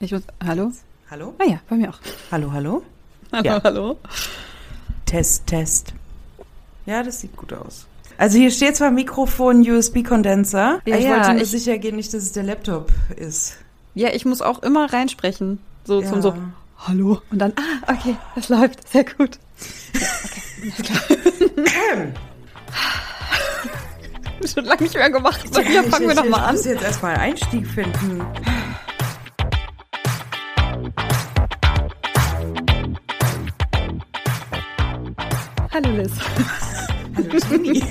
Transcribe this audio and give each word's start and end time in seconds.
Ich 0.00 0.12
muss, 0.12 0.22
hallo? 0.44 0.72
Hallo? 1.10 1.34
Ah 1.38 1.44
ja, 1.48 1.60
bei 1.68 1.76
mir 1.76 1.90
auch. 1.90 1.98
Hallo, 2.30 2.52
hallo? 2.52 2.82
Hallo, 3.32 3.44
Ja. 3.44 3.60
hallo. 3.62 3.98
Test, 5.06 5.46
Test. 5.46 5.92
Ja, 6.84 7.02
das 7.02 7.20
sieht 7.20 7.36
gut 7.36 7.52
aus. 7.52 7.86
Also 8.18 8.38
hier 8.38 8.50
steht 8.50 8.76
zwar 8.76 8.90
Mikrofon, 8.90 9.60
USB-Kondenser. 9.68 10.80
Ja, 10.86 10.96
ich 10.96 11.04
ja, 11.04 11.10
wollte 11.16 11.32
nur 11.34 11.42
ich- 11.42 11.50
sicher 11.50 11.78
gehen, 11.78 11.96
nicht, 11.96 12.12
dass 12.14 12.22
es 12.22 12.32
der 12.32 12.42
Laptop 12.44 12.90
ist. 13.16 13.56
Ja, 13.94 14.08
ich 14.12 14.24
muss 14.24 14.42
auch 14.42 14.62
immer 14.62 14.92
reinsprechen. 14.92 15.58
So 15.84 16.00
Ja. 16.02 16.08
zum 16.08 16.22
so, 16.22 16.34
hallo. 16.86 17.20
Und 17.30 17.38
dann, 17.38 17.52
ah, 17.56 17.92
okay, 17.92 18.16
das 18.34 18.48
läuft. 18.48 18.88
Sehr 18.88 19.04
gut. 19.04 19.38
Schon 24.54 24.64
lange 24.64 24.82
nicht 24.82 24.94
mehr 24.94 25.10
gemacht. 25.10 25.40
So, 25.52 25.60
hier 25.60 25.82
ich, 25.82 25.88
fangen 25.90 26.04
wir 26.06 26.10
ich, 26.14 26.16
noch 26.16 26.24
mal 26.28 26.38
Ich 26.38 26.44
an. 26.44 26.54
muss 26.56 26.64
jetzt 26.66 26.82
erstmal 26.82 27.14
einen 27.14 27.32
Einstieg 27.32 27.66
finden. 27.66 28.22
Liz. 35.96 36.12
Hallo 37.16 37.38
Jenny. 37.50 37.82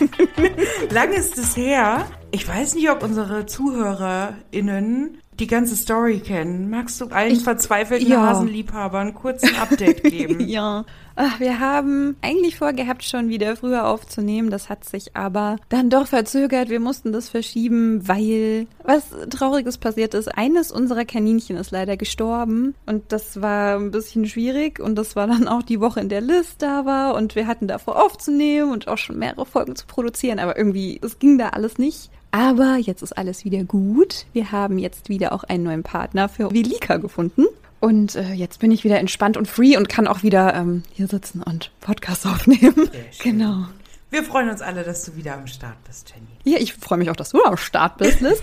Lang 0.90 1.12
ist 1.12 1.38
es 1.38 1.56
her. 1.56 2.06
Ich 2.30 2.46
weiß 2.46 2.74
nicht, 2.74 2.90
ob 2.90 3.02
unsere 3.02 3.46
ZuhörerInnen 3.46 5.18
die 5.38 5.46
ganze 5.46 5.76
Story 5.76 6.20
kennen. 6.20 6.70
Magst 6.70 7.00
du 7.00 7.06
allen 7.06 7.32
Ich- 7.32 7.42
verzweifelten 7.42 8.08
ja. 8.10 8.22
Hasenliebhabern 8.26 9.14
kurz 9.14 9.42
ein 9.42 9.56
Update 9.56 10.02
geben? 10.04 10.40
Ja. 10.48 10.84
Ach, 11.16 11.38
wir 11.38 11.60
haben 11.60 12.16
eigentlich 12.22 12.56
vorgehabt, 12.56 13.04
schon 13.04 13.28
wieder 13.28 13.56
früher 13.56 13.86
aufzunehmen. 13.86 14.50
Das 14.50 14.68
hat 14.68 14.84
sich 14.84 15.16
aber 15.16 15.56
dann 15.68 15.88
doch 15.88 16.08
verzögert. 16.08 16.70
Wir 16.70 16.80
mussten 16.80 17.12
das 17.12 17.28
verschieben, 17.28 18.06
weil 18.08 18.66
was 18.82 19.10
Trauriges 19.30 19.78
passiert 19.78 20.14
ist. 20.14 20.28
Eines 20.28 20.72
unserer 20.72 21.04
Kaninchen 21.04 21.56
ist 21.56 21.70
leider 21.70 21.96
gestorben. 21.96 22.74
Und 22.86 23.12
das 23.12 23.40
war 23.40 23.76
ein 23.76 23.92
bisschen 23.92 24.26
schwierig. 24.26 24.80
Und 24.80 24.96
das 24.96 25.14
war 25.14 25.28
dann 25.28 25.46
auch 25.46 25.62
die 25.62 25.80
Woche, 25.80 26.00
in 26.00 26.08
der 26.08 26.20
Liz 26.20 26.56
da 26.58 26.84
war. 26.84 27.14
Und 27.14 27.36
wir 27.36 27.46
hatten 27.46 27.68
davor 27.68 28.02
aufzunehmen 28.02 28.72
und 28.72 28.88
auch 28.88 28.98
schon 28.98 29.18
mehrere 29.18 29.46
Folgen 29.46 29.76
zu 29.76 29.86
produzieren. 29.86 30.40
Aber 30.40 30.56
irgendwie, 30.56 30.98
es 31.00 31.20
ging 31.20 31.38
da 31.38 31.50
alles 31.50 31.78
nicht. 31.78 32.10
Aber 32.32 32.76
jetzt 32.78 33.02
ist 33.02 33.16
alles 33.16 33.44
wieder 33.44 33.62
gut. 33.62 34.26
Wir 34.32 34.50
haben 34.50 34.78
jetzt 34.78 35.08
wieder 35.08 35.32
auch 35.32 35.44
einen 35.44 35.62
neuen 35.62 35.84
Partner 35.84 36.28
für 36.28 36.50
Velika 36.50 36.96
gefunden. 36.96 37.44
Und 37.80 38.14
äh, 38.14 38.32
jetzt 38.32 38.60
bin 38.60 38.70
ich 38.70 38.84
wieder 38.84 38.98
entspannt 38.98 39.36
und 39.36 39.46
free 39.46 39.76
und 39.76 39.88
kann 39.88 40.06
auch 40.06 40.22
wieder 40.22 40.54
ähm, 40.54 40.82
hier 40.92 41.06
sitzen 41.06 41.42
und 41.42 41.70
Podcast 41.80 42.26
aufnehmen. 42.26 42.88
Genau. 43.22 43.66
Wir 44.10 44.22
freuen 44.22 44.48
uns 44.48 44.62
alle, 44.62 44.84
dass 44.84 45.04
du 45.04 45.16
wieder 45.16 45.34
am 45.34 45.46
Start 45.48 45.74
bist, 45.86 46.10
Jenny. 46.14 46.28
Ja, 46.56 46.62
ich 46.62 46.74
freue 46.74 46.98
mich 46.98 47.10
auch, 47.10 47.16
dass 47.16 47.30
du 47.30 47.42
am 47.42 47.56
Start 47.56 47.98
bist, 47.98 48.20
Liz. 48.20 48.40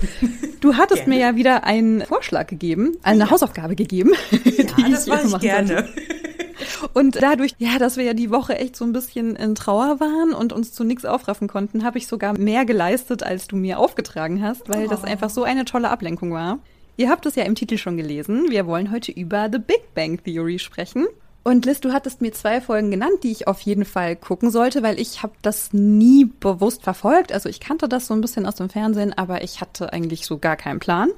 Du 0.60 0.74
hattest 0.78 1.08
mir 1.08 1.18
ja 1.18 1.36
wieder 1.38 1.64
einen 1.64 2.02
Vorschlag 2.02 2.48
gegeben, 2.48 2.98
eine 3.04 3.30
Hausaufgabe 3.30 3.76
gegeben. 3.76 4.12
Ja, 4.78 4.90
das 4.90 5.08
mache 5.08 5.28
ich 5.28 5.40
gerne. 5.40 5.68
sollte. 5.68 5.90
Und 6.94 7.22
dadurch, 7.22 7.54
ja, 7.58 7.78
dass 7.80 7.98
wir 7.98 8.04
ja 8.04 8.14
die 8.14 8.32
Woche 8.32 8.58
echt 8.58 8.76
so 8.76 8.86
ein 8.86 8.94
bisschen 8.94 9.36
in 9.36 9.56
Trauer 9.56 10.00
waren 10.00 10.34
und 10.34 10.54
uns 10.54 10.74
zu 10.74 10.84
nichts 10.84 11.06
aufraffen 11.06 11.48
konnten, 11.48 11.84
habe 11.84 11.98
ich 11.98 12.08
sogar 12.08 12.38
mehr 12.38 12.66
geleistet, 12.66 13.24
als 13.24 13.48
du 13.48 13.56
mir 13.56 13.80
aufgetragen 13.80 14.42
hast, 14.44 14.70
weil 14.70 14.88
das 14.88 15.02
Oh. 15.04 15.08
einfach 15.08 15.30
so 15.30 15.44
eine 15.44 15.66
tolle 15.66 15.90
Ablenkung 15.90 16.32
war. 16.32 16.60
Ihr 16.98 17.10
habt 17.10 17.26
es 17.26 17.36
ja 17.36 17.44
im 17.44 17.56
Titel 17.56 17.78
schon 17.78 17.98
gelesen. 17.98 18.50
Wir 18.50 18.68
wollen 18.68 18.92
heute 18.92 19.12
über 19.12 19.50
The 19.52 19.60
Big 19.60 19.94
Bang 19.96 20.22
Theory 20.24 20.60
sprechen. 20.60 21.08
Und 21.44 21.66
Liz, 21.66 21.80
du 21.82 21.92
hattest 21.92 22.22
mir 22.22 22.32
zwei 22.34 22.62
Folgen 22.62 22.92
genannt, 22.92 23.24
die 23.24 23.32
ich 23.32 23.48
auf 23.48 23.62
jeden 23.62 23.86
Fall 23.86 24.16
gucken 24.16 24.52
sollte, 24.52 24.84
weil 24.84 25.00
ich 25.00 25.24
habe 25.24 25.34
das 25.42 25.74
nie 25.74 26.26
bewusst 26.26 26.84
verfolgt. 26.84 27.32
Also 27.32 27.50
ich 27.50 27.60
kannte 27.60 27.90
das 27.90 28.08
so 28.08 28.14
ein 28.14 28.22
bisschen 28.22 28.46
aus 28.46 28.56
dem 28.56 28.70
Fernsehen, 28.70 29.18
aber 29.18 29.44
ich 29.44 29.60
hatte 29.60 29.92
eigentlich 29.92 30.26
so 30.26 30.38
gar 30.38 30.56
keinen 30.56 30.80
Plan 30.80 31.10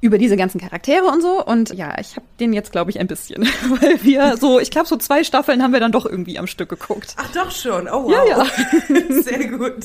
über 0.00 0.16
diese 0.16 0.36
ganzen 0.36 0.60
Charaktere 0.60 1.06
und 1.06 1.22
so. 1.22 1.44
Und 1.44 1.70
ja, 1.70 1.98
ich 1.98 2.14
habe 2.14 2.26
den 2.38 2.52
jetzt, 2.52 2.70
glaube 2.70 2.90
ich, 2.90 3.00
ein 3.00 3.08
bisschen, 3.08 3.42
weil 3.80 4.02
wir 4.04 4.36
so, 4.36 4.60
ich 4.60 4.70
glaube, 4.70 4.86
so 4.86 4.96
zwei 4.96 5.24
Staffeln 5.24 5.62
haben 5.62 5.72
wir 5.72 5.80
dann 5.80 5.92
doch 5.92 6.06
irgendwie 6.06 6.38
am 6.38 6.46
Stück 6.46 6.68
geguckt. 6.68 7.16
Ach 7.16 7.32
doch 7.32 7.50
schon. 7.50 7.88
Oh 7.88 8.04
wow. 8.04 8.12
Ja, 8.12 8.24
ja. 8.26 8.46
Sehr 9.22 9.48
gut. 9.48 9.84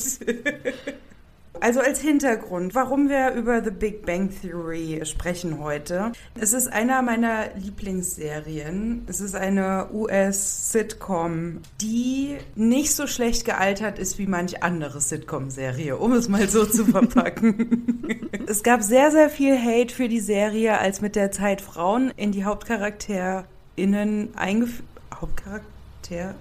Also 1.60 1.80
als 1.80 2.00
Hintergrund, 2.00 2.74
warum 2.74 3.08
wir 3.08 3.32
über 3.32 3.62
The 3.62 3.70
Big 3.70 4.04
Bang 4.06 4.30
Theory 4.40 5.00
sprechen 5.04 5.58
heute. 5.58 6.12
Es 6.38 6.52
ist 6.52 6.68
einer 6.68 7.02
meiner 7.02 7.54
Lieblingsserien. 7.56 9.04
Es 9.06 9.20
ist 9.20 9.34
eine 9.34 9.88
US-Sitcom, 9.92 11.60
die 11.80 12.36
nicht 12.54 12.94
so 12.94 13.06
schlecht 13.06 13.44
gealtert 13.44 13.98
ist 13.98 14.18
wie 14.18 14.26
manch 14.26 14.62
andere 14.62 15.00
Sitcom-Serie, 15.00 15.96
um 15.96 16.12
es 16.12 16.28
mal 16.28 16.48
so 16.48 16.64
zu 16.64 16.86
verpacken. 16.86 18.30
es 18.46 18.62
gab 18.62 18.82
sehr, 18.82 19.10
sehr 19.10 19.30
viel 19.30 19.58
Hate 19.58 19.94
für 19.94 20.08
die 20.08 20.20
Serie, 20.20 20.78
als 20.78 21.00
mit 21.00 21.16
der 21.16 21.30
Zeit 21.30 21.60
Frauen 21.60 22.12
in 22.16 22.32
die 22.32 22.44
HauptcharakterInnen 22.44 24.36
eingeführt. 24.36 24.84
Hauptcharaktere? 25.14 26.34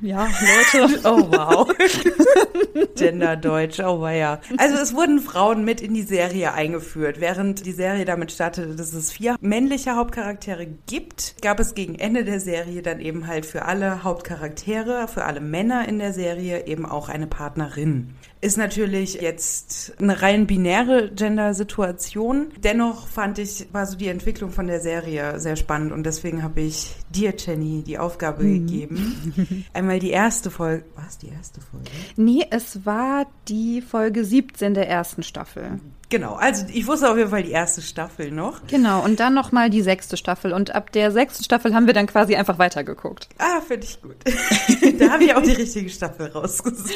Ja, 0.00 0.26
Leute. 0.26 1.00
Oh 1.04 1.30
wow. 1.30 1.72
Genderdeutsch, 2.96 3.80
oh 3.80 4.06
ja. 4.08 4.40
Also 4.58 4.76
es 4.76 4.94
wurden 4.94 5.20
Frauen 5.20 5.64
mit 5.64 5.80
in 5.80 5.94
die 5.94 6.02
Serie 6.02 6.52
eingeführt. 6.52 7.20
Während 7.20 7.64
die 7.66 7.72
Serie 7.72 8.04
damit 8.04 8.32
startete, 8.32 8.74
dass 8.74 8.92
es 8.92 9.12
vier 9.12 9.36
männliche 9.40 9.96
Hauptcharaktere 9.96 10.66
gibt, 10.86 11.36
gab 11.42 11.60
es 11.60 11.74
gegen 11.74 11.96
Ende 11.96 12.24
der 12.24 12.40
Serie 12.40 12.82
dann 12.82 13.00
eben 13.00 13.26
halt 13.26 13.46
für 13.46 13.64
alle 13.64 14.04
Hauptcharaktere, 14.04 15.08
für 15.08 15.24
alle 15.24 15.40
Männer 15.40 15.88
in 15.88 15.98
der 15.98 16.12
Serie 16.12 16.66
eben 16.66 16.86
auch 16.86 17.08
eine 17.08 17.26
Partnerin. 17.26 18.14
Ist 18.40 18.58
natürlich 18.58 19.14
jetzt 19.14 19.94
eine 19.98 20.20
rein 20.20 20.46
binäre 20.46 21.10
Gender-Situation. 21.10 22.48
Dennoch 22.62 23.08
fand 23.08 23.38
ich, 23.38 23.66
war 23.72 23.86
so 23.86 23.96
die 23.96 24.08
Entwicklung 24.08 24.50
von 24.50 24.66
der 24.66 24.80
Serie 24.80 25.40
sehr 25.40 25.56
spannend 25.56 25.92
und 25.92 26.04
deswegen 26.04 26.42
habe 26.42 26.60
ich 26.60 26.94
dir, 27.10 27.34
Jenny, 27.36 27.82
die 27.82 27.98
Aufgabe 27.98 28.44
gegeben. 28.44 29.64
Einmal 29.72 29.98
die 29.98 30.10
erste 30.10 30.50
Folge. 30.50 30.84
Was, 30.96 31.18
die 31.18 31.28
erste 31.28 31.60
Folge? 31.60 31.90
Nee, 32.16 32.46
es 32.50 32.84
war 32.84 33.26
die 33.48 33.80
Folge 33.80 34.24
17 34.24 34.74
der 34.74 34.88
ersten 34.88 35.22
Staffel. 35.22 35.80
Genau, 36.08 36.34
also 36.34 36.66
ich 36.72 36.86
wusste 36.86 37.10
auf 37.10 37.16
jeden 37.16 37.30
Fall 37.30 37.42
die 37.42 37.50
erste 37.50 37.82
Staffel 37.82 38.30
noch. 38.30 38.60
Genau, 38.68 39.02
und 39.02 39.18
dann 39.18 39.34
nochmal 39.34 39.70
die 39.70 39.82
sechste 39.82 40.16
Staffel. 40.16 40.52
Und 40.52 40.72
ab 40.74 40.92
der 40.92 41.10
sechsten 41.10 41.42
Staffel 41.42 41.74
haben 41.74 41.86
wir 41.86 41.94
dann 41.94 42.06
quasi 42.06 42.36
einfach 42.36 42.58
weitergeguckt. 42.58 43.28
Ah, 43.38 43.60
finde 43.60 43.86
ich 43.86 44.00
gut. 44.00 44.16
da 45.00 45.10
habe 45.10 45.24
ich 45.24 45.34
auch 45.34 45.42
die 45.42 45.52
richtige 45.52 45.90
Staffel 45.90 46.28
rausgesucht. 46.28 46.92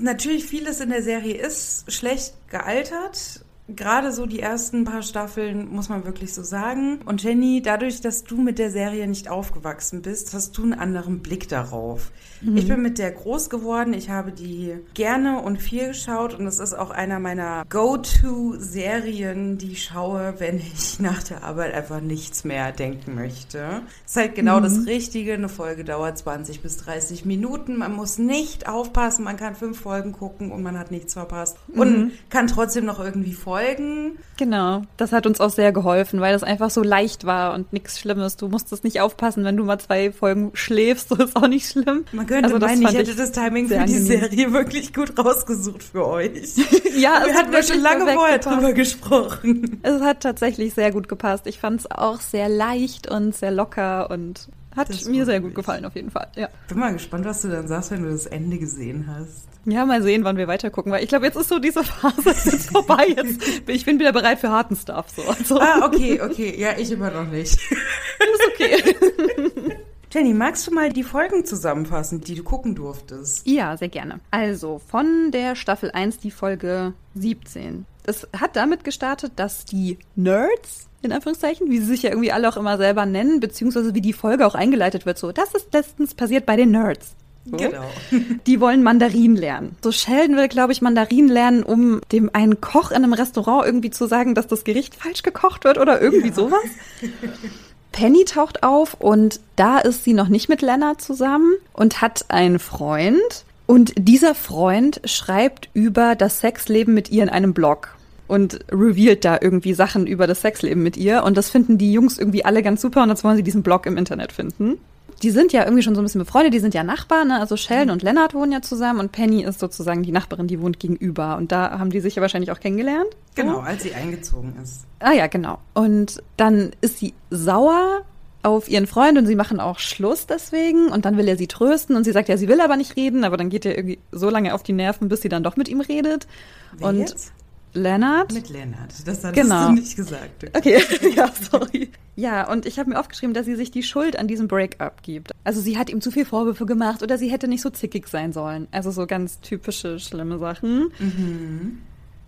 Natürlich, 0.00 0.44
vieles 0.44 0.80
in 0.80 0.90
der 0.90 1.02
Serie 1.02 1.34
ist 1.34 1.90
schlecht 1.92 2.34
gealtert. 2.50 3.44
Gerade 3.68 4.12
so 4.12 4.24
die 4.24 4.40
ersten 4.40 4.84
paar 4.84 5.02
Staffeln, 5.02 5.68
muss 5.68 5.90
man 5.90 6.04
wirklich 6.04 6.32
so 6.32 6.42
sagen. 6.42 7.00
Und 7.04 7.22
Jenny, 7.22 7.60
dadurch, 7.60 8.00
dass 8.00 8.24
du 8.24 8.40
mit 8.40 8.58
der 8.58 8.70
Serie 8.70 9.06
nicht 9.06 9.28
aufgewachsen 9.28 10.00
bist, 10.00 10.32
hast 10.32 10.56
du 10.56 10.62
einen 10.62 10.72
anderen 10.72 11.20
Blick 11.20 11.48
darauf. 11.48 12.10
Ich 12.42 12.68
bin 12.68 12.82
mit 12.82 12.98
der 12.98 13.10
groß 13.10 13.50
geworden. 13.50 13.92
Ich 13.94 14.10
habe 14.10 14.32
die 14.32 14.76
gerne 14.94 15.40
und 15.40 15.60
viel 15.60 15.88
geschaut. 15.88 16.34
Und 16.34 16.46
es 16.46 16.58
ist 16.58 16.74
auch 16.74 16.90
einer 16.90 17.18
meiner 17.18 17.64
Go-To-Serien, 17.68 19.58
die 19.58 19.72
ich 19.72 19.84
schaue, 19.84 20.34
wenn 20.38 20.58
ich 20.58 21.00
nach 21.00 21.22
der 21.22 21.44
Arbeit 21.44 21.74
einfach 21.74 22.00
nichts 22.00 22.44
mehr 22.44 22.72
denken 22.72 23.14
möchte. 23.14 23.82
Es 24.04 24.12
ist 24.12 24.16
halt 24.16 24.34
genau 24.34 24.60
das 24.60 24.86
Richtige. 24.86 25.34
Eine 25.34 25.48
Folge 25.48 25.84
dauert 25.84 26.18
20 26.18 26.62
bis 26.62 26.78
30 26.78 27.24
Minuten. 27.24 27.76
Man 27.76 27.94
muss 27.94 28.18
nicht 28.18 28.68
aufpassen. 28.68 29.24
Man 29.24 29.36
kann 29.36 29.54
fünf 29.54 29.80
Folgen 29.80 30.12
gucken 30.12 30.52
und 30.52 30.62
man 30.62 30.78
hat 30.78 30.90
nichts 30.90 31.14
verpasst. 31.14 31.56
Und 31.74 32.12
kann 32.30 32.46
trotzdem 32.46 32.84
noch 32.84 33.00
irgendwie 33.00 33.32
folgen. 33.32 34.18
Genau, 34.36 34.82
das 34.96 35.12
hat 35.12 35.26
uns 35.26 35.40
auch 35.40 35.50
sehr 35.50 35.72
geholfen, 35.72 36.20
weil 36.20 36.32
das 36.32 36.42
einfach 36.42 36.70
so 36.70 36.82
leicht 36.82 37.24
war 37.24 37.54
und 37.54 37.72
nichts 37.72 37.98
Schlimmes. 37.98 38.36
Du 38.36 38.48
musstest 38.48 38.84
nicht 38.84 39.00
aufpassen, 39.00 39.44
wenn 39.44 39.56
du 39.56 39.64
mal 39.64 39.78
zwei 39.78 40.12
Folgen 40.12 40.50
schläfst, 40.54 41.10
das 41.18 41.18
ist 41.18 41.36
auch 41.36 41.48
nicht 41.48 41.68
schlimm. 41.68 42.04
Man 42.12 42.26
könnte 42.28 42.44
Also 42.44 42.58
das 42.58 42.70
meinen, 42.70 42.82
ich 42.82 42.94
hätte 42.96 43.14
das 43.16 43.32
Timing 43.32 43.64
für 43.66 43.74
sehr 43.74 43.84
die 43.86 43.94
angenehm. 43.96 44.20
Serie 44.20 44.52
wirklich 44.52 44.94
gut 44.94 45.18
rausgesucht 45.18 45.82
für 45.82 46.06
euch. 46.06 46.54
Ja, 46.98 47.22
Wir 47.26 47.34
hatten 47.34 47.48
hat 47.48 47.54
ja 47.54 47.62
schon 47.62 47.80
lange 47.82 48.12
vorher 48.12 48.38
gepasst. 48.38 48.56
drüber 48.56 48.72
gesprochen. 48.72 49.80
Es 49.82 50.00
hat 50.00 50.20
tatsächlich 50.20 50.74
sehr 50.74 50.90
gut 50.90 51.08
gepasst. 51.08 51.46
Ich 51.46 51.58
fand 51.60 51.80
es 51.80 51.90
auch 51.90 52.20
sehr 52.20 52.48
leicht 52.48 53.08
und 53.10 53.34
sehr 53.36 53.50
locker 53.52 54.10
und 54.10 54.48
hat 54.76 54.88
Das 54.90 55.04
mir 55.06 55.24
sehr 55.24 55.40
gut 55.40 55.54
gefallen 55.54 55.84
auf 55.84 55.94
jeden 55.94 56.10
Fall. 56.10 56.26
Ja. 56.36 56.48
Bin 56.68 56.78
mal 56.78 56.92
gespannt, 56.92 57.24
was 57.24 57.42
du 57.42 57.48
dann 57.48 57.68
sagst, 57.68 57.90
wenn 57.92 58.02
du 58.02 58.10
das 58.10 58.26
Ende 58.26 58.58
gesehen 58.58 59.06
hast. 59.08 59.46
ja, 59.64 59.84
mal 59.86 60.02
sehen, 60.02 60.24
wann 60.24 60.36
wir 60.36 60.48
weitergucken, 60.48 60.90
weil 60.90 61.02
ich 61.04 61.08
glaube, 61.08 61.26
jetzt 61.26 61.36
ist 61.36 61.48
so 61.48 61.58
diese 61.60 61.84
Phase 61.84 62.14
jetzt 62.26 62.70
vorbei. 62.70 63.06
Jetzt, 63.16 63.40
ich 63.68 63.84
bin 63.84 63.98
wieder 64.00 64.12
bereit 64.12 64.40
für 64.40 64.50
harten 64.50 64.74
Stuff. 64.76 65.06
So. 65.14 65.22
Also, 65.22 65.60
Ah, 65.60 65.84
okay, 65.86 66.20
okay. 66.20 66.54
Ja, 66.58 66.70
ich 66.76 66.90
immer 66.90 67.10
noch 67.12 67.26
nicht. 67.30 67.54
ist 67.54 68.48
okay. 68.54 68.96
Jenny, 70.10 70.32
magst 70.32 70.66
du 70.66 70.72
mal 70.74 70.90
die 70.90 71.02
Folgen 71.02 71.44
zusammenfassen, 71.44 72.22
die 72.22 72.34
du 72.34 72.42
gucken 72.42 72.74
durftest? 72.74 73.46
Ja, 73.46 73.76
sehr 73.76 73.88
gerne. 73.88 74.20
Also, 74.30 74.80
von 74.88 75.30
der 75.32 75.54
Staffel 75.54 75.90
1 75.90 76.18
die 76.18 76.30
Folge 76.30 76.94
17. 77.14 77.84
Es 78.06 78.26
hat 78.34 78.56
damit 78.56 78.84
gestartet, 78.84 79.32
dass 79.36 79.66
die 79.66 79.98
Nerds, 80.16 80.88
in 81.02 81.12
Anführungszeichen, 81.12 81.70
wie 81.70 81.78
sie 81.78 81.84
sich 81.84 82.02
ja 82.04 82.10
irgendwie 82.10 82.32
alle 82.32 82.48
auch 82.48 82.56
immer 82.56 82.78
selber 82.78 83.04
nennen, 83.04 83.38
beziehungsweise 83.40 83.94
wie 83.94 84.00
die 84.00 84.14
Folge 84.14 84.46
auch 84.46 84.54
eingeleitet 84.54 85.04
wird, 85.04 85.18
so, 85.18 85.30
das 85.30 85.52
ist 85.54 85.74
letztens 85.74 86.14
passiert 86.14 86.46
bei 86.46 86.56
den 86.56 86.70
Nerds. 86.70 87.14
So. 87.44 87.56
Genau. 87.56 87.84
Die 88.46 88.60
wollen 88.60 88.82
Mandarin 88.82 89.34
lernen. 89.36 89.76
So 89.82 89.90
Sheldon 89.90 90.36
will, 90.36 90.48
glaube 90.48 90.72
ich, 90.72 90.82
Mandarin 90.82 91.28
lernen, 91.28 91.62
um 91.62 92.00
dem 92.12 92.28
einen 92.34 92.60
Koch 92.60 92.90
in 92.90 92.96
einem 92.98 93.14
Restaurant 93.14 93.64
irgendwie 93.64 93.88
zu 93.90 94.06
sagen, 94.06 94.34
dass 94.34 94.46
das 94.48 94.64
Gericht 94.64 94.94
falsch 94.96 95.22
gekocht 95.22 95.64
wird 95.64 95.78
oder 95.78 96.00
irgendwie 96.00 96.28
Ja. 96.28 96.34
sowas. 96.34 96.60
Penny 97.92 98.24
taucht 98.24 98.62
auf 98.62 98.94
und 98.94 99.40
da 99.56 99.78
ist 99.78 100.04
sie 100.04 100.12
noch 100.12 100.28
nicht 100.28 100.48
mit 100.48 100.62
Leonard 100.62 101.00
zusammen 101.00 101.54
und 101.72 102.00
hat 102.00 102.26
einen 102.28 102.58
Freund. 102.58 103.44
Und 103.66 103.92
dieser 103.98 104.34
Freund 104.34 105.00
schreibt 105.04 105.68
über 105.74 106.14
das 106.14 106.40
Sexleben 106.40 106.94
mit 106.94 107.10
ihr 107.10 107.22
in 107.22 107.28
einem 107.28 107.54
Blog 107.54 107.96
und 108.28 108.60
revealt 108.70 109.24
da 109.24 109.38
irgendwie 109.40 109.74
Sachen 109.74 110.06
über 110.06 110.26
das 110.26 110.42
Sexleben 110.42 110.82
mit 110.82 110.96
ihr. 110.96 111.24
Und 111.24 111.36
das 111.36 111.50
finden 111.50 111.78
die 111.78 111.92
Jungs 111.92 112.18
irgendwie 112.18 112.44
alle 112.44 112.62
ganz 112.62 112.80
super 112.80 113.02
und 113.02 113.08
jetzt 113.08 113.24
wollen 113.24 113.36
sie 113.36 113.42
diesen 113.42 113.62
Blog 113.62 113.86
im 113.86 113.96
Internet 113.96 114.32
finden. 114.32 114.78
Die 115.22 115.30
sind 115.30 115.52
ja 115.52 115.64
irgendwie 115.64 115.82
schon 115.82 115.94
so 115.94 116.00
ein 116.00 116.04
bisschen 116.04 116.20
befreundet, 116.20 116.54
die 116.54 116.60
sind 116.60 116.74
ja 116.74 116.84
Nachbarn, 116.84 117.28
ne? 117.28 117.40
also 117.40 117.56
Sheldon 117.56 117.90
und 117.90 118.02
Leonard 118.02 118.34
wohnen 118.34 118.52
ja 118.52 118.62
zusammen 118.62 119.00
und 119.00 119.12
Penny 119.12 119.42
ist 119.42 119.58
sozusagen 119.58 120.02
die 120.02 120.12
Nachbarin, 120.12 120.46
die 120.46 120.60
wohnt 120.60 120.78
gegenüber. 120.78 121.36
Und 121.36 121.50
da 121.50 121.78
haben 121.78 121.90
die 121.90 122.00
sich 122.00 122.14
ja 122.14 122.22
wahrscheinlich 122.22 122.52
auch 122.52 122.60
kennengelernt. 122.60 123.08
Genau, 123.34 123.60
als 123.60 123.82
sie 123.82 123.94
eingezogen 123.94 124.54
ist. 124.62 124.84
Ah 125.00 125.12
ja, 125.12 125.26
genau. 125.26 125.58
Und 125.74 126.22
dann 126.36 126.70
ist 126.80 126.98
sie 126.98 127.14
sauer 127.30 128.04
auf 128.42 128.68
ihren 128.68 128.86
Freund 128.86 129.18
und 129.18 129.26
sie 129.26 129.34
machen 129.34 129.60
auch 129.60 129.78
Schluss 129.78 130.26
deswegen 130.26 130.88
und 130.88 131.04
dann 131.04 131.16
will 131.16 131.28
er 131.28 131.36
sie 131.36 131.48
trösten 131.48 131.96
und 131.96 132.04
sie 132.04 132.12
sagt 132.12 132.28
ja, 132.28 132.36
sie 132.36 132.48
will 132.48 132.60
aber 132.60 132.76
nicht 132.76 132.96
reden, 132.96 133.24
aber 133.24 133.36
dann 133.36 133.48
geht 133.50 133.66
er 133.66 133.76
irgendwie 133.76 133.98
so 134.12 134.30
lange 134.30 134.54
auf 134.54 134.62
die 134.62 134.72
Nerven, 134.72 135.08
bis 135.08 135.20
sie 135.22 135.28
dann 135.28 135.42
doch 135.42 135.56
mit 135.56 135.68
ihm 135.68 135.80
redet. 135.80 136.26
Wer 136.72 136.88
und 136.88 136.98
jetzt? 137.00 137.32
Leonard 137.74 138.32
Mit 138.32 138.48
Lennart. 138.48 138.92
Das 139.06 139.22
hattest 139.24 139.34
Genau. 139.42 139.68
du 139.68 139.72
nicht 139.74 139.96
gesagt. 139.96 140.44
Okay, 140.56 140.80
ja, 141.16 141.30
sorry. 141.50 141.90
Ja, 142.16 142.50
und 142.50 142.66
ich 142.66 142.78
habe 142.78 142.90
mir 142.90 142.98
aufgeschrieben, 142.98 143.34
dass 143.34 143.46
sie 143.46 143.54
sich 143.54 143.70
die 143.70 143.82
Schuld 143.82 144.18
an 144.18 144.26
diesem 144.26 144.48
Breakup 144.48 145.02
gibt. 145.02 145.30
Also 145.44 145.60
sie 145.60 145.78
hat 145.78 145.88
ihm 145.90 146.00
zu 146.00 146.10
viel 146.10 146.24
Vorwürfe 146.24 146.66
gemacht 146.66 147.02
oder 147.02 147.16
sie 147.18 147.28
hätte 147.30 147.46
nicht 147.46 147.62
so 147.62 147.70
zickig 147.70 148.08
sein 148.08 148.32
sollen. 148.32 148.66
Also 148.72 148.90
so 148.90 149.06
ganz 149.06 149.40
typische 149.40 149.98
schlimme 150.00 150.38
Sachen. 150.38 150.90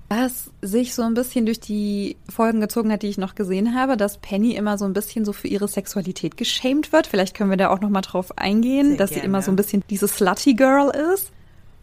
Was 0.09 0.51
sich 0.61 0.95
so 0.95 1.03
ein 1.03 1.15
bisschen 1.15 1.47
durch 1.47 1.61
die 1.61 2.17
Folgen 2.29 2.61
gezogen 2.61 2.91
hat, 2.93 3.03
die 3.03 3.09
ich 3.09 3.19
noch 3.19 3.37
gesehen 3.37 3.77
habe, 3.77 3.97
dass 3.97 4.19
Penny 4.19 4.55
immer 4.57 4.77
so 4.77 4.85
ein 4.85 4.93
bisschen 4.93 5.25
so 5.25 5.33
für 5.33 5.47
ihre 5.47 5.69
Sexualität 5.69 6.37
geschämt 6.37 6.93
wird. 6.93 7.07
Vielleicht 7.07 7.37
können 7.37 7.51
wir 7.51 7.57
da 7.57 7.71
auch 7.71 7.81
noch 7.81 7.91
mal 7.91 8.01
drauf 8.01 8.37
eingehen, 8.37 8.89
Sehr 8.91 8.97
dass 8.99 9.11
sie 9.11 9.15
gerne. 9.17 9.27
immer 9.29 9.43
so 9.43 9.53
ein 9.53 9.57
bisschen 9.57 9.85
diese 9.89 10.09
Slutty 10.09 10.55
Girl 10.55 10.91
ist. 11.15 11.31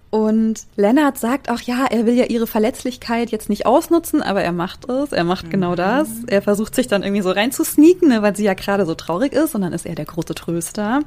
Und 0.09 0.65
Lennart 0.77 1.17
sagt 1.17 1.49
auch, 1.49 1.59
ja, 1.59 1.85
er 1.89 2.05
will 2.05 2.13
ja 2.13 2.25
ihre 2.25 2.47
Verletzlichkeit 2.47 3.29
jetzt 3.29 3.49
nicht 3.49 3.65
ausnutzen, 3.65 4.21
aber 4.21 4.41
er 4.41 4.53
macht 4.53 4.89
es. 4.89 5.11
Er 5.11 5.25
macht 5.25 5.49
genau 5.51 5.75
das. 5.75 6.07
Er 6.27 6.41
versucht 6.41 6.75
sich 6.75 6.87
dann 6.87 7.03
irgendwie 7.03 7.21
so 7.21 7.31
reinzusneaken, 7.31 8.07
ne, 8.07 8.21
weil 8.21 8.35
sie 8.35 8.45
ja 8.45 8.53
gerade 8.53 8.85
so 8.85 8.95
traurig 8.95 9.33
ist 9.33 9.53
und 9.53 9.61
dann 9.61 9.73
ist 9.73 9.85
er 9.85 9.95
der 9.95 10.05
große 10.05 10.33
Tröster. 10.33 11.01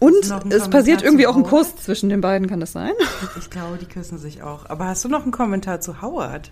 Und 0.00 0.28
noch 0.28 0.42
einen 0.42 0.52
es 0.52 0.70
passiert 0.70 1.02
irgendwie 1.02 1.26
auch 1.26 1.36
ein? 1.36 1.42
Kuss 1.42 1.76
zwischen 1.76 2.08
den 2.08 2.20
beiden, 2.20 2.48
kann 2.48 2.60
das 2.60 2.72
sein? 2.72 2.92
Ich 3.38 3.50
glaube, 3.50 3.76
die 3.78 3.86
küssen 3.86 4.16
sich 4.16 4.42
auch. 4.42 4.70
Aber 4.70 4.86
hast 4.86 5.04
du 5.04 5.08
noch 5.08 5.22
einen 5.22 5.32
Kommentar 5.32 5.80
zu 5.80 6.00
Howard? 6.00 6.50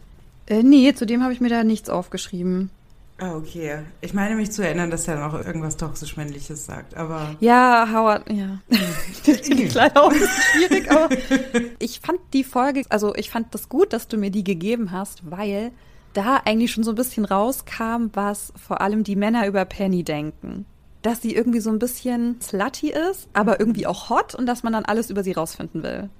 Äh, 0.48 0.62
nee, 0.62 0.92
zu 0.94 1.06
dem 1.06 1.22
habe 1.22 1.32
ich 1.32 1.40
mir 1.40 1.48
da 1.48 1.64
nichts 1.64 1.88
aufgeschrieben. 1.88 2.70
Ah, 3.18 3.34
okay. 3.34 3.78
Ich 4.02 4.12
meine 4.12 4.34
mich 4.34 4.52
zu 4.52 4.62
erinnern, 4.62 4.90
dass 4.90 5.08
er 5.08 5.16
noch 5.16 5.34
irgendwas 5.34 5.78
toxisch-männliches 5.78 6.66
sagt, 6.66 6.94
aber 6.96 7.34
Ja, 7.40 7.88
Howard, 7.90 8.30
ja. 8.30 8.58
Das 9.26 9.40
finde 9.40 9.62
ich 9.62 9.74
leider 9.74 10.02
auch 10.02 10.12
schwierig, 10.12 10.90
aber 10.90 11.08
ich 11.78 12.00
fand 12.00 12.20
die 12.34 12.44
Folge, 12.44 12.82
also 12.90 13.14
ich 13.14 13.30
fand 13.30 13.54
das 13.54 13.68
gut, 13.70 13.94
dass 13.94 14.08
du 14.08 14.18
mir 14.18 14.30
die 14.30 14.44
gegeben 14.44 14.92
hast, 14.92 15.30
weil 15.30 15.72
da 16.12 16.42
eigentlich 16.44 16.72
schon 16.72 16.84
so 16.84 16.92
ein 16.92 16.96
bisschen 16.96 17.24
rauskam, 17.24 18.08
was 18.12 18.52
vor 18.56 18.80
allem 18.80 19.02
die 19.02 19.16
Männer 19.16 19.46
über 19.46 19.64
Penny 19.64 20.02
denken. 20.02 20.66
Dass 21.02 21.22
sie 21.22 21.34
irgendwie 21.34 21.60
so 21.60 21.70
ein 21.70 21.78
bisschen 21.78 22.40
slutty 22.40 22.90
ist, 22.90 23.28
aber 23.32 23.60
irgendwie 23.60 23.86
auch 23.86 24.10
hot 24.10 24.34
und 24.34 24.46
dass 24.46 24.62
man 24.62 24.72
dann 24.72 24.84
alles 24.84 25.08
über 25.08 25.22
sie 25.22 25.32
rausfinden 25.32 25.82
will. 25.82 26.10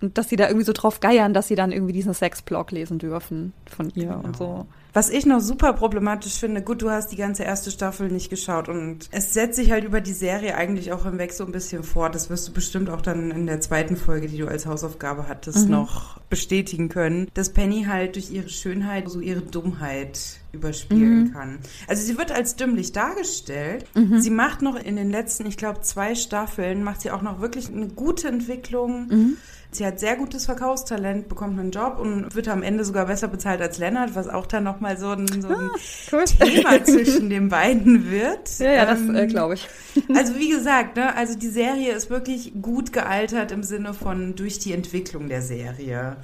Und 0.00 0.18
dass 0.18 0.28
sie 0.28 0.36
da 0.36 0.46
irgendwie 0.48 0.64
so 0.66 0.72
drauf 0.72 1.00
geiern, 1.00 1.32
dass 1.32 1.48
sie 1.48 1.54
dann 1.54 1.72
irgendwie 1.72 1.92
diesen 1.92 2.12
Sexblog 2.14 2.72
lesen 2.72 2.98
dürfen 2.98 3.52
von 3.66 3.90
ihr 3.94 4.20
und 4.22 4.36
so. 4.36 4.66
Was 4.92 5.10
ich 5.10 5.26
noch 5.26 5.40
super 5.40 5.72
problematisch 5.74 6.34
finde, 6.34 6.62
gut, 6.62 6.82
du 6.82 6.90
hast 6.90 7.12
die 7.12 7.16
ganze 7.16 7.44
erste 7.44 7.70
Staffel 7.70 8.08
nicht 8.08 8.30
geschaut 8.30 8.68
und 8.68 9.08
es 9.10 9.34
setzt 9.34 9.56
sich 9.56 9.70
halt 9.70 9.84
über 9.84 10.00
die 10.00 10.12
Serie 10.12 10.56
eigentlich 10.56 10.92
auch 10.92 11.04
hinweg 11.04 11.32
so 11.32 11.44
ein 11.44 11.52
bisschen 11.52 11.82
fort. 11.82 12.14
Das 12.14 12.30
wirst 12.30 12.48
du 12.48 12.52
bestimmt 12.52 12.90
auch 12.90 13.00
dann 13.00 13.30
in 13.30 13.46
der 13.46 13.60
zweiten 13.60 13.96
Folge, 13.96 14.28
die 14.28 14.38
du 14.38 14.48
als 14.48 14.66
Hausaufgabe 14.66 15.28
hattest, 15.28 15.68
noch 15.68 16.18
bestätigen 16.30 16.88
können, 16.88 17.28
dass 17.34 17.52
Penny 17.52 17.84
halt 17.84 18.16
durch 18.16 18.30
ihre 18.30 18.48
Schönheit 18.48 19.08
so 19.08 19.20
ihre 19.20 19.42
Dummheit 19.42 20.40
überspielen 20.52 21.32
kann. 21.32 21.58
Also 21.86 22.02
sie 22.04 22.16
wird 22.18 22.32
als 22.32 22.56
dümmlich 22.56 22.92
dargestellt. 22.92 23.84
Sie 24.18 24.30
macht 24.30 24.62
noch 24.62 24.76
in 24.76 24.96
den 24.96 25.10
letzten, 25.10 25.46
ich 25.46 25.56
glaube, 25.56 25.80
zwei 25.82 26.14
Staffeln, 26.14 26.82
macht 26.82 27.02
sie 27.02 27.10
auch 27.10 27.22
noch 27.22 27.40
wirklich 27.40 27.68
eine 27.68 27.88
gute 27.88 28.28
Entwicklung. 28.28 29.36
Sie 29.70 29.84
hat 29.84 30.00
sehr 30.00 30.16
gutes 30.16 30.46
Verkaufstalent, 30.46 31.28
bekommt 31.28 31.58
einen 31.60 31.70
Job 31.70 31.98
und 32.00 32.34
wird 32.34 32.48
am 32.48 32.62
Ende 32.62 32.86
sogar 32.86 33.04
besser 33.04 33.28
bezahlt 33.28 33.60
als 33.60 33.76
Lennart, 33.76 34.14
was 34.14 34.26
auch 34.26 34.46
dann 34.46 34.64
nochmal 34.64 34.96
so 34.96 35.10
ein, 35.10 35.26
so 35.42 35.48
ein 35.48 35.70
cool. 36.10 36.24
Thema 36.24 36.82
zwischen 36.84 37.28
den 37.28 37.50
beiden 37.50 38.10
wird. 38.10 38.58
Ja, 38.60 38.72
ja, 38.72 38.86
das 38.86 39.00
Ähm, 39.00 39.14
äh, 39.14 39.26
glaube 39.26 39.54
ich. 39.54 39.68
Also 40.14 40.36
wie 40.36 40.48
gesagt, 40.48 40.96
ne, 40.96 41.14
also 41.16 41.36
die 41.36 41.48
Serie 41.48 41.92
ist 41.92 42.08
wirklich 42.08 42.52
gut 42.62 42.92
gealtert 42.92 43.50
im 43.52 43.62
Sinne 43.64 43.92
von 43.94 44.36
durch 44.36 44.58
die 44.60 44.72
Entwicklung 44.72 45.28
der 45.28 45.42
Serie. 45.42 46.16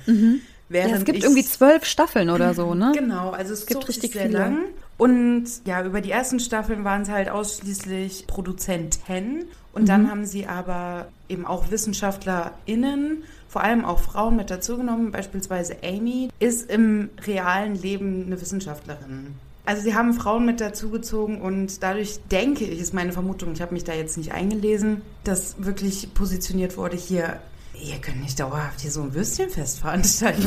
Während 0.75 0.91
Ja, 0.91 0.97
es 0.99 1.05
gibt 1.05 1.23
irgendwie 1.23 1.45
zwölf 1.45 1.85
Staffeln 1.85 2.31
oder 2.31 2.53
so, 2.53 2.75
ne? 2.75 2.91
Genau, 2.97 3.31
also 3.31 3.53
es 3.55 3.65
gibt 3.67 3.81
zog 3.83 3.89
richtig 3.89 4.13
sehr 4.13 4.23
viele. 4.27 4.39
lang. 4.39 4.59
Und 4.99 5.45
ja, 5.65 5.85
über 5.85 6.01
die 6.01 6.11
ersten 6.11 6.41
Staffeln 6.41 6.83
waren 6.83 7.03
es 7.03 7.09
halt 7.09 7.29
ausschließlich 7.31 8.27
Produzenten. 8.27 9.45
Und 9.73 9.83
Mhm. 9.83 9.87
dann 9.87 10.11
haben 10.11 10.27
sie 10.27 10.47
aber 10.49 11.07
eben 11.29 11.47
auch 11.47 11.71
WissenschaftlerInnen, 11.71 13.23
vor 13.49 13.63
allem 13.63 13.85
auch 13.85 14.01
Frauen 14.01 14.37
mit 14.37 14.51
dazugenommen. 14.51 15.13
Beispielsweise 15.13 15.77
Amy 15.85 16.29
ist 16.41 16.69
im 16.71 17.11
realen 17.27 17.77
Leben 17.81 18.25
eine 18.27 18.41
Wissenschaftlerin. 18.41 19.35
Also 19.67 19.83
sie 19.83 19.95
haben 19.95 20.13
Frauen 20.13 20.45
mit 20.45 20.61
dazugezogen 20.61 21.41
und 21.41 21.83
dadurch 21.83 22.19
denke 22.31 22.65
ich, 22.65 22.81
ist 22.81 22.93
meine 22.93 23.13
Vermutung, 23.13 23.53
ich 23.53 23.63
habe 23.63 23.73
mich 23.73 23.85
da 23.85 23.95
jetzt 23.95 24.19
nicht 24.19 24.33
eingelesen, 24.33 25.01
dass 25.23 25.55
wirklich 25.59 26.13
positioniert 26.15 26.77
wurde 26.77 26.97
hier, 26.97 27.39
ihr 27.81 27.97
könnt 27.99 28.21
nicht 28.23 28.39
dauerhaft 28.41 28.81
hier 28.81 28.91
so 28.91 29.03
ein 29.03 29.15
Würstchenfest 29.15 29.81
veranstalten 29.81 30.45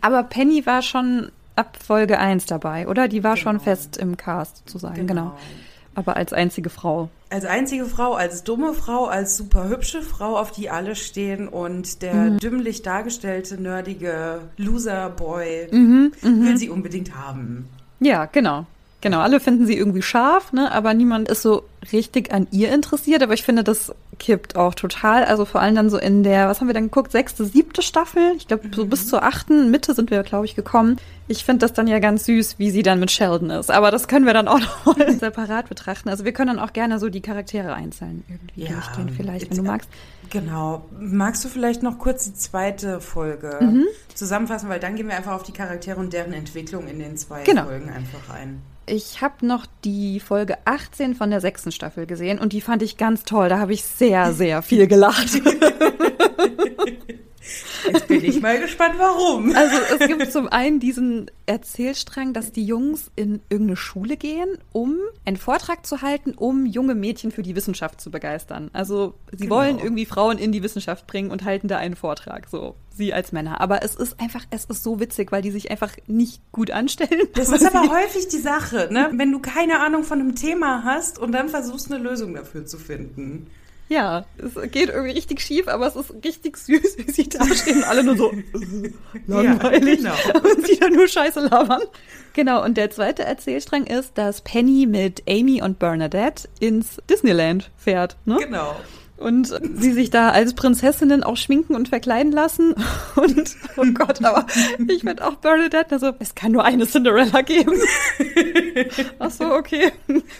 Aber 0.00 0.22
Penny 0.24 0.64
war 0.66 0.82
schon 0.82 1.30
ab 1.56 1.76
Folge 1.84 2.18
1 2.18 2.46
dabei, 2.46 2.86
oder? 2.88 3.08
Die 3.08 3.24
war 3.24 3.36
schon 3.36 3.52
Genau. 3.58 3.64
fest 3.64 3.96
im 3.96 4.16
Cast 4.16 4.58
sozusagen, 4.66 5.06
genau. 5.06 5.32
Aber 5.94 6.16
als 6.16 6.32
einzige 6.32 6.70
Frau. 6.70 7.08
Als 7.30 7.44
einzige 7.44 7.84
Frau, 7.84 8.14
als 8.14 8.44
dumme 8.44 8.72
Frau, 8.72 9.06
als 9.06 9.36
super 9.36 9.68
hübsche 9.68 10.00
Frau, 10.02 10.38
auf 10.38 10.52
die 10.52 10.70
alle 10.70 10.94
stehen 10.94 11.48
und 11.48 12.02
der 12.02 12.14
Mhm. 12.14 12.38
dümmlich 12.38 12.82
dargestellte, 12.82 13.60
nerdige 13.60 14.42
Loser-Boy 14.56 15.68
Mhm, 15.72 16.12
will 16.22 16.56
sie 16.56 16.70
unbedingt 16.70 17.14
haben. 17.16 17.68
Ja, 18.00 18.26
genau. 18.26 18.66
Genau, 19.00 19.20
alle 19.20 19.38
finden 19.38 19.64
sie 19.64 19.76
irgendwie 19.76 20.02
scharf, 20.02 20.52
ne? 20.52 20.72
aber 20.72 20.92
niemand 20.92 21.28
ist 21.28 21.42
so 21.42 21.62
richtig 21.92 22.32
an 22.32 22.48
ihr 22.50 22.72
interessiert. 22.74 23.22
Aber 23.22 23.32
ich 23.32 23.44
finde, 23.44 23.62
das 23.62 23.92
kippt 24.18 24.56
auch 24.56 24.74
total. 24.74 25.24
Also 25.24 25.44
vor 25.44 25.60
allem 25.60 25.76
dann 25.76 25.88
so 25.88 25.98
in 25.98 26.24
der, 26.24 26.48
was 26.48 26.60
haben 26.60 26.66
wir 26.66 26.74
dann 26.74 26.84
geguckt, 26.86 27.12
sechste, 27.12 27.44
siebte 27.44 27.80
Staffel? 27.82 28.32
Ich 28.36 28.48
glaube, 28.48 28.68
so 28.74 28.86
bis 28.86 29.06
zur 29.06 29.22
achten 29.22 29.70
Mitte 29.70 29.94
sind 29.94 30.10
wir, 30.10 30.24
glaube 30.24 30.46
ich, 30.46 30.56
gekommen. 30.56 30.96
Ich 31.28 31.44
finde 31.44 31.60
das 31.60 31.72
dann 31.74 31.86
ja 31.86 32.00
ganz 32.00 32.24
süß, 32.24 32.58
wie 32.58 32.70
sie 32.72 32.82
dann 32.82 32.98
mit 32.98 33.12
Sheldon 33.12 33.50
ist. 33.50 33.70
Aber 33.70 33.92
das 33.92 34.08
können 34.08 34.26
wir 34.26 34.32
dann 34.34 34.48
auch 34.48 34.58
noch 34.58 34.96
mal 34.96 35.12
separat 35.18 35.68
betrachten. 35.68 36.08
Also 36.08 36.24
wir 36.24 36.32
können 36.32 36.56
dann 36.56 36.58
auch 36.58 36.72
gerne 36.72 36.98
so 36.98 37.08
die 37.08 37.20
Charaktere 37.20 37.74
einzeln 37.74 38.24
irgendwie 38.28 38.62
Ja, 38.64 38.72
durchgehen, 38.80 39.10
vielleicht, 39.16 39.48
wenn 39.50 39.58
du 39.58 39.62
magst. 39.62 39.88
Genau. 40.30 40.84
Magst 40.98 41.44
du 41.44 41.48
vielleicht 41.48 41.84
noch 41.84 41.98
kurz 42.00 42.24
die 42.24 42.34
zweite 42.34 43.00
Folge 43.00 43.58
Mhm. 43.62 43.84
zusammenfassen, 44.14 44.68
weil 44.68 44.80
dann 44.80 44.96
gehen 44.96 45.06
wir 45.06 45.16
einfach 45.16 45.34
auf 45.34 45.44
die 45.44 45.52
Charaktere 45.52 46.00
und 46.00 46.12
deren 46.12 46.32
Entwicklung 46.32 46.88
in 46.88 46.98
den 46.98 47.16
zwei 47.16 47.44
Genau. 47.44 47.62
Folgen 47.66 47.90
einfach 47.90 48.34
ein. 48.34 48.60
Ich 48.90 49.20
habe 49.20 49.46
noch 49.46 49.66
die 49.84 50.20
Folge 50.20 50.56
18 50.64 51.14
von 51.14 51.30
der 51.30 51.40
sechsten 51.40 51.72
Staffel 51.72 52.06
gesehen 52.06 52.38
und 52.38 52.52
die 52.52 52.60
fand 52.60 52.82
ich 52.82 52.96
ganz 52.96 53.24
toll. 53.24 53.48
Da 53.48 53.58
habe 53.58 53.72
ich 53.72 53.84
sehr, 53.84 54.32
sehr 54.32 54.62
viel 54.62 54.86
gelacht. 54.86 55.28
Jetzt 57.92 58.06
bin 58.08 58.24
ich 58.24 58.40
mal 58.40 58.58
gespannt, 58.60 58.94
warum. 58.98 59.54
Also 59.54 59.76
es 59.98 60.06
gibt 60.06 60.30
zum 60.32 60.48
einen 60.48 60.80
diesen 60.80 61.30
Erzählstrang, 61.46 62.32
dass 62.32 62.52
die 62.52 62.64
Jungs 62.64 63.10
in 63.16 63.40
irgendeine 63.48 63.76
Schule 63.76 64.16
gehen, 64.16 64.58
um 64.72 64.96
einen 65.24 65.36
Vortrag 65.36 65.86
zu 65.86 66.02
halten, 66.02 66.32
um 66.36 66.66
junge 66.66 66.94
Mädchen 66.94 67.30
für 67.30 67.42
die 67.42 67.56
Wissenschaft 67.56 68.00
zu 68.00 68.10
begeistern. 68.10 68.70
Also 68.72 69.14
sie 69.32 69.44
Genau. 69.44 69.56
wollen 69.56 69.78
irgendwie 69.78 70.06
Frauen 70.06 70.38
in 70.38 70.52
die 70.52 70.62
Wissenschaft 70.62 71.06
bringen 71.06 71.30
und 71.30 71.44
halten 71.44 71.68
da 71.68 71.78
einen 71.78 71.96
Vortrag, 71.96 72.48
so 72.50 72.74
sie 72.94 73.12
als 73.14 73.32
Männer. 73.32 73.60
Aber 73.60 73.82
es 73.82 73.94
ist 73.94 74.20
einfach, 74.20 74.44
es 74.50 74.64
ist 74.64 74.82
so 74.82 75.00
witzig, 75.00 75.30
weil 75.32 75.42
die 75.42 75.50
sich 75.52 75.70
einfach 75.70 75.92
nicht 76.06 76.40
gut 76.52 76.70
anstellen. 76.70 77.28
Das 77.34 77.48
ist 77.52 77.64
aber 77.64 77.88
häufig 77.92 78.28
die 78.28 78.38
Sache, 78.38 78.88
ne? 78.90 79.10
Wenn 79.14 79.30
du 79.32 79.38
keine 79.38 79.80
Ahnung 79.80 80.02
von 80.04 80.20
einem 80.20 80.34
Thema 80.34 80.82
hast 80.84 81.18
und 81.18 81.32
dann 81.32 81.48
versuchst, 81.48 81.90
eine 81.92 82.02
Lösung 82.02 82.34
dafür 82.34 82.66
zu 82.66 82.76
finden. 82.78 83.46
Ja, 83.88 84.26
es 84.36 84.54
geht 84.70 84.90
irgendwie 84.90 85.12
richtig 85.12 85.40
schief, 85.40 85.66
aber 85.66 85.86
es 85.86 85.96
ist 85.96 86.12
richtig 86.24 86.56
süß, 86.58 86.98
wie 86.98 87.10
sie 87.10 87.28
da 87.28 87.44
stehen. 87.54 87.82
Alle 87.84 88.04
nur 88.04 88.16
so 88.16 88.32
langweilig 89.26 90.02
Ja, 90.02 90.14
genau. 90.32 90.48
und 90.50 90.66
sie 90.66 90.78
dann 90.78 90.92
nur 90.92 91.08
Scheiße 91.08 91.40
labern. 91.40 91.82
Genau, 92.34 92.62
und 92.64 92.76
der 92.76 92.90
zweite 92.90 93.24
Erzählstrang 93.24 93.86
ist, 93.86 94.16
dass 94.18 94.42
Penny 94.42 94.86
mit 94.86 95.22
Amy 95.28 95.62
und 95.62 95.78
Bernadette 95.78 96.48
ins 96.60 96.98
Disneyland 97.08 97.70
fährt. 97.76 98.16
Ne? 98.26 98.36
Genau. 98.38 98.76
Und 99.18 99.52
sie 99.74 99.92
sich 99.92 100.10
da 100.10 100.30
als 100.30 100.54
Prinzessinnen 100.54 101.24
auch 101.24 101.36
schminken 101.36 101.74
und 101.74 101.88
verkleiden 101.88 102.30
lassen. 102.30 102.74
Und, 103.16 103.56
oh 103.76 103.84
Gott, 103.92 104.24
aber 104.24 104.46
ich 104.86 105.02
finde 105.02 105.26
auch 105.26 105.34
Bernadette, 105.36 105.92
also, 105.92 106.12
es 106.20 106.36
kann 106.36 106.52
nur 106.52 106.64
eine 106.64 106.86
Cinderella 106.86 107.42
geben. 107.42 107.74
Ach 109.18 109.30
so, 109.30 109.52
okay. 109.52 109.90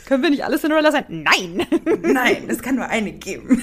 Können 0.06 0.22
wir 0.22 0.30
nicht 0.30 0.44
alle 0.44 0.58
Cinderella 0.58 0.92
sein? 0.92 1.04
Nein! 1.08 1.66
Nein, 2.02 2.44
es 2.46 2.62
kann 2.62 2.76
nur 2.76 2.86
eine 2.86 3.12
geben. 3.12 3.62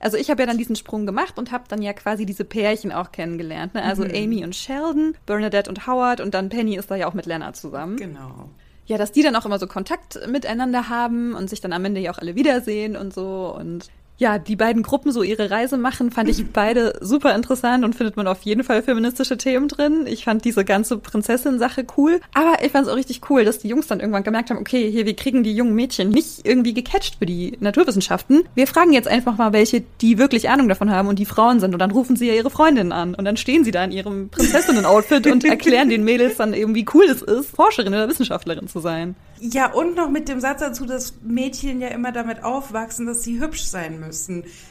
Also 0.00 0.16
ich 0.16 0.30
habe 0.30 0.42
ja 0.42 0.46
dann 0.46 0.58
diesen 0.58 0.76
Sprung 0.76 1.06
gemacht 1.06 1.38
und 1.38 1.50
habe 1.50 1.64
dann 1.68 1.82
ja 1.82 1.92
quasi 1.92 2.24
diese 2.24 2.44
Pärchen 2.44 2.92
auch 2.92 3.12
kennengelernt. 3.12 3.74
Ne? 3.74 3.82
Also 3.82 4.04
Amy 4.04 4.44
und 4.44 4.54
Sheldon, 4.54 5.14
Bernadette 5.26 5.68
und 5.68 5.86
Howard 5.86 6.20
und 6.20 6.34
dann 6.34 6.48
Penny 6.48 6.76
ist 6.76 6.90
da 6.90 6.96
ja 6.96 7.08
auch 7.08 7.14
mit 7.14 7.26
Lennart 7.26 7.56
zusammen. 7.56 7.96
Genau. 7.96 8.48
Ja, 8.86 8.96
dass 8.96 9.12
die 9.12 9.22
dann 9.22 9.36
auch 9.36 9.44
immer 9.44 9.58
so 9.58 9.66
Kontakt 9.66 10.18
miteinander 10.28 10.88
haben 10.88 11.34
und 11.34 11.50
sich 11.50 11.60
dann 11.60 11.74
am 11.74 11.84
Ende 11.84 12.00
ja 12.00 12.10
auch 12.10 12.18
alle 12.18 12.36
wiedersehen 12.36 12.96
und 12.96 13.12
so 13.12 13.54
und 13.54 13.90
ja, 14.18 14.38
die 14.38 14.56
beiden 14.56 14.82
Gruppen 14.82 15.12
so 15.12 15.22
ihre 15.22 15.50
Reise 15.50 15.78
machen, 15.78 16.10
fand 16.10 16.28
ich 16.28 16.52
beide 16.52 16.98
super 17.00 17.34
interessant 17.36 17.84
und 17.84 17.94
findet 17.94 18.16
man 18.16 18.26
auf 18.26 18.42
jeden 18.42 18.64
Fall 18.64 18.82
feministische 18.82 19.38
Themen 19.38 19.68
drin. 19.68 20.06
Ich 20.06 20.24
fand 20.24 20.44
diese 20.44 20.64
ganze 20.64 20.98
Prinzessin-Sache 20.98 21.86
cool. 21.96 22.20
Aber 22.34 22.64
ich 22.64 22.72
fand 22.72 22.86
es 22.86 22.92
auch 22.92 22.96
richtig 22.96 23.30
cool, 23.30 23.44
dass 23.44 23.60
die 23.60 23.68
Jungs 23.68 23.86
dann 23.86 24.00
irgendwann 24.00 24.24
gemerkt 24.24 24.50
haben, 24.50 24.58
okay, 24.58 24.90
hier, 24.90 25.06
wir 25.06 25.14
kriegen 25.14 25.44
die 25.44 25.54
jungen 25.54 25.74
Mädchen 25.74 26.08
nicht 26.08 26.40
irgendwie 26.44 26.74
gecatcht 26.74 27.16
für 27.20 27.26
die 27.26 27.56
Naturwissenschaften. 27.60 28.42
Wir 28.56 28.66
fragen 28.66 28.92
jetzt 28.92 29.06
einfach 29.06 29.38
mal 29.38 29.52
welche, 29.52 29.84
die 30.00 30.18
wirklich 30.18 30.50
Ahnung 30.50 30.68
davon 30.68 30.90
haben 30.90 31.06
und 31.06 31.20
die 31.20 31.24
Frauen 31.24 31.60
sind. 31.60 31.72
Und 31.72 31.78
dann 31.78 31.92
rufen 31.92 32.16
sie 32.16 32.26
ja 32.26 32.34
ihre 32.34 32.50
Freundinnen 32.50 32.90
an. 32.90 33.14
Und 33.14 33.24
dann 33.24 33.36
stehen 33.36 33.62
sie 33.62 33.70
da 33.70 33.84
in 33.84 33.92
ihrem 33.92 34.30
Prinzessinnen-Outfit 34.30 35.28
und 35.28 35.44
erklären 35.44 35.90
den 35.90 36.02
Mädels 36.02 36.38
dann 36.38 36.54
eben, 36.54 36.74
wie 36.74 36.86
cool 36.92 37.04
es 37.04 37.22
ist, 37.22 37.54
Forscherin 37.54 37.94
oder 37.94 38.08
Wissenschaftlerin 38.08 38.66
zu 38.66 38.80
sein. 38.80 39.14
Ja, 39.40 39.72
und 39.72 39.94
noch 39.94 40.10
mit 40.10 40.28
dem 40.28 40.40
Satz 40.40 40.60
dazu, 40.60 40.84
dass 40.84 41.14
Mädchen 41.22 41.80
ja 41.80 41.88
immer 41.88 42.10
damit 42.10 42.42
aufwachsen, 42.42 43.06
dass 43.06 43.22
sie 43.22 43.40
hübsch 43.40 43.62
sein 43.62 44.00
müssen, 44.00 44.07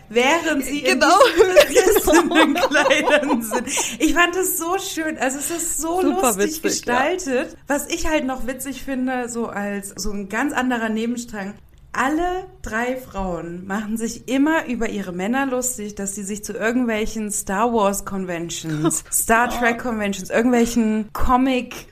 während 0.10 0.66
sie 0.66 0.82
Genau. 0.82 1.08
in 1.38 1.68
diesen 1.70 2.02
Prinzessinnenkleidern 2.04 3.42
sind. 3.42 3.68
Ich 4.00 4.14
fand 4.14 4.36
es 4.36 4.58
so 4.58 4.78
schön, 4.80 5.18
also 5.18 5.38
es 5.40 5.50
ist 5.52 5.80
so 5.80 6.02
Super 6.02 6.34
lustig 6.34 6.64
witzig, 6.64 6.86
ja. 6.86 7.04
gestaltet. 7.14 7.58
Was 7.68 7.88
ich 7.88 8.08
halt 8.08 8.26
noch 8.26 8.48
witzig 8.48 8.84
finde, 8.84 9.30
so 9.30 9.48
als 9.48 9.90
so 9.96 10.12
ein 10.12 10.30
ganz 10.30 10.54
anderer 10.54 10.90
Nebenstrang, 10.90 11.54
alle 11.98 12.46
drei 12.62 12.96
Frauen 12.96 13.66
machen 13.66 13.98
sich 13.98 14.28
immer 14.28 14.68
über 14.68 14.90
ihre 14.90 15.12
Männer 15.12 15.48
lustig, 15.48 15.96
dass 15.96 16.14
sie 16.14 16.24
sich 16.24 16.44
zu 16.44 16.54
irgendwelchen 16.54 17.32
Star 17.32 17.74
Wars 17.74 18.06
Conventions, 18.06 19.04
Star 19.12 19.50
Trek 19.50 19.80
Conventions, 19.80 20.30
irgendwelchen 20.30 21.10
Comic 21.14 21.88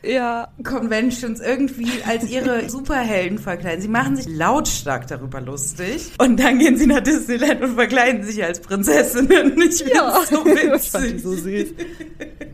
Conventions 0.64 1.40
irgendwie 1.42 1.90
als 2.08 2.30
ihre 2.30 2.70
Superhelden 2.70 3.40
verkleiden. 3.40 3.82
Sie 3.82 3.88
machen 3.88 4.16
sich 4.16 4.28
lautstark 4.28 5.08
darüber 5.08 5.42
lustig. 5.42 6.12
Und 6.20 6.40
dann 6.40 6.60
gehen 6.60 6.78
sie 6.78 6.88
nach 6.88 7.02
Disneyland 7.02 7.62
und 7.62 7.76
verkleiden 7.76 8.24
sich 8.24 8.44
als 8.44 8.60
Prinzessinnen. 8.60 9.56
Ich 9.66 9.80
finde 9.84 9.96
Ja, 9.96 10.22
so 10.30 10.46
witzig. 10.46 11.22
so 11.22 11.34
süß. 11.34 11.68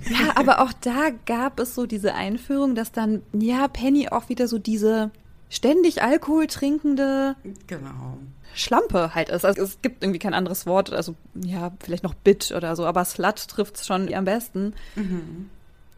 Ja, 0.09 0.31
aber 0.35 0.61
auch 0.61 0.71
da 0.81 1.09
gab 1.25 1.59
es 1.59 1.75
so 1.75 1.85
diese 1.85 2.13
Einführung, 2.13 2.73
dass 2.75 2.91
dann, 2.91 3.21
ja, 3.33 3.67
Penny 3.67 4.07
auch 4.09 4.29
wieder 4.29 4.47
so 4.47 4.57
diese 4.57 5.11
ständig 5.51 6.01
Alkohol 6.01 6.47
trinkende 6.47 7.35
Genau. 7.67 8.17
Schlampe 8.55 9.13
halt 9.13 9.29
ist. 9.29 9.45
Also 9.45 9.61
es 9.61 9.81
gibt 9.83 10.03
irgendwie 10.03 10.19
kein 10.19 10.33
anderes 10.33 10.65
Wort, 10.65 10.91
also 10.91 11.13
ja, 11.35 11.71
vielleicht 11.79 12.03
noch 12.03 12.15
Bit 12.15 12.51
oder 12.55 12.75
so, 12.75 12.85
aber 12.85 13.05
Slut 13.05 13.47
trifft 13.47 13.85
schon 13.85 14.11
am 14.13 14.25
besten. 14.25 14.73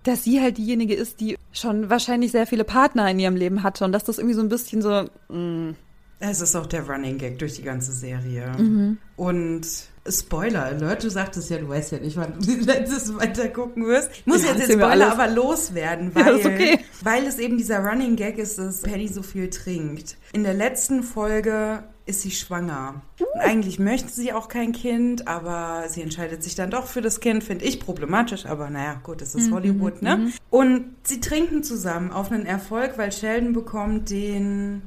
Dass 0.03 0.23
sie 0.23 0.41
halt 0.41 0.57
diejenige 0.57 0.93
ist, 0.93 1.21
die 1.21 1.37
schon 1.53 1.89
wahrscheinlich 1.89 2.31
sehr 2.31 2.45
viele 2.45 2.65
Partner 2.65 3.09
in 3.09 3.19
ihrem 3.19 3.35
Leben 3.37 3.63
hatte 3.63 3.85
und 3.85 3.91
dass 3.93 4.03
das 4.03 4.17
irgendwie 4.17 4.35
so 4.35 4.41
ein 4.41 4.49
bisschen 4.49 4.81
so, 4.81 5.05
mm, 5.29 5.75
Es 6.19 6.41
ist 6.41 6.55
auch 6.55 6.65
der 6.65 6.87
Running 6.87 7.17
Gag 7.17 7.39
durch 7.39 7.53
die 7.53 7.61
ganze 7.63 7.91
Serie. 7.91 8.51
Mhm. 8.57 8.97
Und 9.15 9.65
Spoiler 10.07 10.65
Alert, 10.65 11.03
du 11.03 11.09
sagtest 11.09 11.49
ja, 11.49 11.57
du 11.57 11.69
weißt 11.69 11.93
ja 11.93 11.97
nicht, 11.99 12.17
wann 12.17 12.33
du 12.33 12.39
die 12.39 12.55
letztes 12.65 13.15
weiter 13.15 13.47
gucken 13.47 13.85
wirst. 13.85 14.09
Ich 14.13 14.25
muss 14.25 14.43
Ja, 14.43 14.49
jetzt 14.53 14.67
den 14.69 14.79
Spoiler 14.79 15.11
aber 15.13 15.27
loswerden, 15.29 16.11
Ja, 16.15 16.25
weil, 16.25 16.35
ist 16.37 16.45
okay. 16.45 16.79
weil 17.03 17.25
es 17.25 17.39
eben 17.39 17.57
dieser 17.57 17.79
Running 17.79 18.15
Gag 18.17 18.37
ist, 18.37 18.59
dass 18.59 18.81
Penny 18.81 19.07
so 19.07 19.23
viel 19.23 19.49
trinkt. 19.49 20.17
In 20.33 20.43
der 20.43 20.53
letzten 20.55 21.03
Folge 21.03 21.83
ist 22.05 22.19
sie 22.21 22.31
schwanger. 22.31 23.01
Und 23.33 23.39
eigentlich 23.39 23.79
möchte 23.79 24.11
sie 24.11 24.33
auch 24.33 24.49
kein 24.49 24.73
Kind, 24.73 25.25
aber 25.29 25.85
sie 25.87 26.01
entscheidet 26.01 26.43
sich 26.43 26.53
dann 26.55 26.69
doch 26.69 26.87
für 26.87 27.01
das 27.01 27.21
Kind. 27.21 27.45
Finde 27.45 27.63
ich 27.63 27.79
problematisch, 27.79 28.45
aber 28.45 28.69
naja, 28.69 28.99
gut, 29.03 29.21
es 29.21 29.33
Mhm, 29.35 29.39
ist 29.39 29.51
Hollywood, 29.51 30.01
ne? 30.01 30.33
Und 30.49 30.95
sie 31.03 31.21
trinken 31.21 31.63
zusammen 31.63 32.11
auf 32.11 32.29
einen 32.29 32.45
Erfolg, 32.45 32.97
weil 32.97 33.13
Sheldon 33.13 33.53
bekommt 33.53 34.09
den, 34.09 34.81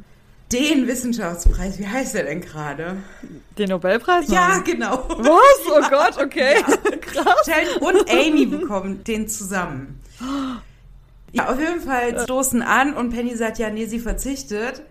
den 0.52 0.86
Wissenschaftspreis. 0.86 1.78
Wie 1.78 1.86
heißt 1.86 2.14
der 2.14 2.24
denn 2.24 2.40
gerade? 2.40 2.98
den 3.58 3.70
Nobelpreis? 3.70 4.28
Ja, 4.28 4.58
genau. 4.58 5.08
Was? 5.08 5.60
Oh 5.66 5.80
Gott, 5.90 6.22
okay. 6.22 6.62
Krass. 7.00 7.34
Sheldon 7.44 7.96
und 7.96 8.10
Amy 8.10 8.46
bekommen 8.46 9.02
den 9.04 9.28
zusammen. 9.28 10.00
Ja, 11.32 11.50
auf 11.50 11.58
jeden 11.58 11.80
Fall 11.80 12.22
stoßen 12.22 12.62
an 12.62 12.94
und 12.94 13.10
Penny 13.10 13.36
sagt, 13.36 13.58
ja, 13.58 13.70
nee, 13.70 13.86
sie 13.86 13.98
verzichtet. 13.98 14.82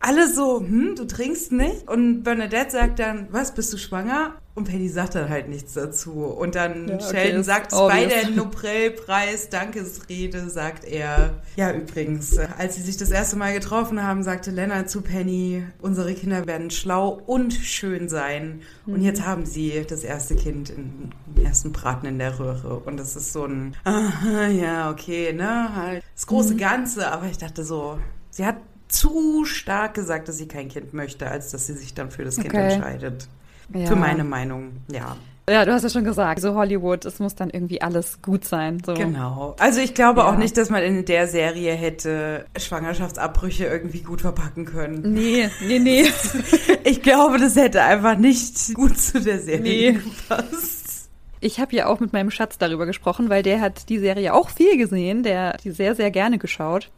Alle 0.00 0.32
so, 0.32 0.60
hm, 0.60 0.94
du 0.96 1.06
trinkst 1.06 1.52
nicht? 1.52 1.88
Und 1.88 2.22
Bernadette 2.22 2.70
sagt 2.70 2.98
dann, 2.98 3.28
was, 3.30 3.54
bist 3.54 3.72
du 3.72 3.78
schwanger? 3.78 4.34
Und 4.58 4.64
Penny 4.64 4.88
sagt 4.88 5.14
dann 5.14 5.28
halt 5.28 5.48
nichts 5.48 5.74
dazu. 5.74 6.24
Und 6.24 6.54
dann 6.54 6.88
Ja, 6.88 6.94
okay, 6.96 7.04
Sheldon 7.10 7.44
sagt 7.44 7.70
bei 7.70 8.06
der 8.06 8.28
Nobelpreis 8.30 9.48
Dankesrede, 9.50 10.50
sagt 10.50 10.84
er, 10.84 11.34
ja, 11.56 11.72
übrigens, 11.72 12.36
äh, 12.36 12.48
als 12.58 12.74
sie 12.76 12.82
sich 12.82 12.96
das 12.96 13.10
erste 13.10 13.36
Mal 13.36 13.52
getroffen 13.54 14.02
haben, 14.02 14.22
sagte 14.22 14.50
Lennart 14.50 14.90
zu 14.90 15.00
Penny, 15.02 15.62
unsere 15.80 16.12
Kinder 16.14 16.46
werden 16.46 16.70
schlau 16.70 17.10
und 17.26 17.52
schön 17.54 18.08
sein. 18.08 18.62
Mhm. 18.86 18.94
Und 18.94 19.02
jetzt 19.02 19.24
haben 19.24 19.46
sie 19.46 19.84
das 19.88 20.02
erste 20.02 20.34
Kind 20.36 20.70
in, 20.70 21.12
im 21.36 21.44
ersten 21.44 21.72
Braten 21.72 22.06
in 22.06 22.18
der 22.18 22.38
Röhre. 22.38 22.80
Und 22.80 22.98
das 22.98 23.16
ist 23.16 23.32
so 23.32 23.44
ein, 23.44 23.74
aha, 23.84 24.46
ja, 24.48 24.90
okay, 24.90 25.32
ne, 25.32 25.74
halt 25.74 26.02
das 26.14 26.26
große 26.26 26.54
Mhm. 26.54 26.58
Ganze. 26.58 27.10
Aber 27.12 27.26
ich 27.26 27.38
dachte 27.38 27.64
so, 27.64 27.98
sie 28.30 28.44
hat 28.44 28.56
zu 28.88 29.44
stark 29.44 29.94
gesagt, 29.94 30.28
dass 30.28 30.38
sie 30.38 30.48
kein 30.48 30.68
Kind 30.68 30.94
möchte, 30.94 31.30
als 31.30 31.50
dass 31.50 31.66
sie 31.66 31.74
sich 31.74 31.94
dann 31.94 32.10
für 32.10 32.24
das 32.24 32.36
Kind 32.36 32.54
Okay. 32.54 32.72
entscheidet. 32.72 33.28
Ja. 33.74 33.86
Für 33.86 33.96
meine 33.96 34.24
Meinung, 34.24 34.72
ja. 34.90 35.16
Ja, 35.50 35.64
du 35.64 35.72
hast 35.72 35.82
ja 35.82 35.88
schon 35.88 36.04
gesagt, 36.04 36.40
so 36.42 36.54
Hollywood, 36.54 37.06
es 37.06 37.20
muss 37.20 37.34
dann 37.34 37.48
irgendwie 37.48 37.80
alles 37.80 38.20
gut 38.20 38.44
sein. 38.44 38.82
So. 38.84 38.92
Genau. 38.92 39.56
Also 39.58 39.80
ich 39.80 39.94
glaube 39.94 40.20
Ja. 40.20 40.28
auch 40.28 40.36
nicht, 40.36 40.58
dass 40.58 40.68
man 40.68 40.82
in 40.82 41.06
der 41.06 41.26
Serie 41.26 41.72
hätte 41.72 42.44
Schwangerschaftsabbrüche 42.58 43.64
irgendwie 43.64 44.00
gut 44.02 44.20
verpacken 44.20 44.64
können. 44.66 45.14
Nee, 45.14 45.48
nee, 45.66 45.78
nee. 45.78 46.04
Ich 46.84 47.02
glaube, 47.02 47.38
das 47.38 47.56
hätte 47.56 47.82
einfach 47.82 48.16
nicht 48.18 48.74
gut 48.74 48.98
zu 48.98 49.20
der 49.20 49.40
Serie 49.40 49.62
Nee. 49.62 49.92
gepasst. 49.92 51.08
Ich 51.40 51.60
habe 51.60 51.74
ja 51.76 51.86
auch 51.86 52.00
mit 52.00 52.12
meinem 52.12 52.30
Schatz 52.30 52.58
darüber 52.58 52.84
gesprochen, 52.86 53.28
weil 53.30 53.42
der 53.42 53.60
hat 53.60 53.88
die 53.88 53.98
Serie 53.98 54.34
auch 54.34 54.50
viel 54.50 54.76
gesehen, 54.76 55.22
der 55.22 55.50
hat 55.50 55.64
die 55.64 55.70
sehr, 55.70 55.94
sehr 55.94 56.10
gerne 56.10 56.38
geschaut. 56.38 56.90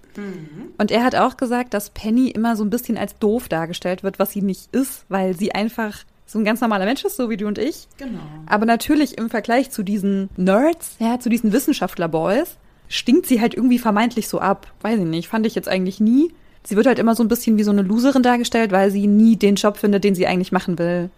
Und 0.78 0.90
er 0.90 1.04
hat 1.04 1.14
auch 1.14 1.36
gesagt, 1.36 1.72
dass 1.74 1.90
Penny 1.90 2.30
immer 2.30 2.56
so 2.56 2.64
ein 2.64 2.70
bisschen 2.70 2.96
als 2.98 3.16
doof 3.18 3.48
dargestellt 3.48 4.02
wird, 4.02 4.18
was 4.18 4.32
sie 4.32 4.42
nicht 4.42 4.74
ist, 4.74 5.04
weil 5.08 5.36
sie 5.36 5.54
einfach 5.54 5.98
so 6.30 6.38
ein 6.38 6.44
ganz 6.44 6.60
normaler 6.60 6.84
Mensch 6.84 7.04
ist, 7.04 7.16
so 7.16 7.28
wie 7.28 7.36
du 7.36 7.48
und 7.48 7.58
ich. 7.58 7.88
Genau. 7.98 8.20
Aber 8.46 8.64
natürlich 8.64 9.18
im 9.18 9.30
Vergleich 9.30 9.70
zu 9.70 9.82
diesen 9.82 10.28
Nerds, 10.36 10.94
ja, 11.00 11.18
zu 11.18 11.28
diesen 11.28 11.52
Wissenschaftler-Boys, 11.52 12.56
stinkt 12.88 13.26
sie 13.26 13.40
halt 13.40 13.54
irgendwie 13.54 13.80
vermeintlich 13.80 14.28
so 14.28 14.38
ab. 14.38 14.68
Weiß 14.80 15.00
ich 15.00 15.06
nicht, 15.06 15.28
fand 15.28 15.44
ich 15.44 15.56
jetzt 15.56 15.68
eigentlich 15.68 15.98
nie. 15.98 16.32
Sie 16.62 16.76
wird 16.76 16.86
halt 16.86 17.00
immer 17.00 17.16
so 17.16 17.24
ein 17.24 17.28
bisschen 17.28 17.58
wie 17.58 17.64
so 17.64 17.72
eine 17.72 17.82
Loserin 17.82 18.22
dargestellt, 18.22 18.70
weil 18.70 18.92
sie 18.92 19.08
nie 19.08 19.36
den 19.36 19.56
Job 19.56 19.76
findet, 19.76 20.04
den 20.04 20.14
sie 20.14 20.28
eigentlich 20.28 20.52
machen 20.52 20.78
will. 20.78 21.10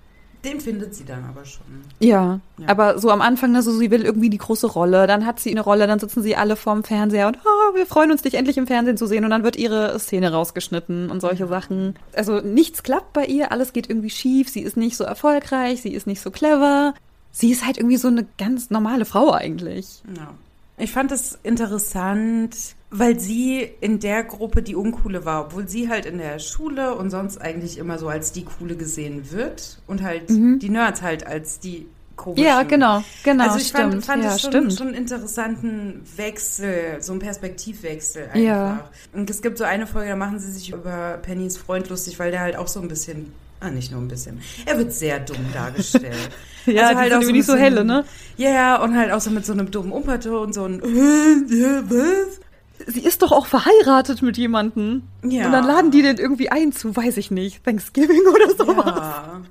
Den 0.44 0.60
findet 0.60 0.94
sie 0.94 1.04
dann 1.04 1.24
aber 1.24 1.44
schon. 1.44 1.64
Ja, 2.00 2.40
Ja. 2.58 2.68
aber 2.68 2.98
so 2.98 3.10
am 3.10 3.20
Anfang, 3.20 3.52
ne, 3.52 3.62
so 3.62 3.70
sie 3.72 3.90
will 3.92 4.02
irgendwie 4.02 4.28
die 4.30 4.38
große 4.38 4.66
Rolle, 4.66 5.06
dann 5.06 5.24
hat 5.24 5.38
sie 5.38 5.50
eine 5.52 5.60
Rolle, 5.60 5.86
dann 5.86 6.00
sitzen 6.00 6.22
sie 6.22 6.34
alle 6.34 6.56
vorm 6.56 6.82
Fernseher 6.82 7.28
und 7.28 7.38
oh, 7.44 7.76
wir 7.76 7.86
freuen 7.86 8.10
uns, 8.10 8.22
dich 8.22 8.34
endlich 8.34 8.58
im 8.58 8.66
Fernsehen 8.66 8.96
zu 8.96 9.06
sehen 9.06 9.24
und 9.24 9.30
dann 9.30 9.44
wird 9.44 9.54
ihre 9.56 9.96
Szene 10.00 10.32
rausgeschnitten 10.32 11.10
und 11.10 11.20
solche 11.20 11.46
Sachen. 11.46 11.94
Also 12.14 12.40
nichts 12.40 12.82
klappt 12.82 13.12
bei 13.12 13.24
ihr, 13.26 13.52
alles 13.52 13.72
geht 13.72 13.88
irgendwie 13.88 14.10
schief, 14.10 14.48
sie 14.48 14.62
ist 14.62 14.76
nicht 14.76 14.96
so 14.96 15.04
erfolgreich, 15.04 15.82
sie 15.82 15.92
ist 15.92 16.06
nicht 16.08 16.20
so 16.20 16.30
clever. 16.32 16.94
Sie 17.30 17.50
ist 17.50 17.64
halt 17.64 17.78
irgendwie 17.78 17.96
so 17.96 18.08
eine 18.08 18.26
ganz 18.36 18.68
normale 18.70 19.04
Frau 19.04 19.30
eigentlich. 19.32 20.02
Ja. 20.16 20.34
Ich 20.76 20.90
fand 20.92 21.12
es 21.12 21.38
interessant, 21.44 22.56
weil 22.92 23.18
sie 23.18 23.68
in 23.80 23.98
der 23.98 24.22
Gruppe 24.22 24.62
die 24.62 24.76
Uncoole 24.76 25.24
war, 25.24 25.46
obwohl 25.46 25.66
sie 25.66 25.88
halt 25.88 26.06
in 26.06 26.18
der 26.18 26.38
Schule 26.38 26.94
und 26.94 27.10
sonst 27.10 27.38
eigentlich 27.38 27.78
immer 27.78 27.98
so 27.98 28.08
als 28.08 28.32
die 28.32 28.44
Coole 28.44 28.76
gesehen 28.76 29.32
wird 29.32 29.80
und 29.86 30.02
halt 30.02 30.28
die 30.28 30.68
Nerds 30.68 31.00
halt 31.02 31.26
als 31.26 31.58
die 31.58 31.86
komischen. 32.16 32.44
Mhm. 32.44 32.48
Ja, 32.48 32.62
genau, 32.62 33.02
genau, 33.24 33.44
Also 33.44 33.58
ich 33.58 33.68
stimmt. 33.68 33.92
fand, 33.92 34.04
fand 34.04 34.24
ja, 34.24 34.34
es 34.34 34.42
schon, 34.42 34.50
stimmt. 34.52 34.72
schon 34.74 34.86
einen 34.88 34.96
interessanten 34.96 36.02
Wechsel, 36.16 36.98
so 37.00 37.12
einen 37.12 37.20
Perspektivwechsel 37.20 38.24
einfach. 38.24 38.38
Ja. 38.38 38.90
Und 39.14 39.30
es 39.30 39.40
gibt 39.40 39.56
so 39.58 39.64
eine 39.64 39.86
Folge, 39.86 40.10
da 40.10 40.16
machen 40.16 40.38
sie 40.38 40.52
sich 40.52 40.70
über 40.70 41.18
Pennys 41.22 41.56
Freund 41.56 41.88
lustig, 41.88 42.18
weil 42.18 42.30
der 42.30 42.40
halt 42.40 42.56
auch 42.56 42.68
so 42.68 42.80
ein 42.80 42.88
bisschen 42.88 43.32
Ah, 43.62 43.70
nicht 43.70 43.92
nur 43.92 44.00
ein 44.00 44.08
bisschen. 44.08 44.40
Er 44.66 44.76
wird 44.76 44.92
sehr 44.92 45.20
dumm 45.20 45.36
dargestellt. 45.54 46.30
ja, 46.66 46.88
also 46.88 46.98
halt 46.98 47.14
auch 47.14 47.22
so 47.22 47.30
nicht 47.30 47.46
so 47.46 47.54
helle, 47.54 47.84
ne? 47.84 48.04
Ja, 48.36 48.82
und 48.82 48.96
halt 48.96 49.12
auch 49.12 49.20
so 49.20 49.30
mit 49.30 49.46
so 49.46 49.52
einem 49.52 49.70
dummen 49.70 49.92
Umperton, 49.92 50.52
so 50.52 50.64
ein 50.64 50.80
äh, 50.82 51.82
was? 51.88 52.40
Sie 52.86 53.04
ist 53.04 53.22
doch 53.22 53.32
auch 53.32 53.46
verheiratet 53.46 54.22
mit 54.22 54.36
jemandem. 54.36 55.02
Ja. 55.22 55.46
Und 55.46 55.52
dann 55.52 55.66
laden 55.66 55.90
die 55.90 56.02
den 56.02 56.18
irgendwie 56.18 56.50
ein 56.50 56.72
zu, 56.72 56.94
weiß 56.94 57.16
ich 57.16 57.30
nicht, 57.30 57.64
Thanksgiving 57.64 58.22
oder 58.26 58.50
sowas. 58.56 58.86
Ja. 58.86 59.42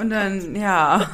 Und 0.00 0.10
dann, 0.10 0.56
ja. 0.56 1.08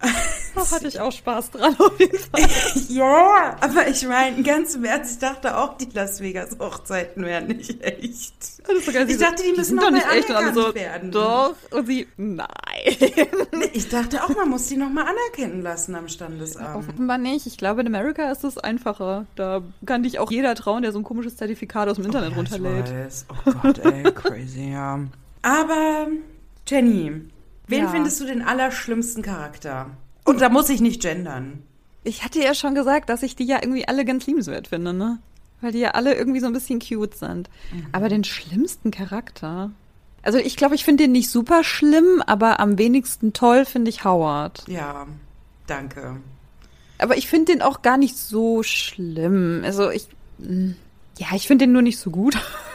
Da 0.58 0.70
hatte 0.70 0.88
ich 0.88 1.00
auch 1.00 1.12
Spaß 1.12 1.52
dran 1.52 1.76
auf 1.78 1.98
jeden 1.98 2.18
Fall. 2.18 2.42
ja, 2.88 3.56
aber 3.60 3.88
ich 3.88 4.06
meine, 4.06 4.42
ganz 4.42 4.74
im 4.74 4.84
Ernst, 4.84 5.12
ich 5.14 5.18
dachte 5.18 5.56
auch, 5.56 5.76
die 5.76 5.88
Las 5.92 6.20
Vegas 6.20 6.56
Hochzeiten 6.58 7.24
wären 7.24 7.46
nicht 7.46 7.82
echt. 7.82 8.34
Ich 8.68 8.86
dachte, 8.86 9.06
die, 9.06 9.16
die 9.16 9.56
müssen 9.56 9.76
noch 9.76 9.90
nicht 9.90 10.06
echt 10.10 10.30
alle 10.30 10.52
so, 10.52 10.74
werden. 10.74 11.10
Doch, 11.10 11.54
und 11.70 11.86
sie, 11.86 12.06
nein. 12.16 12.48
Ich 13.72 13.88
dachte 13.88 14.22
auch, 14.24 14.28
man 14.34 14.48
muss 14.48 14.66
die 14.66 14.76
noch 14.76 14.90
mal 14.90 15.04
anerkennen 15.04 15.62
lassen 15.62 15.94
am 15.94 16.08
Standesamt. 16.08 16.76
Offenbar 16.76 17.18
nicht. 17.18 17.46
Ich 17.46 17.56
glaube, 17.56 17.80
in 17.80 17.86
Amerika 17.86 18.30
ist 18.30 18.44
es 18.44 18.58
einfacher. 18.58 19.26
Da 19.36 19.62
kann 19.86 20.02
dich 20.02 20.18
auch 20.18 20.30
jeder 20.30 20.54
trauen, 20.54 20.82
der 20.82 20.92
so 20.92 20.98
ein 20.98 21.04
komisches 21.04 21.36
Zertifikat 21.36 21.88
aus 21.88 21.96
dem 21.96 22.06
Internet 22.06 22.30
oh, 22.30 22.32
ja, 22.32 22.36
runterlädt. 22.36 22.88
Ich 22.88 22.94
weiß. 22.94 23.26
Oh 23.46 23.52
Gott, 23.62 23.78
ey, 23.78 24.02
crazy, 24.14 24.70
ja. 24.72 25.00
Aber, 25.42 26.08
Jenny, 26.66 27.22
wen 27.66 27.84
ja. 27.84 27.88
findest 27.88 28.20
du 28.20 28.24
den 28.24 28.42
allerschlimmsten 28.42 29.22
Charakter? 29.22 29.90
Und 30.28 30.40
da 30.40 30.48
muss 30.48 30.68
ich 30.68 30.80
nicht 30.80 31.00
gendern. 31.00 31.62
Ich 32.04 32.24
hatte 32.24 32.40
ja 32.42 32.54
schon 32.54 32.74
gesagt, 32.74 33.08
dass 33.08 33.22
ich 33.22 33.36
die 33.36 33.44
ja 33.44 33.58
irgendwie 33.60 33.88
alle 33.88 34.04
ganz 34.04 34.26
liebenswert 34.26 34.68
finde, 34.68 34.92
ne? 34.92 35.18
Weil 35.60 35.72
die 35.72 35.80
ja 35.80 35.90
alle 35.92 36.14
irgendwie 36.14 36.40
so 36.40 36.46
ein 36.46 36.52
bisschen 36.52 36.80
cute 36.80 37.14
sind. 37.14 37.50
Mhm. 37.72 37.86
Aber 37.92 38.08
den 38.08 38.24
schlimmsten 38.24 38.90
Charakter. 38.90 39.70
Also 40.22 40.38
ich 40.38 40.56
glaube, 40.56 40.74
ich 40.74 40.84
finde 40.84 41.04
den 41.04 41.12
nicht 41.12 41.30
super 41.30 41.64
schlimm, 41.64 42.22
aber 42.26 42.60
am 42.60 42.78
wenigsten 42.78 43.32
toll 43.32 43.64
finde 43.64 43.88
ich 43.88 44.04
Howard. 44.04 44.64
Ja, 44.68 45.06
danke. 45.66 46.16
Aber 46.98 47.16
ich 47.16 47.28
finde 47.28 47.52
den 47.52 47.62
auch 47.62 47.82
gar 47.82 47.96
nicht 47.96 48.16
so 48.16 48.62
schlimm. 48.62 49.62
Also 49.64 49.90
ich. 49.90 50.08
Hm, 50.40 50.76
ja, 51.18 51.28
ich 51.34 51.46
finde 51.46 51.64
den 51.64 51.72
nur 51.72 51.82
nicht 51.82 51.98
so 51.98 52.10
gut. 52.10 52.36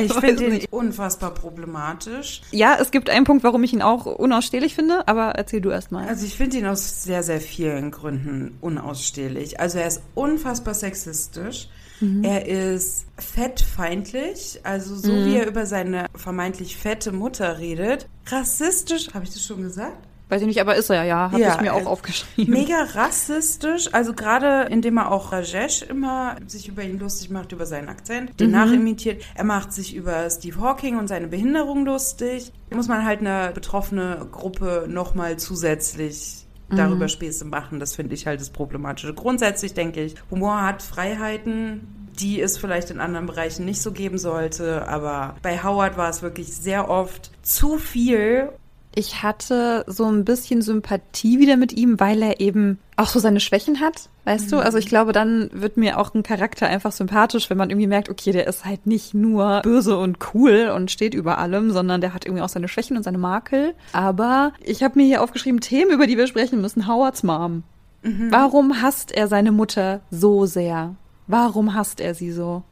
Ich 0.00 0.12
finde 0.20 0.50
den 0.50 0.66
unfassbar 0.70 1.32
problematisch. 1.32 2.42
Ja, 2.50 2.76
es 2.80 2.90
gibt 2.90 3.10
einen 3.10 3.24
Punkt, 3.24 3.44
warum 3.44 3.62
ich 3.64 3.72
ihn 3.72 3.82
auch 3.82 4.06
unausstehlich 4.06 4.74
finde, 4.74 5.06
aber 5.08 5.30
erzähl 5.30 5.60
du 5.60 5.70
erst 5.70 5.92
mal. 5.92 6.06
Also 6.06 6.26
ich 6.26 6.36
finde 6.36 6.58
ihn 6.58 6.66
aus 6.66 7.02
sehr, 7.04 7.22
sehr 7.22 7.40
vielen 7.40 7.90
Gründen 7.90 8.56
unausstehlich. 8.60 9.60
Also 9.60 9.78
er 9.78 9.86
ist 9.86 10.02
unfassbar 10.14 10.74
sexistisch. 10.74 11.68
Mhm. 12.00 12.24
Er 12.24 12.46
ist 12.46 13.06
fettfeindlich, 13.16 14.60
also 14.64 14.96
so 14.96 15.12
mhm. 15.12 15.26
wie 15.26 15.36
er 15.36 15.46
über 15.46 15.66
seine 15.66 16.06
vermeintlich 16.16 16.76
fette 16.76 17.12
Mutter 17.12 17.58
redet. 17.58 18.08
Rassistisch, 18.26 19.14
habe 19.14 19.24
ich 19.24 19.30
das 19.30 19.44
schon 19.44 19.62
gesagt? 19.62 20.08
Weiß 20.32 20.40
ich 20.40 20.46
nicht, 20.46 20.62
aber 20.62 20.76
ist 20.76 20.88
er 20.88 21.04
ja, 21.04 21.30
habe 21.30 21.42
ja, 21.42 21.56
ich 21.56 21.60
mir 21.60 21.74
auch 21.74 21.84
aufgeschrieben. 21.84 22.54
Mega 22.54 22.84
rassistisch, 22.94 23.92
also 23.92 24.14
gerade 24.14 24.66
indem 24.72 24.96
er 24.96 25.12
auch 25.12 25.30
Rajesh 25.30 25.82
immer 25.82 26.36
sich 26.46 26.68
über 26.68 26.82
ihn 26.82 26.98
lustig 26.98 27.28
macht, 27.28 27.52
über 27.52 27.66
seinen 27.66 27.90
Akzent, 27.90 28.40
den 28.40 28.46
mhm. 28.46 28.54
nachimitiert. 28.54 29.22
Er 29.34 29.44
macht 29.44 29.74
sich 29.74 29.94
über 29.94 30.30
Steve 30.30 30.58
Hawking 30.58 30.96
und 30.98 31.06
seine 31.06 31.26
Behinderung 31.26 31.84
lustig. 31.84 32.50
Muss 32.70 32.88
man 32.88 33.04
halt 33.04 33.20
eine 33.20 33.50
betroffene 33.52 34.26
Gruppe 34.32 34.86
nochmal 34.88 35.36
zusätzlich 35.36 36.46
darüber 36.70 37.04
mhm. 37.04 37.10
Späße 37.10 37.44
machen. 37.44 37.78
Das 37.78 37.94
finde 37.94 38.14
ich 38.14 38.26
halt 38.26 38.40
das 38.40 38.48
Problematische. 38.48 39.12
Grundsätzlich 39.12 39.74
denke 39.74 40.02
ich, 40.02 40.14
Humor 40.30 40.62
hat 40.62 40.82
Freiheiten, 40.82 42.08
die 42.18 42.40
es 42.40 42.56
vielleicht 42.56 42.88
in 42.88 43.00
anderen 43.00 43.26
Bereichen 43.26 43.66
nicht 43.66 43.82
so 43.82 43.92
geben 43.92 44.16
sollte. 44.16 44.88
Aber 44.88 45.36
bei 45.42 45.62
Howard 45.62 45.98
war 45.98 46.08
es 46.08 46.22
wirklich 46.22 46.56
sehr 46.56 46.88
oft 46.88 47.32
zu 47.42 47.76
viel 47.76 48.48
ich 48.94 49.22
hatte 49.22 49.84
so 49.86 50.04
ein 50.04 50.24
bisschen 50.24 50.60
Sympathie 50.62 51.38
wieder 51.38 51.56
mit 51.56 51.72
ihm, 51.72 51.98
weil 51.98 52.22
er 52.22 52.40
eben 52.40 52.78
auch 52.96 53.08
so 53.08 53.18
seine 53.18 53.40
Schwächen 53.40 53.80
hat, 53.80 54.10
weißt 54.24 54.46
mhm. 54.46 54.50
du? 54.50 54.58
Also 54.58 54.78
ich 54.78 54.86
glaube, 54.86 55.12
dann 55.12 55.50
wird 55.52 55.76
mir 55.76 55.98
auch 55.98 56.14
ein 56.14 56.22
Charakter 56.22 56.66
einfach 56.66 56.92
sympathisch, 56.92 57.48
wenn 57.48 57.56
man 57.56 57.70
irgendwie 57.70 57.86
merkt, 57.86 58.10
okay, 58.10 58.32
der 58.32 58.46
ist 58.46 58.64
halt 58.64 58.86
nicht 58.86 59.14
nur 59.14 59.62
böse 59.62 59.96
und 59.96 60.18
cool 60.34 60.70
und 60.74 60.90
steht 60.90 61.14
über 61.14 61.38
allem, 61.38 61.70
sondern 61.70 62.00
der 62.00 62.14
hat 62.14 62.26
irgendwie 62.26 62.42
auch 62.42 62.48
seine 62.48 62.68
Schwächen 62.68 62.96
und 62.96 63.02
seine 63.02 63.18
Makel. 63.18 63.74
Aber 63.92 64.52
ich 64.62 64.82
habe 64.82 64.98
mir 64.98 65.06
hier 65.06 65.22
aufgeschrieben, 65.22 65.60
Themen, 65.60 65.90
über 65.90 66.06
die 66.06 66.18
wir 66.18 66.26
sprechen 66.26 66.60
müssen. 66.60 66.86
Howards 66.86 67.22
Mom. 67.22 67.62
Mhm. 68.02 68.30
Warum 68.30 68.82
hasst 68.82 69.12
er 69.12 69.28
seine 69.28 69.52
Mutter 69.52 70.00
so 70.10 70.44
sehr? 70.44 70.96
Warum 71.26 71.74
hasst 71.74 72.00
er 72.00 72.14
sie 72.14 72.32
so? 72.32 72.62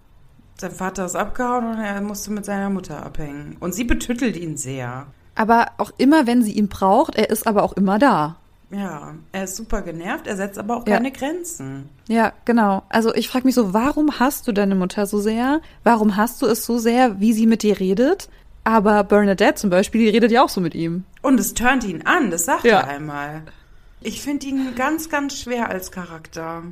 Sein 0.59 0.73
Vater 0.73 1.07
ist 1.07 1.17
abgehauen 1.17 1.65
und 1.65 1.79
er 1.79 2.01
musste 2.03 2.31
mit 2.31 2.45
seiner 2.45 2.69
Mutter 2.69 3.03
abhängen. 3.03 3.57
Und 3.61 3.75
sie 3.75 3.85
betüttelt 3.85 4.37
ihn 4.37 4.59
sehr 4.59 5.07
aber 5.35 5.73
auch 5.79 5.93
immer, 5.99 6.27
wenn 6.27 6.43
sie 6.43 6.53
ihn 6.53 6.69
braucht, 6.69 7.17
er 7.17 7.31
ist 7.31 7.47
aber 7.47 7.63
auch 7.63 7.73
immer 7.73 7.99
da. 7.99 8.37
Ja, 8.71 9.15
er 9.33 9.45
ist 9.45 9.57
super 9.57 9.83
genervt, 9.83 10.29
er 10.29 10.37
setzt 10.37 10.59
aber 10.59 10.77
auch 10.77 10.87
ja. 10.87 10.95
keine 10.95 11.11
Grenzen. 11.11 11.89
Ja, 12.09 12.33
genau. 12.45 12.85
Also 12.89 13.13
ich 13.15 13.29
frage 13.29 13.45
mich 13.45 13.57
so, 13.57 13.75
warum 13.75 14.21
hast 14.21 14.47
du 14.47 14.53
deine 14.53 14.77
Mutter 14.77 15.07
so 15.07 15.19
sehr? 15.21 15.61
Warum 15.83 16.17
hast 16.17 16.41
du 16.41 16.47
es 16.47 16.65
so 16.65 16.79
sehr, 16.79 17.21
wie 17.21 17.33
sie 17.33 17.47
mit 17.47 17.65
dir 17.65 17.81
redet? 17.81 18.29
Aber 18.63 19.03
Bernadette 19.03 19.57
zum 19.57 19.71
Beispiel, 19.71 20.03
die 20.03 20.11
redet 20.11 20.31
ja 20.31 20.45
auch 20.45 20.49
so 20.49 20.61
mit 20.61 20.75
ihm. 20.75 21.05
Und 21.23 21.41
es 21.41 21.55
turnt 21.55 21.83
ihn 21.83 22.03
an, 22.03 22.31
das 22.31 22.45
sagt 22.45 22.65
ja. 22.65 22.81
er 22.81 22.89
einmal. 22.89 23.43
Ich 24.01 24.23
finde 24.23 24.47
ihn 24.47 24.75
ganz, 24.77 25.09
ganz 25.09 25.39
schwer 25.39 25.69
als 25.69 25.91
Charakter. 25.91 26.63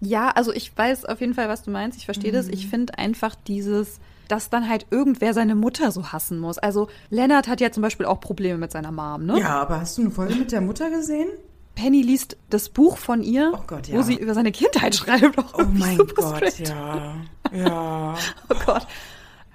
Ja, 0.00 0.30
also 0.30 0.52
ich 0.52 0.76
weiß 0.76 1.04
auf 1.04 1.20
jeden 1.20 1.34
Fall, 1.34 1.48
was 1.48 1.62
du 1.62 1.70
meinst. 1.70 1.98
Ich 1.98 2.04
verstehe 2.04 2.30
mhm. 2.30 2.36
das. 2.36 2.48
Ich 2.48 2.68
finde 2.68 2.96
einfach 2.96 3.34
dieses, 3.34 4.00
dass 4.30 4.50
dann 4.50 4.68
halt 4.68 4.86
irgendwer 4.90 5.34
seine 5.34 5.54
Mutter 5.54 5.90
so 5.90 6.12
hassen 6.12 6.38
muss. 6.38 6.58
Also 6.58 6.88
Lennart 7.10 7.48
hat 7.48 7.60
ja 7.60 7.70
zum 7.72 7.82
Beispiel 7.82 8.06
auch 8.06 8.20
Probleme 8.20 8.58
mit 8.58 8.72
seiner 8.72 8.92
Mom, 8.92 9.26
ne? 9.26 9.38
Ja, 9.38 9.60
aber 9.60 9.80
hast 9.80 9.98
du 9.98 10.02
eine 10.02 10.10
Folge 10.10 10.34
mit 10.34 10.52
der 10.52 10.60
Mutter 10.60 10.90
gesehen? 10.90 11.28
Penny 11.74 12.02
liest 12.02 12.36
das 12.50 12.68
Buch 12.68 12.96
von 12.96 13.22
ihr, 13.22 13.52
oh 13.54 13.62
Gott, 13.66 13.88
ja. 13.88 13.96
wo 13.96 14.02
sie 14.02 14.16
über 14.16 14.34
seine 14.34 14.52
Kindheit 14.52 14.94
schreibt. 14.96 15.38
oh 15.38 15.64
mein 15.72 15.98
Gott, 15.98 16.58
ja. 16.58 17.16
Ja. 17.52 18.14
oh 18.48 18.54
Gott. 18.66 18.86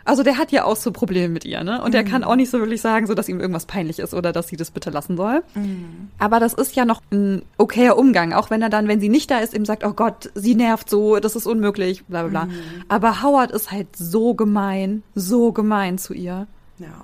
Also 0.06 0.22
der 0.22 0.38
hat 0.38 0.52
ja 0.52 0.64
auch 0.66 0.76
so 0.76 0.92
Probleme 0.92 1.30
mit 1.30 1.46
ihr, 1.46 1.64
ne? 1.64 1.82
Und 1.82 1.90
mhm. 1.90 1.92
der 1.94 2.04
kann 2.04 2.24
auch 2.24 2.36
nicht 2.36 2.52
so 2.52 2.60
wirklich 2.60 2.82
sagen, 2.82 3.08
so 3.08 3.16
dass 3.16 3.28
ihm 3.28 3.40
irgendwas 3.40 3.66
peinlich 3.66 3.98
ist 4.00 4.14
oder 4.14 4.32
dass 4.32 4.48
sie 4.48 4.56
das 4.56 4.70
bitte 4.70 4.92
lassen 4.92 5.18
soll. 5.18 5.44
Mhm. 5.56 6.10
Aber 6.20 6.40
das 6.40 6.54
ist 6.54 6.76
ja 6.76 6.86
noch 6.86 7.02
ein 7.12 7.42
okayer 7.58 7.98
Umgang, 7.98 8.32
auch 8.32 8.52
wenn 8.52 8.62
er 8.62 8.70
dann, 8.70 8.88
wenn 8.88 9.00
sie 9.00 9.10
nicht 9.10 9.32
da 9.32 9.40
ist, 9.40 9.56
ihm 9.56 9.66
sagt, 9.66 9.84
oh 9.84 9.94
Gott, 9.94 10.30
sie 10.36 10.54
nervt 10.54 10.90
so, 10.90 11.18
das 11.18 11.36
ist 11.36 11.48
unmöglich, 11.48 12.06
bla 12.06 12.22
bla 12.22 12.30
bla. 12.30 12.46
Mhm. 12.46 12.84
Aber 12.88 13.24
Howard 13.24 13.52
ist 13.52 13.72
halt 13.72 13.96
so 13.96 14.36
gemein, 14.36 15.02
so 15.16 15.52
gemein 15.52 15.98
zu 15.98 16.14
ihr. 16.14 16.48
Ja. 16.78 17.04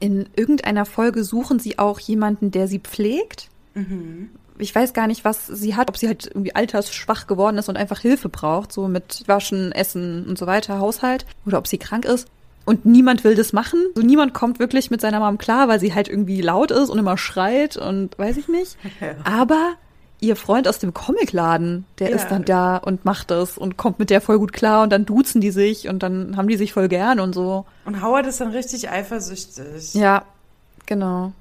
In 0.00 0.26
irgendeiner 0.34 0.86
Folge 0.86 1.24
suchen 1.24 1.58
sie 1.58 1.78
auch 1.78 2.00
jemanden, 2.00 2.50
der 2.50 2.66
sie 2.66 2.78
pflegt. 2.78 3.50
Mhm 3.74 4.30
ich 4.58 4.74
weiß 4.74 4.92
gar 4.92 5.06
nicht, 5.06 5.24
was 5.24 5.46
sie 5.46 5.76
hat, 5.76 5.88
ob 5.88 5.96
sie 5.96 6.08
halt 6.08 6.26
irgendwie 6.26 6.54
altersschwach 6.54 7.26
geworden 7.26 7.58
ist 7.58 7.68
und 7.68 7.76
einfach 7.76 8.00
Hilfe 8.00 8.28
braucht, 8.28 8.72
so 8.72 8.88
mit 8.88 9.24
Waschen, 9.26 9.72
Essen 9.72 10.26
und 10.26 10.38
so 10.38 10.46
weiter, 10.46 10.78
Haushalt, 10.78 11.26
oder 11.46 11.58
ob 11.58 11.66
sie 11.66 11.78
krank 11.78 12.04
ist. 12.04 12.28
Und 12.68 12.84
niemand 12.84 13.24
will 13.24 13.34
das 13.34 13.54
machen. 13.54 13.80
So 13.94 14.02
niemand 14.02 14.34
kommt 14.34 14.58
wirklich 14.58 14.90
mit 14.90 15.00
seiner 15.00 15.20
Mom 15.20 15.38
klar, 15.38 15.68
weil 15.68 15.80
sie 15.80 15.94
halt 15.94 16.06
irgendwie 16.06 16.42
laut 16.42 16.70
ist 16.70 16.90
und 16.90 16.98
immer 16.98 17.16
schreit 17.16 17.78
und 17.78 18.18
weiß 18.18 18.36
ich 18.36 18.46
nicht. 18.46 18.76
Ja. 19.00 19.14
Aber 19.24 19.76
ihr 20.20 20.36
Freund 20.36 20.68
aus 20.68 20.78
dem 20.78 20.92
Comicladen, 20.92 21.86
der 21.98 22.10
ja. 22.10 22.16
ist 22.16 22.28
dann 22.28 22.44
da 22.44 22.76
und 22.76 23.06
macht 23.06 23.30
das 23.30 23.56
und 23.56 23.78
kommt 23.78 23.98
mit 23.98 24.10
der 24.10 24.20
voll 24.20 24.38
gut 24.38 24.52
klar 24.52 24.82
und 24.82 24.90
dann 24.90 25.06
duzen 25.06 25.40
die 25.40 25.50
sich 25.50 25.88
und 25.88 26.02
dann 26.02 26.36
haben 26.36 26.46
die 26.46 26.58
sich 26.58 26.74
voll 26.74 26.88
gern 26.88 27.20
und 27.20 27.34
so. 27.34 27.64
Und 27.86 28.02
Howard 28.02 28.26
ist 28.26 28.42
dann 28.42 28.50
richtig 28.50 28.90
eifersüchtig. 28.90 29.94
Ja, 29.94 30.24
genau. 30.84 31.32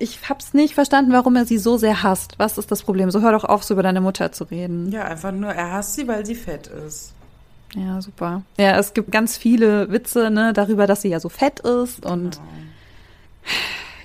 Ich 0.00 0.28
hab's 0.28 0.52
nicht 0.52 0.74
verstanden, 0.74 1.12
warum 1.12 1.36
er 1.36 1.46
sie 1.46 1.58
so 1.58 1.76
sehr 1.76 2.02
hasst. 2.02 2.34
Was 2.38 2.58
ist 2.58 2.72
das 2.72 2.82
Problem? 2.82 3.12
So 3.12 3.20
hör 3.20 3.30
doch 3.30 3.44
auf, 3.44 3.62
so 3.62 3.74
über 3.74 3.84
deine 3.84 4.00
Mutter 4.00 4.32
zu 4.32 4.42
reden. 4.44 4.90
Ja, 4.90 5.04
einfach 5.04 5.30
nur, 5.30 5.52
er 5.52 5.74
hasst 5.74 5.94
sie, 5.94 6.08
weil 6.08 6.26
sie 6.26 6.34
fett 6.34 6.66
ist. 6.66 7.12
Ja, 7.76 8.00
super. 8.00 8.42
Ja, 8.58 8.78
es 8.78 8.94
gibt 8.94 9.12
ganz 9.12 9.36
viele 9.36 9.90
Witze, 9.92 10.30
ne, 10.30 10.52
darüber, 10.52 10.86
dass 10.86 11.02
sie 11.02 11.08
ja 11.08 11.20
so 11.20 11.28
fett 11.28 11.60
ist 11.60 12.04
und 12.04 12.36
genau. 12.36 12.46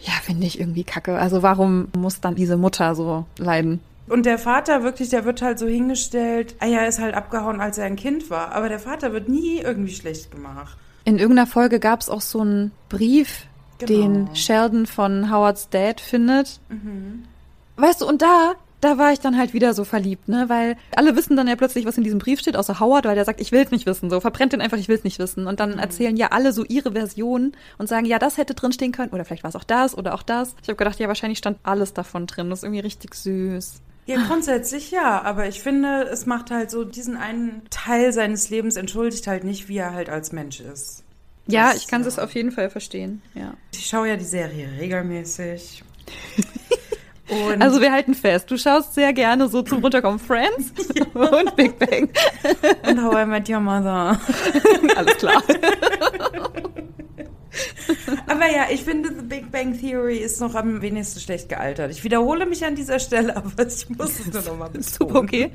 ja, 0.02 0.14
finde 0.22 0.46
ich 0.46 0.60
irgendwie 0.60 0.84
kacke. 0.84 1.18
Also 1.18 1.42
warum 1.42 1.88
muss 1.98 2.20
dann 2.20 2.36
diese 2.36 2.58
Mutter 2.58 2.96
so 2.96 3.26
leiden? 3.38 3.80
Und 4.08 4.26
der 4.26 4.38
Vater 4.38 4.84
wirklich, 4.84 5.08
der 5.08 5.24
wird 5.24 5.42
halt 5.42 5.58
so 5.58 5.68
hingestellt, 5.68 6.56
ah 6.60 6.66
ja, 6.66 6.80
er 6.80 6.88
ist 6.90 7.00
halt 7.00 7.16
abgehauen, 7.16 7.62
als 7.62 7.78
er 7.78 7.86
ein 7.86 7.96
Kind 7.96 8.30
war. 8.30 8.52
Aber 8.52 8.68
der 8.68 8.80
Vater 8.80 9.14
wird 9.14 9.30
nie 9.30 9.60
irgendwie 9.60 9.94
schlecht 9.94 10.32
gemacht. 10.32 10.78
In 11.06 11.18
irgendeiner 11.18 11.48
Folge 11.48 11.80
gab 11.80 12.02
es 12.02 12.10
auch 12.10 12.20
so 12.20 12.42
einen 12.42 12.72
Brief, 12.90 13.46
genau. 13.80 13.92
den 13.92 14.36
Sheldon 14.36 14.86
von 14.86 15.32
Howards 15.32 15.70
Dad 15.70 16.02
findet. 16.02 16.60
Mhm. 16.68 17.24
Weißt 17.78 18.02
du, 18.02 18.06
und 18.06 18.22
da, 18.22 18.56
da 18.82 18.98
war 18.98 19.14
ich 19.14 19.20
dann 19.20 19.38
halt 19.38 19.54
wieder 19.54 19.74
so 19.74 19.84
verliebt, 19.84 20.28
ne? 20.28 20.50
Weil 20.50 20.76
alle 20.96 21.16
wissen 21.16 21.38
dann 21.38 21.48
ja 21.48 21.56
plötzlich, 21.56 21.86
was 21.86 21.98
in 21.98 22.04
diesem 22.04 22.20
Brief 22.20 22.40
steht, 22.40 22.56
außer 22.56 22.80
Howard, 22.80 23.06
weil 23.06 23.16
der 23.16 23.26
sagt, 23.26 23.40
ich 23.40 23.52
will 23.52 23.62
es 23.62 23.72
nicht 23.72 23.86
wissen. 23.86 24.10
So, 24.10 24.20
verbrennt 24.20 24.54
den 24.54 24.62
einfach, 24.62 24.78
ich 24.78 24.88
will 24.88 24.98
es 24.98 25.04
nicht 25.04 25.20
wissen. 25.20 25.48
Und 25.48 25.60
dann 25.60 25.74
mhm. 25.74 25.80
erzählen 25.80 26.18
ja 26.18 26.30
alle 26.30 26.52
so 26.52 26.66
ihre 26.66 26.92
Version 26.94 27.54
und 27.78 27.88
sagen, 27.88 28.06
ja, 28.06 28.20
das 28.20 28.38
hätte 28.38 28.56
drin 28.56 28.72
stehen 28.72 28.92
können. 28.92 29.12
Oder 29.12 29.24
vielleicht 29.24 29.44
war 29.44 29.50
es 29.50 29.56
auch 29.56 29.64
das 29.64 29.98
oder 29.98 30.16
auch 30.16 30.24
das. 30.24 30.56
Ich 30.64 30.68
habe 30.68 30.78
gedacht, 30.78 31.00
ja, 31.00 31.08
wahrscheinlich 31.08 31.38
stand 31.38 31.60
alles 31.64 31.94
davon 31.94 32.26
drin. 32.26 32.50
Das 32.50 32.60
ist 32.60 32.64
irgendwie 32.64 32.82
richtig 32.82 33.14
süß. 33.14 33.82
Ja, 34.08 34.26
grundsätzlich 34.28 34.90
ja, 34.92 35.22
aber 35.22 35.48
ich 35.48 35.62
finde, 35.62 36.04
es 36.12 36.26
macht 36.26 36.50
halt 36.50 36.72
so 36.72 36.84
diesen 36.84 37.18
einen 37.18 37.62
Teil 37.70 38.12
seines 38.12 38.50
Lebens 38.50 38.76
entschuldigt 38.76 39.28
halt 39.28 39.44
nicht, 39.44 39.70
wie 39.70 39.78
er 39.78 39.94
halt 39.94 40.10
als 40.10 40.32
Mensch 40.32 40.60
ist. 40.60 41.04
Ja, 41.48 41.74
ich 41.76 41.88
kann 41.88 42.02
es 42.02 42.20
auf 42.20 42.34
jeden 42.34 42.52
Fall 42.52 42.70
verstehen. 42.70 43.22
Ja. 43.36 43.54
Ich 43.74 43.86
schaue 43.86 44.10
ja 44.10 44.18
die 44.18 44.26
Serie 44.26 44.70
regelmäßig. 44.80 45.84
Und 47.32 47.62
also 47.62 47.80
wir 47.80 47.94
halten 47.94 48.14
fest, 48.14 48.52
du 48.52 48.58
schaust 48.58 48.94
sehr 48.94 49.14
gerne 49.14 49.48
so 49.48 49.62
zum 49.62 49.80
Runterkommen 49.80 50.20
Friends 50.20 50.74
ja. 50.94 51.06
und 51.14 51.56
Big 51.56 51.80
Bang. 51.80 52.10
Und 52.88 53.02
How 53.02 53.24
I 53.24 53.26
Met 53.26 53.50
Your 53.50 53.62
Mother. 53.62 54.20
Alles 54.98 55.18
klar. 55.18 55.42
aber 58.28 58.52
ja, 58.52 58.66
ich 58.70 58.84
finde, 58.84 59.10
The 59.16 59.26
Big 59.26 59.50
Bang 59.50 59.80
Theory 59.80 60.18
ist 60.18 60.42
noch 60.42 60.56
am 60.56 60.82
wenigsten 60.82 61.22
schlecht 61.22 61.48
gealtert. 61.48 61.92
Ich 61.92 62.04
wiederhole 62.04 62.46
mich 62.46 62.66
an 62.66 62.76
dieser 62.76 63.00
Stelle, 63.00 63.38
aber 63.38 63.66
ich 63.66 63.90
muss 63.90 64.20
es 64.20 64.34
nur 64.34 64.42
noch 64.42 64.58
mal 64.58 64.68
betonen. 64.68 64.84
Super 64.84 65.16
okay. 65.20 65.52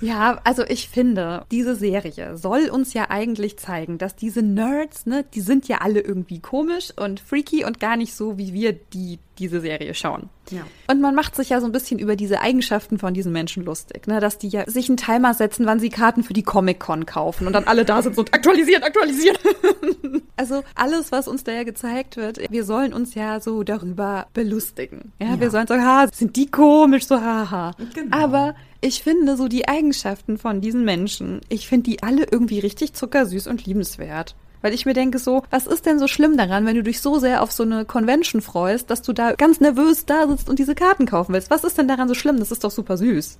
Ja, 0.00 0.40
also 0.44 0.64
ich 0.64 0.88
finde, 0.88 1.44
diese 1.50 1.74
Serie 1.74 2.36
soll 2.36 2.68
uns 2.70 2.94
ja 2.94 3.10
eigentlich 3.10 3.58
zeigen, 3.58 3.98
dass 3.98 4.16
diese 4.16 4.42
Nerds, 4.42 5.06
ne, 5.06 5.24
die 5.34 5.40
sind 5.40 5.68
ja 5.68 5.78
alle 5.78 6.00
irgendwie 6.00 6.40
komisch 6.40 6.92
und 6.96 7.20
freaky 7.20 7.64
und 7.64 7.80
gar 7.80 7.96
nicht 7.96 8.14
so, 8.14 8.38
wie 8.38 8.52
wir 8.52 8.72
die 8.72 9.18
diese 9.38 9.60
Serie 9.60 9.94
schauen. 9.94 10.28
Ja. 10.50 10.62
Und 10.88 11.00
man 11.00 11.14
macht 11.14 11.34
sich 11.34 11.48
ja 11.48 11.60
so 11.60 11.66
ein 11.66 11.72
bisschen 11.72 11.98
über 11.98 12.16
diese 12.16 12.40
Eigenschaften 12.40 12.98
von 12.98 13.14
diesen 13.14 13.32
Menschen 13.32 13.64
lustig, 13.64 14.06
ne? 14.06 14.20
dass 14.20 14.38
die 14.38 14.48
ja 14.48 14.68
sich 14.70 14.88
einen 14.88 14.96
Timer 14.96 15.34
setzen, 15.34 15.66
wann 15.66 15.80
sie 15.80 15.88
Karten 15.88 16.22
für 16.22 16.34
die 16.34 16.42
Comic-Con 16.42 17.06
kaufen 17.06 17.46
und 17.46 17.52
dann 17.52 17.64
alle 17.64 17.84
da 17.84 18.02
sind 18.02 18.16
und 18.16 18.32
aktualisieren, 18.32 18.82
aktualisieren. 18.82 19.36
also 20.36 20.62
alles, 20.74 21.12
was 21.12 21.28
uns 21.28 21.44
da 21.44 21.52
ja 21.52 21.64
gezeigt 21.64 22.16
wird, 22.16 22.38
wir 22.50 22.64
sollen 22.64 22.92
uns 22.92 23.14
ja 23.14 23.40
so 23.40 23.62
darüber 23.62 24.26
belustigen. 24.34 25.12
Ja, 25.20 25.28
ja. 25.30 25.40
wir 25.40 25.50
sollen 25.50 25.66
sagen, 25.66 25.84
ha, 25.84 26.06
sind 26.12 26.36
die 26.36 26.50
komisch, 26.50 27.06
so 27.06 27.20
haha. 27.20 27.72
Genau. 27.94 28.16
Aber 28.16 28.54
ich 28.84 29.02
finde 29.02 29.36
so 29.36 29.48
die 29.48 29.66
Eigenschaften 29.66 30.36
von 30.36 30.60
diesen 30.60 30.84
Menschen, 30.84 31.40
ich 31.48 31.68
finde 31.68 31.90
die 31.90 32.02
alle 32.02 32.26
irgendwie 32.30 32.58
richtig 32.58 32.92
zuckersüß 32.92 33.46
und 33.46 33.64
liebenswert. 33.64 34.36
Weil 34.60 34.74
ich 34.74 34.84
mir 34.84 34.92
denke 34.92 35.18
so, 35.18 35.42
was 35.50 35.66
ist 35.66 35.86
denn 35.86 35.98
so 35.98 36.06
schlimm 36.06 36.36
daran, 36.36 36.66
wenn 36.66 36.76
du 36.76 36.82
dich 36.82 37.00
so 37.00 37.18
sehr 37.18 37.42
auf 37.42 37.50
so 37.50 37.62
eine 37.62 37.86
Convention 37.86 38.42
freust, 38.42 38.90
dass 38.90 39.00
du 39.00 39.14
da 39.14 39.32
ganz 39.32 39.60
nervös 39.60 40.04
da 40.04 40.28
sitzt 40.28 40.50
und 40.50 40.58
diese 40.58 40.74
Karten 40.74 41.06
kaufen 41.06 41.32
willst? 41.32 41.50
Was 41.50 41.64
ist 41.64 41.78
denn 41.78 41.88
daran 41.88 42.08
so 42.08 42.14
schlimm? 42.14 42.38
Das 42.38 42.50
ist 42.52 42.62
doch 42.62 42.70
super 42.70 42.98
süß. 42.98 43.38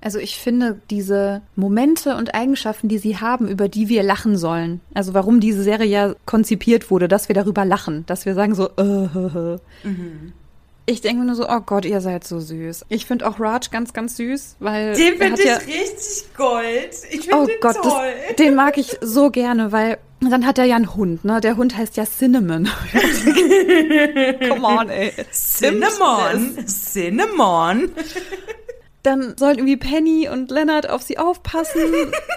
Also 0.00 0.18
ich 0.18 0.36
finde 0.36 0.80
diese 0.90 1.42
Momente 1.56 2.16
und 2.16 2.34
Eigenschaften, 2.34 2.88
die 2.88 2.98
sie 2.98 3.18
haben, 3.18 3.48
über 3.48 3.68
die 3.68 3.88
wir 3.88 4.02
lachen 4.02 4.36
sollen. 4.36 4.80
Also 4.94 5.14
warum 5.14 5.40
diese 5.40 5.62
Serie 5.62 5.88
ja 5.88 6.14
konzipiert 6.24 6.90
wurde, 6.90 7.08
dass 7.08 7.28
wir 7.28 7.34
darüber 7.34 7.64
lachen, 7.64 8.04
dass 8.06 8.24
wir 8.24 8.34
sagen 8.34 8.54
so, 8.54 8.68
äh, 8.76 8.82
äh, 8.82 9.54
äh. 9.54 9.58
Mhm. 9.84 10.32
Ich 10.88 11.00
denke 11.00 11.24
nur 11.24 11.34
so, 11.34 11.48
oh 11.48 11.60
Gott, 11.60 11.84
ihr 11.84 12.00
seid 12.00 12.22
so 12.22 12.38
süß. 12.38 12.86
Ich 12.88 13.06
finde 13.06 13.26
auch 13.28 13.40
Raj 13.40 13.70
ganz, 13.72 13.92
ganz 13.92 14.16
süß, 14.16 14.56
weil. 14.60 14.94
Den 14.94 15.16
finde 15.18 15.42
ich 15.42 15.48
ja, 15.48 15.56
richtig 15.56 16.32
gold. 16.36 16.90
Ich 17.10 17.22
finde 17.22 17.36
oh 17.36 17.46
den 17.46 17.60
Gott, 17.60 17.76
toll. 17.82 18.12
Das, 18.28 18.36
den 18.36 18.54
mag 18.54 18.78
ich 18.78 18.96
so 19.00 19.30
gerne, 19.30 19.72
weil 19.72 19.98
dann 20.20 20.46
hat 20.46 20.58
er 20.58 20.64
ja 20.64 20.76
einen 20.76 20.94
Hund, 20.94 21.24
ne? 21.24 21.40
Der 21.40 21.56
Hund 21.56 21.76
heißt 21.76 21.96
ja 21.96 22.04
Cinnamon. 22.06 22.68
Come 24.48 24.64
on, 24.64 24.88
ey. 24.88 25.12
Cinnamon. 25.32 26.56
Cinnamon. 26.66 27.90
Dann 29.02 29.36
sollen 29.36 29.58
irgendwie 29.58 29.76
Penny 29.76 30.28
und 30.28 30.52
Leonard 30.52 30.88
auf 30.88 31.02
sie 31.02 31.18
aufpassen 31.18 31.82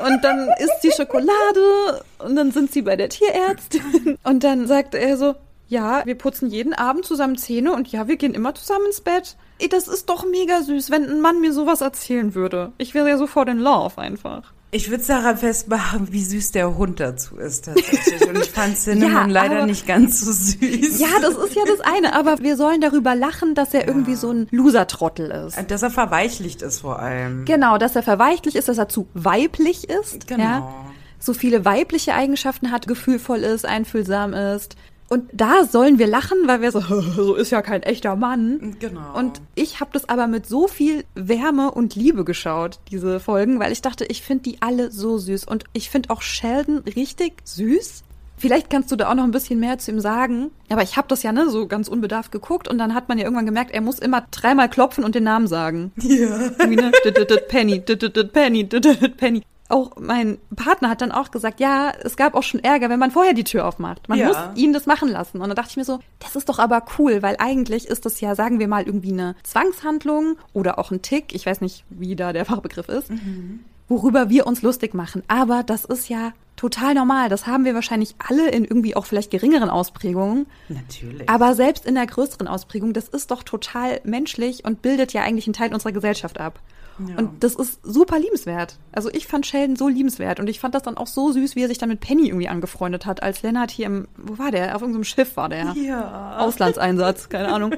und 0.05 0.23
dann 0.23 0.49
isst 0.59 0.81
sie 0.81 0.91
Schokolade 0.91 2.03
und 2.19 2.35
dann 2.35 2.51
sind 2.51 2.71
sie 2.71 2.81
bei 2.81 2.95
der 2.95 3.09
Tierärztin 3.09 4.17
und 4.23 4.43
dann 4.43 4.67
sagt 4.67 4.95
er 4.95 5.17
so, 5.17 5.35
ja, 5.69 6.05
wir 6.05 6.15
putzen 6.15 6.49
jeden 6.49 6.73
Abend 6.73 7.05
zusammen 7.05 7.37
Zähne 7.37 7.73
und 7.73 7.91
ja, 7.91 8.07
wir 8.07 8.17
gehen 8.17 8.33
immer 8.33 8.55
zusammen 8.55 8.87
ins 8.87 9.01
Bett. 9.01 9.37
Ey, 9.59 9.69
das 9.69 9.87
ist 9.87 10.09
doch 10.09 10.25
mega 10.25 10.61
süß, 10.63 10.89
wenn 10.89 11.07
ein 11.07 11.21
Mann 11.21 11.41
mir 11.41 11.53
sowas 11.53 11.81
erzählen 11.81 12.33
würde. 12.33 12.71
Ich 12.79 12.93
wäre 12.93 13.07
ja 13.07 13.17
sofort 13.17 13.49
in 13.49 13.59
Love 13.59 13.97
einfach. 13.99 14.53
Ich 14.71 14.91
würde 14.91 15.03
daran 15.03 15.37
festmachen, 15.37 16.11
wie 16.11 16.23
süß 16.23 16.51
der 16.51 16.77
Hund 16.77 16.99
dazu 16.99 17.37
ist 17.37 17.65
tatsächlich. 17.65 18.27
Und 18.27 18.37
ich 18.37 18.51
fand 18.51 18.77
Cinnamon 18.77 19.11
ja, 19.13 19.25
leider 19.25 19.65
nicht 19.65 19.87
ganz 19.87 20.21
so 20.21 20.31
süß. 20.31 20.99
Ja, 20.99 21.07
das 21.21 21.35
ist 21.35 21.55
ja 21.55 21.63
das 21.65 21.81
eine. 21.81 22.15
Aber 22.15 22.37
wir 22.39 22.55
sollen 22.55 22.79
darüber 22.79 23.15
lachen, 23.15 23.55
dass 23.55 23.73
er 23.73 23.81
ja. 23.81 23.87
irgendwie 23.87 24.13
so 24.13 24.31
ein 24.31 24.47
Loser-Trottel 24.51 25.31
ist. 25.31 25.57
Dass 25.71 25.81
er 25.81 25.89
verweichlicht 25.89 26.61
ist 26.61 26.81
vor 26.81 26.99
allem. 26.99 27.45
Genau, 27.45 27.79
dass 27.79 27.95
er 27.95 28.03
verweichlicht 28.03 28.55
ist, 28.55 28.67
dass 28.67 28.77
er 28.77 28.89
zu 28.89 29.07
weiblich 29.15 29.89
ist. 29.89 30.27
Genau. 30.27 30.43
Ja? 30.43 30.85
So 31.17 31.33
viele 31.33 31.65
weibliche 31.65 32.13
Eigenschaften 32.13 32.71
hat, 32.71 32.87
gefühlvoll 32.87 33.39
ist, 33.39 33.65
einfühlsam 33.65 34.33
ist. 34.33 34.75
Und 35.09 35.29
da 35.33 35.65
sollen 35.65 35.97
wir 35.97 36.07
lachen, 36.07 36.37
weil 36.45 36.61
wir 36.61 36.71
so, 36.71 36.79
so 37.15 37.35
ist 37.35 37.51
ja 37.51 37.61
kein 37.61 37.83
echter 37.83 38.15
Mann. 38.15 38.75
Genau. 38.79 39.17
Und 39.17 39.41
ich 39.55 39.79
habe 39.79 39.91
das 39.93 40.07
aber 40.07 40.27
mit 40.27 40.45
so 40.45 40.67
viel 40.67 41.03
Wärme 41.15 41.71
und 41.71 41.95
Liebe 41.95 42.23
geschaut, 42.23 42.79
diese 42.91 43.19
Folgen, 43.19 43.59
weil 43.59 43.71
ich 43.71 43.81
dachte, 43.81 44.05
ich 44.05 44.21
finde 44.21 44.43
die 44.43 44.61
alle 44.61 44.91
so 44.91 45.17
süß. 45.17 45.45
Und 45.45 45.65
ich 45.73 45.89
finde 45.89 46.11
auch 46.11 46.21
Sheldon 46.21 46.79
richtig 46.79 47.33
süß. 47.43 48.03
Vielleicht 48.37 48.69
kannst 48.69 48.89
du 48.89 48.95
da 48.95 49.09
auch 49.09 49.15
noch 49.15 49.25
ein 49.25 49.31
bisschen 49.31 49.59
mehr 49.59 49.79
zu 49.79 49.91
ihm 49.91 49.99
sagen. 49.99 50.51
Aber 50.69 50.81
ich 50.81 50.95
habe 50.95 51.09
das 51.09 51.23
ja 51.23 51.33
ne, 51.33 51.49
so 51.49 51.67
ganz 51.67 51.89
unbedarft 51.89 52.31
geguckt 52.31 52.69
und 52.69 52.77
dann 52.77 52.93
hat 52.93 53.09
man 53.09 53.17
ja 53.17 53.25
irgendwann 53.25 53.45
gemerkt, 53.45 53.71
er 53.71 53.81
muss 53.81 53.99
immer 53.99 54.25
dreimal 54.31 54.69
klopfen 54.69 55.03
und 55.03 55.13
den 55.13 55.25
Namen 55.25 55.47
sagen. 55.47 55.91
Ja. 55.97 56.51
Wie, 56.69 56.75
ne? 56.77 56.91
Penny, 57.49 57.81
Penny, 57.81 58.63
Penny 58.63 59.43
auch 59.69 59.91
mein 59.99 60.39
Partner 60.55 60.89
hat 60.89 61.01
dann 61.01 61.11
auch 61.11 61.31
gesagt, 61.31 61.59
ja, 61.59 61.91
es 62.03 62.17
gab 62.17 62.33
auch 62.33 62.43
schon 62.43 62.63
Ärger, 62.63 62.89
wenn 62.89 62.99
man 62.99 63.11
vorher 63.11 63.33
die 63.33 63.43
Tür 63.43 63.67
aufmacht. 63.67 64.09
Man 64.09 64.17
ja. 64.17 64.27
muss 64.27 64.37
ihn 64.55 64.73
das 64.73 64.87
machen 64.87 65.09
lassen. 65.09 65.39
Und 65.39 65.47
dann 65.47 65.55
dachte 65.55 65.69
ich 65.69 65.77
mir 65.77 65.85
so, 65.85 65.99
das 66.19 66.35
ist 66.35 66.49
doch 66.49 66.59
aber 66.59 66.83
cool, 66.97 67.21
weil 67.21 67.35
eigentlich 67.37 67.87
ist 67.87 68.05
das 68.05 68.19
ja, 68.19 68.35
sagen 68.35 68.59
wir 68.59 68.67
mal, 68.67 68.83
irgendwie 68.83 69.13
eine 69.13 69.35
Zwangshandlung 69.43 70.37
oder 70.53 70.79
auch 70.79 70.91
ein 70.91 71.01
Tick. 71.01 71.33
Ich 71.33 71.45
weiß 71.45 71.61
nicht, 71.61 71.85
wie 71.89 72.15
da 72.15 72.33
der 72.33 72.45
Fachbegriff 72.45 72.89
ist. 72.89 73.11
Mhm. 73.11 73.59
Worüber 73.87 74.29
wir 74.29 74.47
uns 74.47 74.61
lustig 74.61 74.93
machen. 74.93 75.23
Aber 75.27 75.63
das 75.63 75.85
ist 75.85 76.09
ja 76.09 76.33
total 76.55 76.93
normal. 76.93 77.29
Das 77.29 77.47
haben 77.47 77.63
wir 77.63 77.73
wahrscheinlich 77.73 78.15
alle 78.27 78.49
in 78.49 78.65
irgendwie 78.65 78.95
auch 78.95 79.05
vielleicht 79.05 79.31
geringeren 79.31 79.69
Ausprägungen. 79.69 80.47
Natürlich. 80.67 81.29
Aber 81.29 81.55
selbst 81.55 81.85
in 81.85 81.95
der 81.95 82.05
größeren 82.05 82.47
Ausprägung, 82.47 82.93
das 82.93 83.07
ist 83.07 83.31
doch 83.31 83.43
total 83.43 84.01
menschlich 84.03 84.65
und 84.65 84.81
bildet 84.81 85.13
ja 85.13 85.21
eigentlich 85.21 85.47
einen 85.47 85.53
Teil 85.53 85.73
unserer 85.73 85.91
Gesellschaft 85.91 86.39
ab. 86.39 86.59
Ja. 87.07 87.17
Und 87.17 87.43
das 87.43 87.55
ist 87.55 87.79
super 87.83 88.19
liebenswert. 88.19 88.77
Also 88.91 89.09
ich 89.09 89.27
fand 89.27 89.45
Sheldon 89.45 89.75
so 89.75 89.87
liebenswert 89.87 90.39
und 90.39 90.47
ich 90.47 90.59
fand 90.59 90.75
das 90.75 90.83
dann 90.83 90.97
auch 90.97 91.07
so 91.07 91.31
süß, 91.31 91.55
wie 91.55 91.63
er 91.63 91.67
sich 91.67 91.77
dann 91.77 91.89
mit 91.89 91.99
Penny 91.99 92.27
irgendwie 92.27 92.49
angefreundet 92.49 93.05
hat, 93.05 93.23
als 93.23 93.41
Lennart 93.41 93.71
hier 93.71 93.85
im, 93.85 94.07
wo 94.17 94.37
war 94.37 94.51
der? 94.51 94.75
Auf 94.75 94.81
irgendeinem 94.81 95.05
Schiff 95.05 95.37
war 95.37 95.49
der. 95.49 95.73
Ja. 95.73 96.39
Auslandseinsatz, 96.39 97.29
keine 97.29 97.53
Ahnung. 97.53 97.73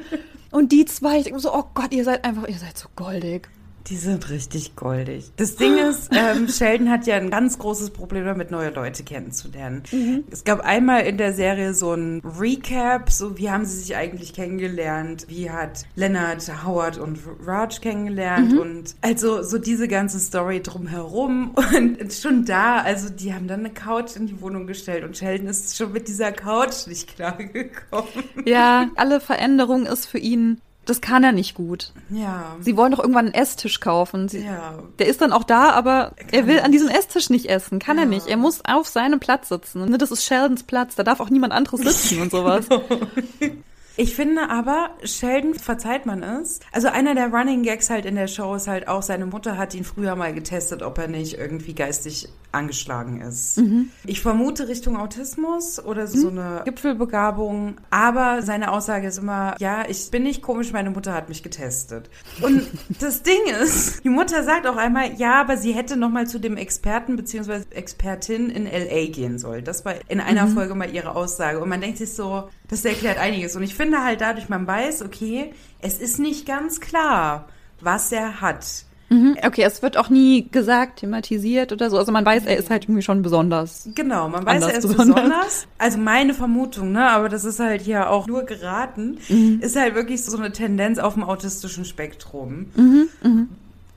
Und 0.51 0.71
die 0.71 0.85
zwei, 0.85 1.17
ich 1.17 1.23
denke 1.25 1.39
so, 1.39 1.53
oh 1.53 1.63
Gott, 1.73 1.93
ihr 1.93 2.03
seid 2.03 2.25
einfach, 2.25 2.47
ihr 2.47 2.57
seid 2.57 2.77
so 2.77 2.89
goldig. 2.95 3.49
Die 3.87 3.97
sind 3.97 4.29
richtig 4.29 4.75
goldig. 4.75 5.31
Das 5.37 5.55
Ding 5.55 5.77
ist, 5.89 6.09
ähm, 6.13 6.47
Sheldon 6.47 6.89
hat 6.89 7.07
ja 7.07 7.15
ein 7.15 7.29
ganz 7.29 7.59
großes 7.59 7.91
Problem 7.91 8.25
damit, 8.25 8.51
neue 8.51 8.69
Leute 8.69 9.03
kennenzulernen. 9.03 9.83
Mhm. 9.91 10.23
Es 10.31 10.43
gab 10.43 10.61
einmal 10.61 11.01
in 11.01 11.17
der 11.17 11.33
Serie 11.33 11.73
so 11.73 11.93
ein 11.93 12.21
Recap, 12.39 13.09
so 13.11 13.37
wie 13.37 13.49
haben 13.49 13.65
sie 13.65 13.77
sich 13.77 13.95
eigentlich 13.95 14.33
kennengelernt, 14.33 15.25
wie 15.27 15.49
hat 15.49 15.85
Leonard, 15.95 16.51
Howard 16.65 16.97
und 16.97 17.19
Raj 17.45 17.79
kennengelernt 17.79 18.53
mhm. 18.53 18.59
und 18.59 18.95
also 19.01 19.43
so 19.43 19.57
diese 19.57 19.87
ganze 19.87 20.19
Story 20.19 20.61
drumherum 20.61 21.55
und 21.75 22.13
schon 22.13 22.45
da, 22.45 22.79
also 22.79 23.09
die 23.09 23.33
haben 23.33 23.47
dann 23.47 23.61
eine 23.61 23.71
Couch 23.71 24.15
in 24.15 24.27
die 24.27 24.41
Wohnung 24.41 24.67
gestellt 24.67 25.03
und 25.03 25.17
Sheldon 25.17 25.47
ist 25.47 25.75
schon 25.77 25.91
mit 25.91 26.07
dieser 26.07 26.31
Couch 26.31 26.87
nicht 26.87 27.15
klargekommen. 27.15 28.23
Ja, 28.45 28.89
alle 28.95 29.19
Veränderung 29.19 29.85
ist 29.85 30.05
für 30.05 30.19
ihn 30.19 30.61
das 30.85 30.99
kann 30.99 31.23
er 31.23 31.31
nicht 31.31 31.53
gut. 31.53 31.93
Ja. 32.09 32.55
Sie 32.59 32.75
wollen 32.75 32.91
doch 32.91 32.99
irgendwann 32.99 33.25
einen 33.25 33.35
Esstisch 33.35 33.79
kaufen. 33.79 34.27
Sie, 34.29 34.43
ja. 34.43 34.79
Der 34.97 35.07
ist 35.07 35.21
dann 35.21 35.31
auch 35.31 35.43
da, 35.43 35.71
aber 35.71 36.13
er, 36.17 36.33
er 36.33 36.47
will 36.47 36.55
nicht. 36.55 36.65
an 36.65 36.71
diesem 36.71 36.87
Esstisch 36.89 37.29
nicht 37.29 37.49
essen. 37.49 37.79
Kann 37.79 37.97
ja. 37.97 38.03
er 38.03 38.09
nicht. 38.09 38.27
Er 38.27 38.37
muss 38.37 38.61
auf 38.65 38.87
seinem 38.87 39.19
Platz 39.19 39.49
sitzen. 39.49 39.89
Ne, 39.89 39.97
das 39.97 40.11
ist 40.11 40.25
Sheldons 40.25 40.63
Platz. 40.63 40.95
Da 40.95 41.03
darf 41.03 41.19
auch 41.19 41.29
niemand 41.29 41.53
anderes 41.53 41.81
sitzen 41.81 42.21
und 42.21 42.31
sowas. 42.31 42.65
Ich 43.97 44.15
finde 44.15 44.49
aber, 44.49 44.91
Sheldon 45.03 45.53
verzeiht 45.53 46.05
man 46.05 46.23
es. 46.23 46.59
Also 46.71 46.87
einer 46.87 47.15
der 47.15 47.27
Running 47.27 47.63
Gags 47.63 47.89
halt 47.89 48.05
in 48.05 48.15
der 48.15 48.27
Show 48.27 48.55
ist 48.55 48.67
halt 48.67 48.87
auch, 48.87 49.03
seine 49.03 49.25
Mutter 49.25 49.57
hat 49.57 49.73
ihn 49.73 49.83
früher 49.83 50.15
mal 50.15 50.33
getestet, 50.33 50.81
ob 50.81 50.97
er 50.97 51.07
nicht 51.07 51.37
irgendwie 51.37 51.73
geistig 51.73 52.29
angeschlagen 52.51 53.21
ist. 53.21 53.57
Mhm. 53.57 53.89
Ich 54.05 54.21
vermute 54.21 54.67
Richtung 54.67 54.97
Autismus 54.97 55.83
oder 55.83 56.07
so 56.07 56.29
mhm. 56.29 56.39
eine 56.39 56.61
Gipfelbegabung. 56.65 57.75
Aber 57.89 58.41
seine 58.41 58.71
Aussage 58.71 59.07
ist 59.07 59.17
immer, 59.17 59.55
ja, 59.59 59.85
ich 59.87 60.11
bin 60.11 60.23
nicht 60.23 60.41
komisch, 60.41 60.73
meine 60.73 60.91
Mutter 60.91 61.13
hat 61.13 61.29
mich 61.29 61.43
getestet. 61.43 62.09
Und 62.41 62.67
das 62.99 63.23
Ding 63.23 63.39
ist, 63.61 64.03
die 64.03 64.09
Mutter 64.09 64.43
sagt 64.43 64.67
auch 64.67 64.77
einmal, 64.77 65.13
ja, 65.15 65.39
aber 65.39 65.57
sie 65.57 65.73
hätte 65.73 65.95
noch 65.95 66.09
mal 66.09 66.27
zu 66.27 66.39
dem 66.39 66.57
Experten 66.57 67.15
bzw. 67.15 67.61
Expertin 67.71 68.49
in 68.49 68.65
LA 68.65 69.11
gehen 69.11 69.39
sollen. 69.39 69.63
Das 69.63 69.85
war 69.85 69.95
in 70.09 70.19
einer 70.19 70.47
mhm. 70.47 70.53
Folge 70.53 70.75
mal 70.75 70.93
ihre 70.93 71.15
Aussage. 71.15 71.59
Und 71.59 71.69
man 71.69 71.81
denkt 71.81 71.99
sich 71.99 72.13
so, 72.13 72.49
das 72.71 72.83
erklärt 72.83 73.19
einiges. 73.19 73.55
Und 73.55 73.61
ich 73.61 73.75
finde 73.75 74.03
halt 74.03 74.21
dadurch, 74.21 74.49
man 74.49 74.65
weiß, 74.65 75.03
okay, 75.03 75.53
es 75.79 75.99
ist 75.99 76.17
nicht 76.17 76.47
ganz 76.47 76.79
klar, 76.79 77.47
was 77.81 78.11
er 78.11 78.41
hat. 78.41 78.65
Mhm, 79.09 79.35
okay, 79.45 79.63
es 79.63 79.81
wird 79.81 79.97
auch 79.97 80.09
nie 80.09 80.47
gesagt, 80.49 80.99
thematisiert 80.99 81.73
oder 81.73 81.89
so. 81.89 81.97
Also 81.97 82.13
man 82.13 82.25
weiß, 82.25 82.45
er 82.45 82.55
ist 82.55 82.69
halt 82.69 82.85
irgendwie 82.85 83.01
schon 83.01 83.21
besonders. 83.21 83.89
Genau, 83.93 84.29
man 84.29 84.45
weiß, 84.45 84.63
er 84.63 84.77
ist 84.77 84.87
besonders. 84.87 85.15
besonders. 85.15 85.67
Also 85.77 85.97
meine 85.97 86.33
Vermutung, 86.33 86.93
ne, 86.93 87.09
aber 87.09 87.27
das 87.27 87.43
ist 87.43 87.59
halt 87.59 87.81
hier 87.81 88.09
auch 88.09 88.27
nur 88.27 88.43
geraten, 88.43 89.17
mhm. 89.27 89.59
ist 89.61 89.75
halt 89.75 89.95
wirklich 89.95 90.23
so 90.23 90.37
eine 90.37 90.53
Tendenz 90.53 90.97
auf 90.97 91.15
dem 91.15 91.23
autistischen 91.23 91.83
Spektrum. 91.83 92.67
Mhm, 92.75 93.09
mh. 93.21 93.47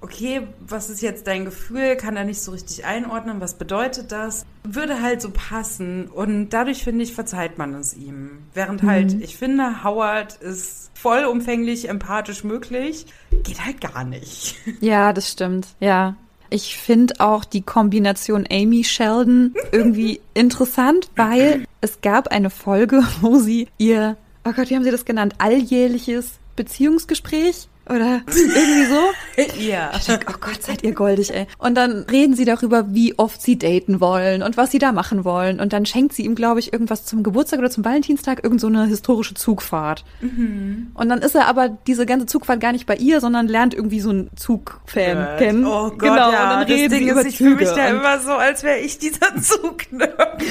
Okay, 0.05 0.43
was 0.61 0.91
ist 0.91 1.01
jetzt 1.01 1.27
dein 1.27 1.47
Gefühl? 1.47 1.97
Kann 1.97 2.15
er 2.15 2.25
nicht 2.25 2.43
so 2.43 2.53
richtig 2.53 2.85
einordnen, 2.85 3.41
was 3.41 3.55
bedeutet 3.55 4.13
das? 4.13 4.45
Würde 4.63 5.01
halt 5.01 5.23
so 5.23 5.31
passen 5.31 6.09
und 6.09 6.51
dadurch 6.51 6.85
finde 6.85 7.05
ich, 7.05 7.15
verzeiht 7.15 7.57
man 7.57 7.73
es 7.73 7.95
ihm. 7.97 8.41
Während 8.53 8.83
mhm. 8.83 8.87
halt, 8.87 9.13
ich 9.23 9.39
finde, 9.39 9.83
Howard 9.83 10.35
ist 10.43 10.91
vollumfänglich 10.93 11.89
empathisch 11.89 12.45
möglich, 12.45 13.07
geht 13.45 13.65
halt 13.65 13.81
gar 13.81 14.05
nicht. 14.05 14.57
Ja, 14.83 15.15
das 15.15 15.31
stimmt, 15.31 15.69
ja. 15.81 16.17
Ich 16.51 16.77
finde 16.77 17.15
auch 17.21 17.47
die 17.47 17.63
Kombination 17.63 18.47
Amy 18.51 18.85
Sheldon 18.85 19.55
irgendwie 19.73 20.21
interessant, 20.35 21.09
weil 21.17 21.65
es 21.81 22.03
gab 22.03 22.29
eine 22.29 22.51
Folge, 22.51 23.03
wo 23.23 23.39
sie 23.39 23.69
ihr, 23.79 24.19
oh 24.45 24.53
Gott, 24.53 24.69
wie 24.69 24.77
haben 24.77 24.85
sie 24.85 24.91
das 24.91 25.07
genannt, 25.07 25.37
alljährliches 25.39 26.33
Beziehungsgespräch 26.57 27.69
oder 27.89 28.23
irgendwie 28.27 28.85
so. 28.85 29.63
ja. 29.63 29.91
Ich 29.97 30.07
denk, 30.07 30.27
oh 30.29 30.39
Gott, 30.41 30.63
seid 30.63 30.83
ihr 30.83 30.93
goldig, 30.93 31.35
ey. 31.35 31.47
Und 31.59 31.75
dann 31.75 32.05
reden 32.11 32.35
sie 32.35 32.45
darüber, 32.45 32.95
wie 32.95 33.19
oft 33.19 33.41
sie 33.43 33.59
daten 33.59 34.01
wollen 34.01 34.43
und 34.43 34.57
was 34.57 34.71
sie 34.71 34.79
da 34.79 34.93
machen 34.93 35.25
wollen. 35.25 35.61
Und 35.61 35.73
dann 35.73 35.87
schenkt 35.87 36.15
sie 36.15 36.25
ihm, 36.25 36.35
glaube 36.35 36.61
ich, 36.61 36.73
irgendwas 36.73 37.05
zum 37.05 37.23
Geburtstag 37.23 37.59
oder 37.59 37.71
zum 37.71 37.85
Valentinstag, 37.85 38.43
irgend 38.43 38.61
so 38.61 38.67
eine 38.67 38.87
historische 38.87 39.35
Zugfahrt. 39.35 40.05
Mhm. 40.21 40.93
Und 40.95 41.09
dann 41.09 41.21
ist 41.21 41.35
er 41.35 41.47
aber 41.47 41.69
diese 41.69 42.07
ganze 42.07 42.27
Zugfahrt 42.27 42.61
gar 42.61 42.73
nicht 42.73 42.87
bei 42.87 42.97
ihr, 42.97 43.21
sondern 43.21 43.49
lernt 43.49 43.75
irgendwie 43.75 44.01
so 44.01 44.11
einen 44.11 44.31
Zugfan 44.37 45.39
kennen. 45.39 45.65
Oh 45.67 45.91
Gott, 45.91 45.99
genau. 45.99 46.33
ja. 46.33 46.43
Und 46.45 46.51
dann 46.51 46.61
das 46.61 46.71
reden 46.71 46.91
Ding 46.91 47.05
sie 47.05 47.09
ist, 47.09 47.13
über 47.13 47.27
ich 47.27 47.37
fühle 47.37 47.57
mich 47.57 47.71
da 47.71 47.89
immer 47.89 48.19
so, 48.21 48.33
als 48.33 48.63
wäre 48.63 48.79
ich 48.79 48.99
dieser 48.99 49.35
Zugnerd. 49.41 50.15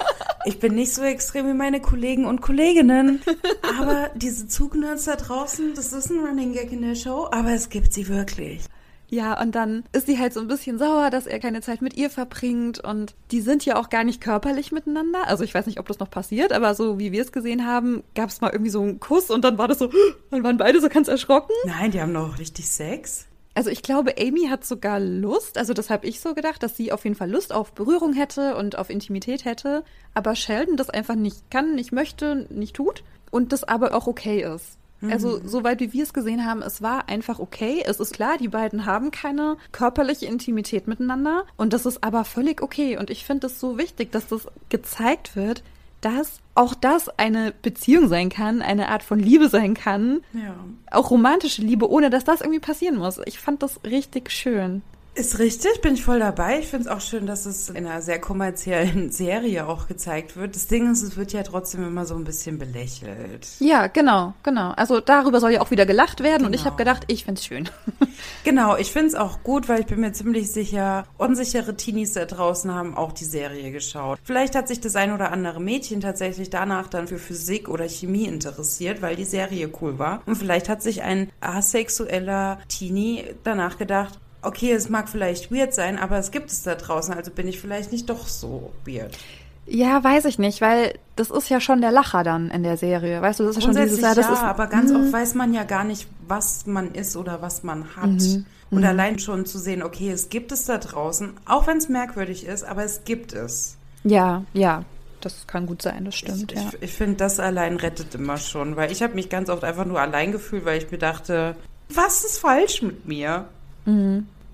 Ich 0.47 0.61
bin 0.61 0.77
nicht 0.77 0.95
so 0.95 1.03
extrem 1.03 1.49
wie 1.49 1.55
meine 1.55 1.81
Kollegen 1.81 2.25
und 2.25 2.41
Kolleginnen, 2.41 3.21
aber 3.81 4.11
diese 4.15 4.47
Zugnerds 4.47 5.05
da 5.07 5.17
draußen, 5.17 5.75
das 5.75 5.93
ist 5.93 6.09
ein 6.09 6.25
Running 6.25 6.53
Gag 6.53 6.71
in 6.71 6.83
der 6.83 6.95
Show, 6.95 7.27
aber 7.33 7.51
es 7.51 7.69
gibt 7.69 7.93
sie 7.93 8.07
wirklich. 8.07 8.63
Ja, 9.09 9.41
und 9.41 9.57
dann 9.57 9.83
ist 9.93 10.07
sie 10.07 10.21
halt 10.21 10.33
so 10.33 10.41
ein 10.41 10.47
bisschen 10.47 10.79
sauer, 10.79 11.11
dass 11.11 11.27
er 11.27 11.41
keine 11.41 11.63
Zeit 11.63 11.83
mit 11.83 11.97
ihr 11.97 12.11
verbringt. 12.11 12.79
Und 12.79 13.15
die 13.33 13.41
sind 13.41 13.65
ja 13.65 13.77
auch 13.77 13.89
gar 13.89 14.05
nicht 14.05 14.21
körperlich 14.21 14.71
miteinander. 14.71 15.27
Also 15.27 15.43
ich 15.43 15.55
weiß 15.55 15.67
nicht, 15.67 15.81
ob 15.81 15.89
das 15.89 15.99
noch 15.99 16.11
passiert, 16.11 16.53
aber 16.53 16.75
so 16.75 16.99
wie 16.99 17.11
wir 17.11 17.23
es 17.23 17.33
gesehen 17.33 17.67
haben, 17.67 18.05
gab 18.15 18.29
es 18.29 18.41
mal 18.41 18.51
irgendwie 18.51 18.71
so 18.71 18.83
einen 18.83 19.01
Kuss 19.01 19.31
und 19.31 19.45
dann 19.45 19.59
war 19.59 19.67
das 19.67 19.79
so, 19.79 19.91
dann 20.31 20.45
waren 20.45 20.59
beide 20.59 20.81
so 20.81 20.89
ganz 20.89 21.09
erschrocken. 21.09 21.53
Nein, 21.67 21.91
die 21.91 22.01
haben 22.01 22.15
doch 22.15 22.39
richtig 22.39 22.69
Sex. 22.69 23.27
Also 23.57 23.71
ich 23.71 23.83
glaube, 23.83 24.17
Amy 24.19 24.49
hat 24.49 24.67
sogar 24.67 25.01
Lust, 25.01 25.57
also 25.57 25.73
das 25.73 25.89
habe 25.89 26.07
ich 26.07 26.21
so 26.21 26.35
gedacht, 26.35 26.63
dass 26.63 26.77
sie 26.77 26.93
auf 26.93 27.05
jeden 27.05 27.17
Fall 27.17 27.31
Lust 27.31 27.55
auf 27.55 27.73
Berührung 27.73 28.13
hätte 28.13 28.55
und 28.55 28.77
auf 28.77 28.91
Intimität 28.91 29.47
hätte, 29.47 29.83
aber 30.13 30.37
Sheldon 30.37 30.77
das 30.77 30.91
einfach 30.91 31.15
nicht 31.15 31.51
kann, 31.51 31.75
nicht 31.75 31.91
möchte, 31.91 32.47
nicht 32.51 32.77
tut 32.77 33.03
und 33.31 33.53
das 33.53 33.65
aber 33.65 33.95
auch 33.95 34.07
okay 34.07 34.43
ist. 34.43 34.77
Also 35.11 35.41
soweit 35.43 35.81
wie 35.81 35.93
wir 35.95 36.03
es 36.03 36.13
gesehen 36.13 36.45
haben, 36.45 36.61
es 36.61 36.83
war 36.83 37.09
einfach 37.09 37.39
okay. 37.39 37.83
Es 37.85 37.99
ist 38.01 38.15
klar, 38.15 38.37
die 38.39 38.49
beiden 38.49 38.87
haben 38.87 39.11
keine 39.11 39.57
körperliche 39.73 40.27
Intimität 40.27 40.87
miteinander 40.87 41.45
und 41.57 41.73
das 41.73 41.87
ist 41.87 42.05
aber 42.05 42.25
völlig 42.25 42.63
okay 42.63 42.99
und 42.99 43.09
ich 43.09 43.25
finde 43.25 43.47
es 43.47 43.59
so 43.59 43.79
wichtig, 43.79 44.13
dass 44.13 44.27
das 44.29 44.49
gezeigt 44.69 45.35
wird, 45.35 45.63
dass 46.07 46.39
auch 46.55 46.75
das 46.75 47.09
eine 47.19 47.53
Beziehung 47.63 48.07
sein 48.09 48.29
kann, 48.29 48.63
eine 48.63 48.89
Art 48.91 49.03
von 49.03 49.19
Liebe 49.19 49.49
sein 49.49 49.75
kann, 49.75 50.21
Ja. 50.33 50.55
auch 50.93 51.11
romantische 51.11 51.63
Liebe, 51.63 51.91
ohne 51.91 52.11
dass 52.11 52.23
das 52.25 52.41
irgendwie 52.43 52.61
passieren 52.61 52.97
muss. 52.97 53.21
Ich 53.27 53.41
fand 53.41 53.63
das 53.65 53.81
richtig 53.85 54.31
schön. 54.31 54.83
Ist 55.17 55.39
richtig, 55.39 55.81
bin 55.81 55.95
ich 55.95 56.05
voll 56.05 56.19
dabei. 56.19 56.59
Ich 56.59 56.67
finde 56.67 56.85
es 56.91 56.95
auch 56.95 57.01
schön, 57.01 57.27
dass 57.27 57.47
es 57.47 57.71
in 57.71 57.87
einer 57.87 58.03
sehr 58.03 58.21
kommerziellen 58.21 59.11
Serie 59.11 59.67
auch 59.67 59.89
gezeigt 59.89 60.37
wird. 60.37 60.55
Das 60.55 60.67
Ding 60.67 60.93
ist, 60.93 61.03
es 61.03 61.17
wird 61.17 61.33
ja 61.33 61.43
trotzdem 61.43 61.87
immer 61.87 62.05
so 62.05 62.15
ein 62.17 62.25
bisschen 62.25 62.59
belächelt. 62.59 63.49
Ja, 63.59 63.87
genau, 63.87 64.35
genau. 64.43 64.73
Also 64.73 65.01
darüber 65.01 65.41
soll 65.41 65.53
ja 65.53 65.63
auch 65.63 65.71
wieder 65.71 65.87
gelacht 65.87 66.23
werden 66.23 66.47
und 66.47 66.53
ich 66.53 66.61
Genau. 66.65 66.73
habe 66.73 66.77
gedacht, 66.77 67.05
ich 67.07 67.25
find's 67.25 67.45
schön. 67.47 67.69
Genau, 68.45 68.77
ich 68.77 68.93
finde 68.93 69.09
es 69.09 69.15
auch 69.15 69.43
gut, 69.43 69.69
weil 69.69 69.81
ich 69.81 69.87
bin 69.87 70.01
mir 70.01 70.13
ziemlich 70.13 70.51
sicher, 70.51 71.05
unsichere 71.19 71.77
Teenies 71.77 72.13
da 72.13 72.25
draußen 72.25 72.73
haben 72.73 72.97
auch 72.97 73.13
die 73.13 73.25
Serie 73.25 73.73
geschaut. 73.73 74.19
Vielleicht 74.23 74.55
hat 74.55 74.69
sich 74.69 74.81
das 74.81 74.95
ein 74.97 75.13
oder 75.13 75.33
andere 75.33 75.61
Mädchen 75.61 76.01
tatsächlich 76.01 76.49
danach 76.49 76.87
dann 76.89 77.09
für 77.09 77.19
Physik 77.19 77.69
oder 77.69 77.89
Chemie 77.89 78.25
interessiert, 78.27 79.03
weil 79.03 79.17
die 79.17 79.25
Serie 79.25 79.69
cool 79.81 79.99
war. 79.99 80.23
Und 80.27 80.37
vielleicht 80.37 80.69
hat 80.69 80.81
sich 80.83 81.03
ein 81.03 81.31
asexueller 81.41 82.59
Teenie 82.69 83.25
danach 83.45 83.79
gedacht, 83.79 84.19
okay, 84.47 84.73
es 84.73 84.89
mag 84.89 85.09
vielleicht 85.09 85.53
weird 85.53 85.75
sein, 85.75 85.99
aber 85.99 86.19
es 86.19 86.31
gibt 86.31 86.51
es 86.51 86.63
da 86.63 86.75
draußen, 86.75 87.15
also 87.15 87.31
bin 87.31 87.49
ich 87.49 87.61
vielleicht 87.61 87.93
nicht 87.93 88.09
doch 88.09 88.29
so 88.29 88.73
weird. 88.85 89.19
Ja, 89.67 90.03
weiß 90.03 90.27
ich 90.27 90.39
nicht, 90.39 90.61
weil 90.61 90.97
das 91.17 91.31
ist 91.31 91.49
ja 91.49 91.61
schon 91.61 91.81
der 91.81 91.91
Lacher 91.91 92.23
dann 92.23 92.51
in 92.51 92.63
der 92.63 92.77
Serie. 92.77 93.21
Weißt 93.21 93.41
du, 93.41 93.45
das 93.45 93.57
ist 93.57 93.65
ja 93.65 93.73
schon 93.73 93.83
dieses 93.83 94.01
Jahr, 94.01 94.15
das 94.15 94.27
ja, 94.27 94.35
ist 94.35 94.43
aber 94.43 94.69
ganz 94.69 94.93
oft 94.93 95.13
weiß 95.13 95.35
man 95.35 95.53
ja 95.53 95.65
gar 95.65 95.83
nicht, 95.83 96.07
was 96.29 96.67
man 96.67 96.93
ist 96.93 97.17
oder 97.17 97.43
was 97.43 97.65
man 97.65 97.97
hat. 97.97 98.11
Mhm. 98.11 98.47
Und 98.71 98.85
allein 98.85 99.19
schon 99.19 99.47
zu 99.47 99.59
sehen, 99.59 99.83
okay, 99.83 100.11
es 100.11 100.29
gibt 100.29 100.53
es 100.53 100.65
da 100.65 100.79
draußen, 100.79 101.35
auch 101.47 101.67
wenn 101.67 101.79
es 101.79 101.89
merkwürdig 101.89 102.47
ist, 102.47 102.65
aber 102.65 102.85
es 102.85 103.05
gibt 103.05 103.33
es. 103.33 103.77
Ja, 104.05 104.45
ja, 104.53 104.85
das 105.21 105.47
kann 105.47 105.67
gut 105.67 105.83
sein, 105.83 106.05
das 106.05 106.17
stimmt, 106.17 106.53
ich 106.53 106.59
ja. 106.59 106.69
ich, 106.73 106.83
ich 106.83 106.93
finde, 106.93 107.17
das 107.17 107.41
allein 107.41 107.77
rettet 107.77 108.15
immer 108.15 108.37
schon, 108.37 108.77
weil 108.77 108.93
ich 108.93 109.03
habe 109.03 109.15
mich 109.15 109.29
ganz 109.29 109.51
oft 109.51 109.65
einfach 109.65 109.85
nur 109.85 110.01
allein 110.01 110.33
gefühlt, 110.33 110.65
weil 110.65 110.79
ich 110.79 110.91
mir 110.91 110.99
dachte, 110.99 111.57
was 111.89 112.25
ist 112.25 112.39
falsch 112.39 112.83
mit 112.83 113.07
mir? 113.07 113.47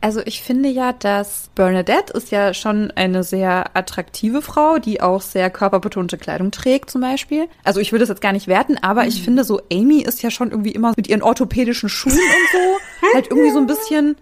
Also 0.02 0.20
ich 0.24 0.42
finde 0.42 0.68
ja, 0.68 0.92
dass 0.92 1.48
Bernadette 1.54 2.12
ist 2.12 2.32
ja 2.32 2.54
schon 2.54 2.90
eine 2.90 3.22
sehr 3.22 3.76
attraktive 3.76 4.42
Frau, 4.42 4.78
die 4.78 5.00
auch 5.00 5.22
sehr 5.22 5.48
körperbetonte 5.48 6.18
Kleidung 6.18 6.50
trägt 6.50 6.90
zum 6.90 7.02
Beispiel. 7.02 7.46
Also 7.62 7.78
ich 7.78 7.92
würde 7.92 8.00
das 8.02 8.08
jetzt 8.08 8.20
gar 8.20 8.32
nicht 8.32 8.48
werten, 8.48 8.78
aber 8.78 9.06
ich 9.06 9.22
finde 9.22 9.44
so, 9.44 9.60
Amy 9.72 10.00
ist 10.00 10.20
ja 10.20 10.32
schon 10.32 10.50
irgendwie 10.50 10.72
immer 10.72 10.92
mit 10.96 11.06
ihren 11.06 11.22
orthopädischen 11.22 11.88
Schuhen 11.88 12.14
und 12.14 12.18
so, 12.52 13.08
halt 13.14 13.30
irgendwie 13.30 13.52
so 13.52 13.58
ein 13.58 13.68
bisschen 13.68 14.16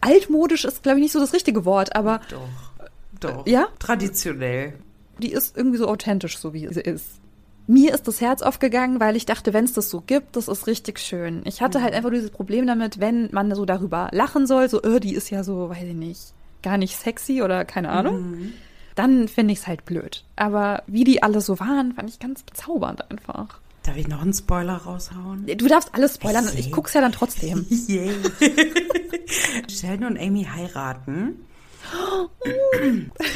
altmodisch 0.00 0.64
ist, 0.64 0.82
glaube 0.82 0.98
ich, 0.98 1.04
nicht 1.04 1.12
so 1.12 1.20
das 1.20 1.32
richtige 1.32 1.64
Wort, 1.64 1.94
aber 1.94 2.20
Doch, 2.28 2.48
doch. 3.20 3.46
Ja? 3.46 3.68
Traditionell. 3.78 4.74
die 5.18 5.30
ist 5.30 5.56
irgendwie 5.56 5.78
so 5.78 5.86
authentisch, 5.86 6.38
so 6.38 6.52
wie 6.52 6.66
sie 6.72 6.80
ist. 6.80 7.06
Mir 7.70 7.92
ist 7.94 8.08
das 8.08 8.20
Herz 8.22 8.40
aufgegangen, 8.42 8.98
weil 8.98 9.14
ich 9.14 9.26
dachte, 9.26 9.52
wenn 9.52 9.64
es 9.66 9.74
das 9.74 9.90
so 9.90 10.00
gibt, 10.00 10.36
das 10.36 10.48
ist 10.48 10.66
richtig 10.66 10.98
schön. 10.98 11.42
Ich 11.44 11.60
hatte 11.60 11.82
halt 11.82 11.92
einfach 11.92 12.10
dieses 12.10 12.30
Problem 12.30 12.66
damit, 12.66 12.98
wenn 12.98 13.28
man 13.30 13.54
so 13.54 13.66
darüber 13.66 14.08
lachen 14.10 14.46
soll, 14.46 14.68
so, 14.70 14.80
äh, 14.82 15.00
die 15.00 15.14
ist 15.14 15.28
ja 15.30 15.44
so, 15.44 15.68
weiß 15.68 15.84
ich 15.84 15.94
nicht, 15.94 16.32
gar 16.62 16.78
nicht 16.78 16.96
sexy 16.96 17.42
oder 17.42 17.64
keine 17.66 17.90
Ahnung, 17.90 18.52
dann 18.94 19.28
finde 19.28 19.52
ich 19.52 19.60
es 19.60 19.66
halt 19.66 19.84
blöd. 19.84 20.24
Aber 20.34 20.82
wie 20.86 21.04
die 21.04 21.22
alle 21.22 21.40
so 21.42 21.60
waren, 21.60 21.92
fand 21.92 22.08
ich 22.08 22.18
ganz 22.18 22.42
bezaubernd 22.42 23.10
einfach. 23.10 23.60
Darf 23.82 23.96
ich 23.96 24.08
noch 24.08 24.22
einen 24.22 24.32
Spoiler 24.34 24.76
raushauen? 24.76 25.46
Du 25.46 25.66
darfst 25.68 25.94
alles 25.94 26.14
spoilern 26.16 26.44
und 26.44 26.50
Okay. 26.52 26.60
ich 26.60 26.72
guck's 26.72 26.94
ja 26.94 27.00
dann 27.02 27.12
trotzdem. 27.12 27.64
Yay. 27.86 28.10
Sheldon 29.68 30.06
und 30.08 30.18
Amy 30.18 30.44
heiraten. 30.44 31.36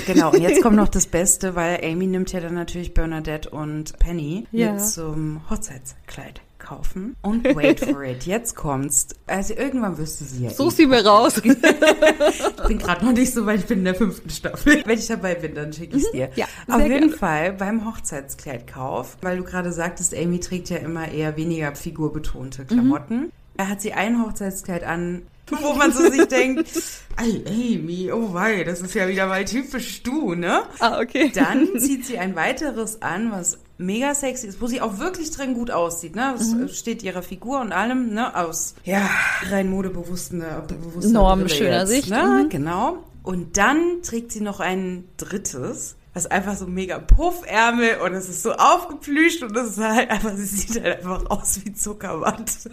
Genau, 0.07 0.31
und 0.33 0.41
jetzt 0.41 0.63
kommt 0.63 0.77
noch 0.77 0.89
das 0.89 1.07
Beste, 1.07 1.55
weil 1.55 1.81
Amy 1.85 2.07
nimmt 2.07 2.33
ja 2.33 2.41
dann 2.41 2.55
natürlich 2.55 2.95
Bernadette 2.95 3.51
und 3.51 3.99
Penny 3.99 4.47
Ja. 4.53 4.79
zum 4.79 5.41
Hochzeitskleid 5.51 6.41
kaufen. 6.59 7.17
Und 7.23 7.45
wait 7.57 7.81
for 7.81 8.05
it, 8.05 8.25
jetzt 8.25 8.55
kommt's. 8.55 9.09
Also 9.27 9.55
irgendwann 9.55 9.99
wirst 9.99 10.21
du 10.21 10.25
sie 10.25 10.45
ja 10.45 10.51
Such 10.51 10.69
eh 10.73 10.77
sie 10.77 10.87
mir 10.87 11.05
raus. 11.05 11.41
Ich 11.45 12.69
bin 12.69 12.79
gerade 12.79 13.05
noch 13.05 13.13
nicht 13.13 13.33
so 13.35 13.45
weit, 13.47 13.61
ich 13.61 13.67
bin 13.67 13.81
in 13.81 13.85
der 13.85 13.97
fünften 13.97 14.31
Staffel. 14.31 14.83
Wenn 14.87 14.99
ich 14.99 15.07
dabei 15.09 15.35
bin, 15.35 15.55
dann 15.57 15.73
schicke 15.73 15.97
ich 15.97 16.09
dir. 16.13 16.31
Ja, 16.37 16.47
Auf 16.69 16.81
jeden 16.81 16.99
gerne. 17.09 17.13
Fall 17.17 17.53
beim 17.55 17.85
Hochzeitskleidkauf, 17.85 19.17
weil 19.23 19.39
du 19.39 19.45
gerade 19.45 19.73
sagtest, 19.73 20.15
Amy 20.17 20.39
trägt 20.41 20.71
ja 20.71 20.77
immer 20.77 21.09
eher 21.11 21.37
weniger 21.37 21.71
Mhm. 21.71 21.75
figurbetonte 21.77 22.65
Klamotten. 22.65 23.33
Er 23.57 23.69
hat 23.69 23.81
sie 23.83 23.93
ein 23.93 24.23
Hochzeitskleid 24.25 24.85
an, 24.85 25.23
wo 25.61 25.75
man 25.75 25.93
so 25.93 26.09
sich 26.11 26.25
denkt, 26.29 26.69
Ei, 27.17 27.43
Amy, 27.47 28.11
oh 28.11 28.33
wei, 28.33 28.65
das 28.65 28.81
ist 28.81 28.95
ja 28.95 29.07
wieder 29.07 29.27
mal 29.27 29.45
typisch 29.45 30.03
du, 30.03 30.35
ne? 30.35 30.63
ah, 30.81 30.99
okay. 31.01 31.31
Dann 31.35 31.69
zieht 31.79 32.07
sie 32.07 32.19
ein 32.19 32.35
weiteres 32.37 33.03
an, 33.03 33.31
was 33.31 33.59
mega 33.77 34.15
sexy 34.15 34.47
ist, 34.47 34.61
wo 34.63 34.67
sie 34.67 34.81
auch 34.81 34.99
wirklich 34.99 35.31
drin 35.31 35.55
gut 35.55 35.71
aussieht, 35.71 36.15
ne? 36.17 36.35
Das 36.39 36.49
Mhm. 36.55 36.69
steht 36.69 37.03
ihrer 37.03 37.23
Figur 37.23 37.61
und 37.61 37.73
allem, 37.73 38.15
ne? 38.15 38.35
Aus, 38.37 38.75
ja, 38.85 39.09
rein 39.51 39.69
modebewussten, 39.69 40.43
bewussten 40.69 41.13
Normen 41.13 41.49
schöner 41.49 41.87
Sicht, 41.87 42.09
Ne? 42.09 42.45
mhm. 42.45 42.49
Genau. 42.49 42.99
Und 43.23 43.57
dann 43.57 44.03
trägt 44.03 44.33
sie 44.33 44.41
noch 44.41 44.61
ein 44.61 45.05
drittes, 45.17 45.97
was 46.15 46.27
einfach 46.27 46.57
so 46.57 46.67
mega 46.67 46.99
Puffärmel 46.99 47.99
und 48.05 48.13
es 48.13 48.29
ist 48.29 48.43
so 48.43 48.53
aufgeplüscht 48.53 49.43
und 49.43 49.57
es 49.57 49.71
ist 49.71 49.79
halt 49.79 50.11
einfach, 50.11 50.37
sie 50.37 50.45
sieht 50.45 50.83
halt 50.83 50.99
einfach 50.99 51.31
aus 51.31 51.61
wie 51.65 51.73
Zuckerwatt. 51.73 52.51
Es, 52.51 52.67
ist 52.67 52.73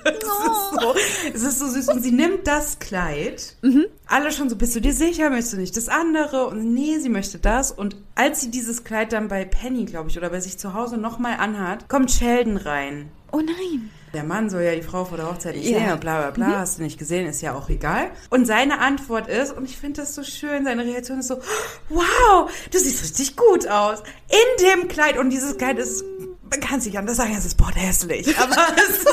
so, 0.82 0.96
es 1.34 1.44
ist 1.44 1.60
so 1.60 1.68
süß. 1.68 1.88
Und 1.90 2.04
sie 2.04 2.12
nimmt 2.12 2.48
das 2.48 2.80
Kleid. 2.80 3.56
Alle 4.08 4.32
schon 4.32 4.50
so, 4.50 4.56
bist 4.56 4.76
du 4.76 4.82
dir 4.82 4.94
sicher? 4.94 5.30
Möchtest 5.30 5.54
du 5.54 5.58
nicht 5.58 5.78
das 5.78 5.88
andere? 5.88 6.48
Und 6.48 6.74
nee, 6.74 7.00
sie 7.00 7.10
möchte 7.10 7.40
das. 7.40 7.72
Und 7.72 7.96
als 8.16 8.42
sie 8.42 8.52
dieses 8.52 8.84
Kleid 8.84 9.14
dann 9.14 9.30
bei 9.30 9.46
Penny, 9.46 9.86
glaube 9.86 10.10
ich, 10.10 10.18
oder 10.18 10.30
bei 10.30 10.42
sich 10.42 10.58
zu 10.58 10.74
Hause 10.74 10.98
nochmal 10.98 11.38
anhat, 11.40 11.88
kommt 11.88 12.12
Sheldon 12.12 12.58
rein. 12.58 13.10
Oh 13.32 13.40
nein. 13.40 13.90
Der 14.14 14.24
Mann 14.24 14.50
soll 14.50 14.64
ja 14.64 14.74
die 14.76 14.82
Frau 14.82 15.06
vor 15.06 15.18
der 15.18 15.28
Hochzeit 15.30 15.56
nicht 15.56 15.70
Ja. 15.70 15.80
sehen 15.80 15.92
und 15.94 16.02
bla 16.02 16.20
bla 16.22 16.32
bla, 16.32 16.60
hast 16.60 16.80
du 16.80 16.84
nicht 16.84 16.98
gesehen, 16.98 17.28
ist 17.28 17.42
ja 17.42 17.54
auch 17.54 17.70
egal. 17.70 18.10
Und 18.30 18.46
seine 18.46 18.80
Antwort 18.80 19.28
ist, 19.28 19.52
und 19.56 19.66
ich 19.66 19.78
finde 19.78 20.02
das 20.02 20.16
so 20.16 20.24
schön, 20.24 20.66
seine 20.66 20.84
Reaktion 20.84 21.20
ist 21.20 21.28
so, 21.28 21.40
wow, 21.90 22.50
du 22.72 22.80
siehst 22.80 23.04
richtig 23.04 23.36
gut 23.36 23.68
aus. 23.68 24.02
In 24.30 24.66
dem 24.66 24.88
Kleid, 24.88 25.18
und 25.18 25.30
dieses 25.30 25.58
Kleid 25.58 25.78
ist, 25.78 26.04
man 26.50 26.60
kann 26.60 26.82
sich 26.82 26.98
anders 26.98 27.18
sagen, 27.18 27.36
es 27.38 27.46
ist 27.46 27.58
bordhässlich, 27.58 28.36
aber 28.40 28.56
es 28.78 28.98
ist, 28.98 29.08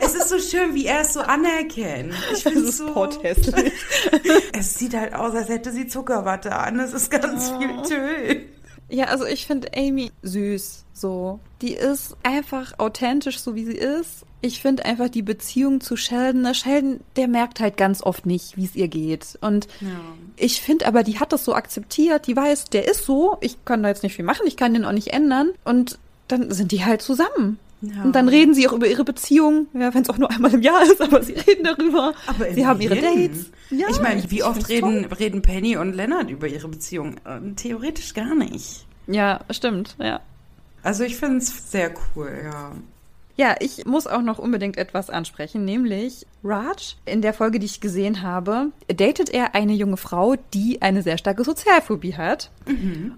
es 0.00 0.14
ist 0.16 0.28
so 0.28 0.38
schön, 0.40 0.74
wie 0.74 0.86
er 0.86 1.02
es 1.02 1.12
so 1.12 1.20
anerkennt. 1.20 2.12
Ich 2.32 2.42
finde 2.42 2.60
es 2.68 2.78
so 2.78 2.92
pothässlich. 2.92 3.72
Es 4.56 4.74
sieht 4.78 4.94
halt 4.96 5.14
aus, 5.14 5.34
als 5.34 5.48
hätte 5.48 5.70
sie 5.72 5.86
Zuckerwatte 5.86 6.54
an. 6.56 6.78
Es 6.80 6.92
ist 6.92 7.10
ganz 7.10 7.52
Oh. 7.54 7.58
viel 7.60 7.82
Tüll. 7.82 8.46
Ja, 8.88 9.06
also 9.06 9.24
ich 9.24 9.46
finde 9.46 9.68
Amy 9.76 10.10
süß, 10.22 10.84
so. 10.92 11.40
Die 11.62 11.72
ist 11.72 12.16
einfach 12.22 12.78
authentisch, 12.78 13.38
so 13.38 13.54
wie 13.54 13.64
sie 13.64 13.72
ist. 13.76 14.24
Ich 14.42 14.60
finde 14.60 14.84
einfach 14.84 15.08
die 15.08 15.22
Beziehung 15.22 15.80
zu 15.80 15.96
Sheldon, 15.96 16.54
Sheldon, 16.54 17.00
der 17.16 17.28
merkt 17.28 17.60
halt 17.60 17.76
ganz 17.78 18.02
oft 18.02 18.26
nicht, 18.26 18.56
wie 18.56 18.64
es 18.66 18.76
ihr 18.76 18.88
geht. 18.88 19.38
Und 19.40 19.66
Ja. 19.80 19.88
ich 20.36 20.60
finde 20.60 20.86
aber, 20.86 21.02
die 21.02 21.18
hat 21.18 21.32
das 21.32 21.44
so 21.44 21.54
akzeptiert, 21.54 22.26
die 22.26 22.36
weiß, 22.36 22.66
der 22.66 22.86
ist 22.88 23.06
so, 23.06 23.38
ich 23.40 23.64
kann 23.64 23.82
da 23.82 23.88
jetzt 23.88 24.02
nicht 24.02 24.14
viel 24.16 24.24
machen, 24.24 24.46
ich 24.46 24.56
kann 24.58 24.74
den 24.74 24.84
auch 24.84 24.92
nicht 24.92 25.08
ändern. 25.14 25.50
Und 25.64 25.98
dann 26.28 26.50
sind 26.52 26.72
die 26.72 26.84
halt 26.84 27.00
zusammen. 27.02 27.58
Ja. 27.94 28.02
Und 28.04 28.14
dann 28.14 28.28
reden 28.28 28.54
sie 28.54 28.68
auch 28.68 28.72
über 28.72 28.86
ihre 28.86 29.04
Beziehung, 29.04 29.66
ja, 29.74 29.92
wenn 29.92 30.02
es 30.02 30.10
auch 30.10 30.18
nur 30.18 30.30
einmal 30.30 30.54
im 30.54 30.62
Jahr 30.62 30.82
ist, 30.82 31.00
aber 31.00 31.22
sie 31.22 31.32
reden 31.32 31.64
darüber. 31.64 32.14
Aber 32.26 32.52
sie 32.52 32.66
haben 32.66 32.80
ihre. 32.80 32.94
Dates. 32.94 33.50
Ja, 33.70 33.88
ich 33.90 34.00
meine, 34.00 34.30
wie 34.30 34.42
oft 34.42 34.68
reden, 34.68 35.04
reden 35.06 35.42
Penny 35.42 35.76
und 35.76 35.94
Leonard 35.94 36.30
über 36.30 36.46
ihre 36.46 36.68
Beziehung? 36.68 37.16
Ähm, 37.26 37.56
Theoretisch 37.56 38.14
gar 38.14 38.34
nicht. 38.34 38.86
Ja, 39.06 39.40
stimmt, 39.50 39.96
ja. 39.98 40.20
Also 40.82 41.04
ich 41.04 41.16
finde 41.16 41.38
es 41.38 41.70
sehr 41.70 41.92
cool, 42.14 42.30
ja. 42.44 42.72
Ja, 43.36 43.56
ich 43.58 43.84
muss 43.84 44.06
auch 44.06 44.22
noch 44.22 44.38
unbedingt 44.38 44.76
etwas 44.76 45.10
ansprechen, 45.10 45.64
nämlich 45.64 46.26
Raj. 46.44 46.96
In 47.06 47.22
der 47.22 47.32
Folge, 47.32 47.58
die 47.58 47.66
ich 47.66 47.80
gesehen 47.80 48.22
habe, 48.22 48.68
datet 48.88 49.30
er 49.30 49.54
eine 49.54 49.72
junge 49.72 49.96
Frau, 49.96 50.36
die 50.52 50.82
eine 50.82 51.02
sehr 51.02 51.18
starke 51.18 51.42
Sozialphobie 51.42 52.14
hat 52.14 52.50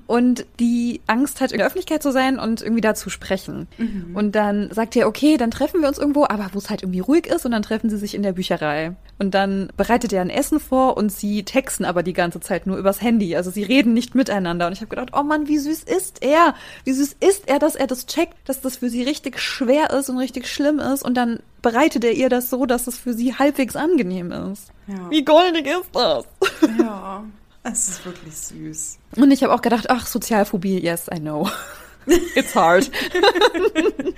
und 0.06 0.46
die 0.60 1.00
Angst 1.06 1.40
hat, 1.40 1.52
in 1.52 1.58
der 1.58 1.66
Öffentlichkeit 1.66 2.02
zu 2.02 2.12
sein 2.12 2.38
und 2.38 2.62
irgendwie 2.62 2.80
da 2.80 2.94
zu 2.94 3.10
sprechen. 3.10 3.68
Und 4.14 4.34
dann 4.34 4.70
sagt 4.72 4.96
er, 4.96 5.08
okay, 5.08 5.36
dann 5.36 5.50
treffen 5.50 5.80
wir 5.80 5.88
uns 5.88 5.98
irgendwo, 5.98 6.24
aber 6.24 6.50
wo 6.52 6.58
es 6.58 6.70
halt 6.70 6.82
irgendwie 6.82 7.00
ruhig 7.00 7.26
ist 7.26 7.44
und 7.44 7.52
dann 7.52 7.62
treffen 7.62 7.90
sie 7.90 7.98
sich 7.98 8.14
in 8.14 8.22
der 8.22 8.32
Bücherei. 8.32 8.94
Und 9.18 9.34
dann 9.34 9.70
bereitet 9.76 10.12
er 10.12 10.20
ein 10.20 10.30
Essen 10.30 10.60
vor 10.60 10.96
und 10.96 11.10
sie 11.10 11.42
texten 11.42 11.84
aber 11.84 12.02
die 12.02 12.12
ganze 12.12 12.40
Zeit 12.40 12.66
nur 12.66 12.76
übers 12.76 13.00
Handy. 13.02 13.34
Also 13.34 13.50
sie 13.50 13.62
reden 13.62 13.94
nicht 13.94 14.14
miteinander. 14.14 14.66
Und 14.66 14.72
ich 14.72 14.80
habe 14.80 14.88
gedacht, 14.88 15.10
oh 15.14 15.22
Mann, 15.22 15.48
wie 15.48 15.58
süß 15.58 15.84
ist 15.84 16.22
er? 16.22 16.54
Wie 16.84 16.92
süß 16.92 17.16
ist 17.20 17.48
er, 17.48 17.58
dass 17.58 17.76
er 17.76 17.86
das 17.86 18.06
checkt, 18.06 18.34
dass 18.44 18.60
das 18.60 18.76
für 18.76 18.90
sie 18.90 19.02
richtig 19.02 19.40
schwer 19.40 19.90
ist 19.90 20.10
und 20.10 20.18
richtig 20.18 20.48
schlimm 20.48 20.78
ist. 20.78 21.02
Und 21.02 21.16
dann 21.16 21.40
bereitet 21.66 22.04
er 22.04 22.12
ihr 22.12 22.28
das 22.28 22.48
so, 22.48 22.64
dass 22.64 22.86
es 22.86 22.96
für 22.96 23.12
sie 23.12 23.34
halbwegs 23.34 23.74
angenehm 23.74 24.30
ist. 24.30 24.70
Ja. 24.86 25.10
Wie 25.10 25.24
goldig 25.24 25.66
ist 25.66 25.90
das? 25.92 26.24
Ja, 26.78 27.24
es 27.64 27.88
ist 27.88 28.06
wirklich 28.06 28.36
süß. 28.36 28.98
Und 29.16 29.32
ich 29.32 29.42
habe 29.42 29.52
auch 29.52 29.62
gedacht, 29.62 29.90
ach, 29.90 30.06
Sozialphobie, 30.06 30.78
yes, 30.78 31.06
I 31.12 31.18
know. 31.18 31.48
It's 32.36 32.54
hard. 32.54 32.88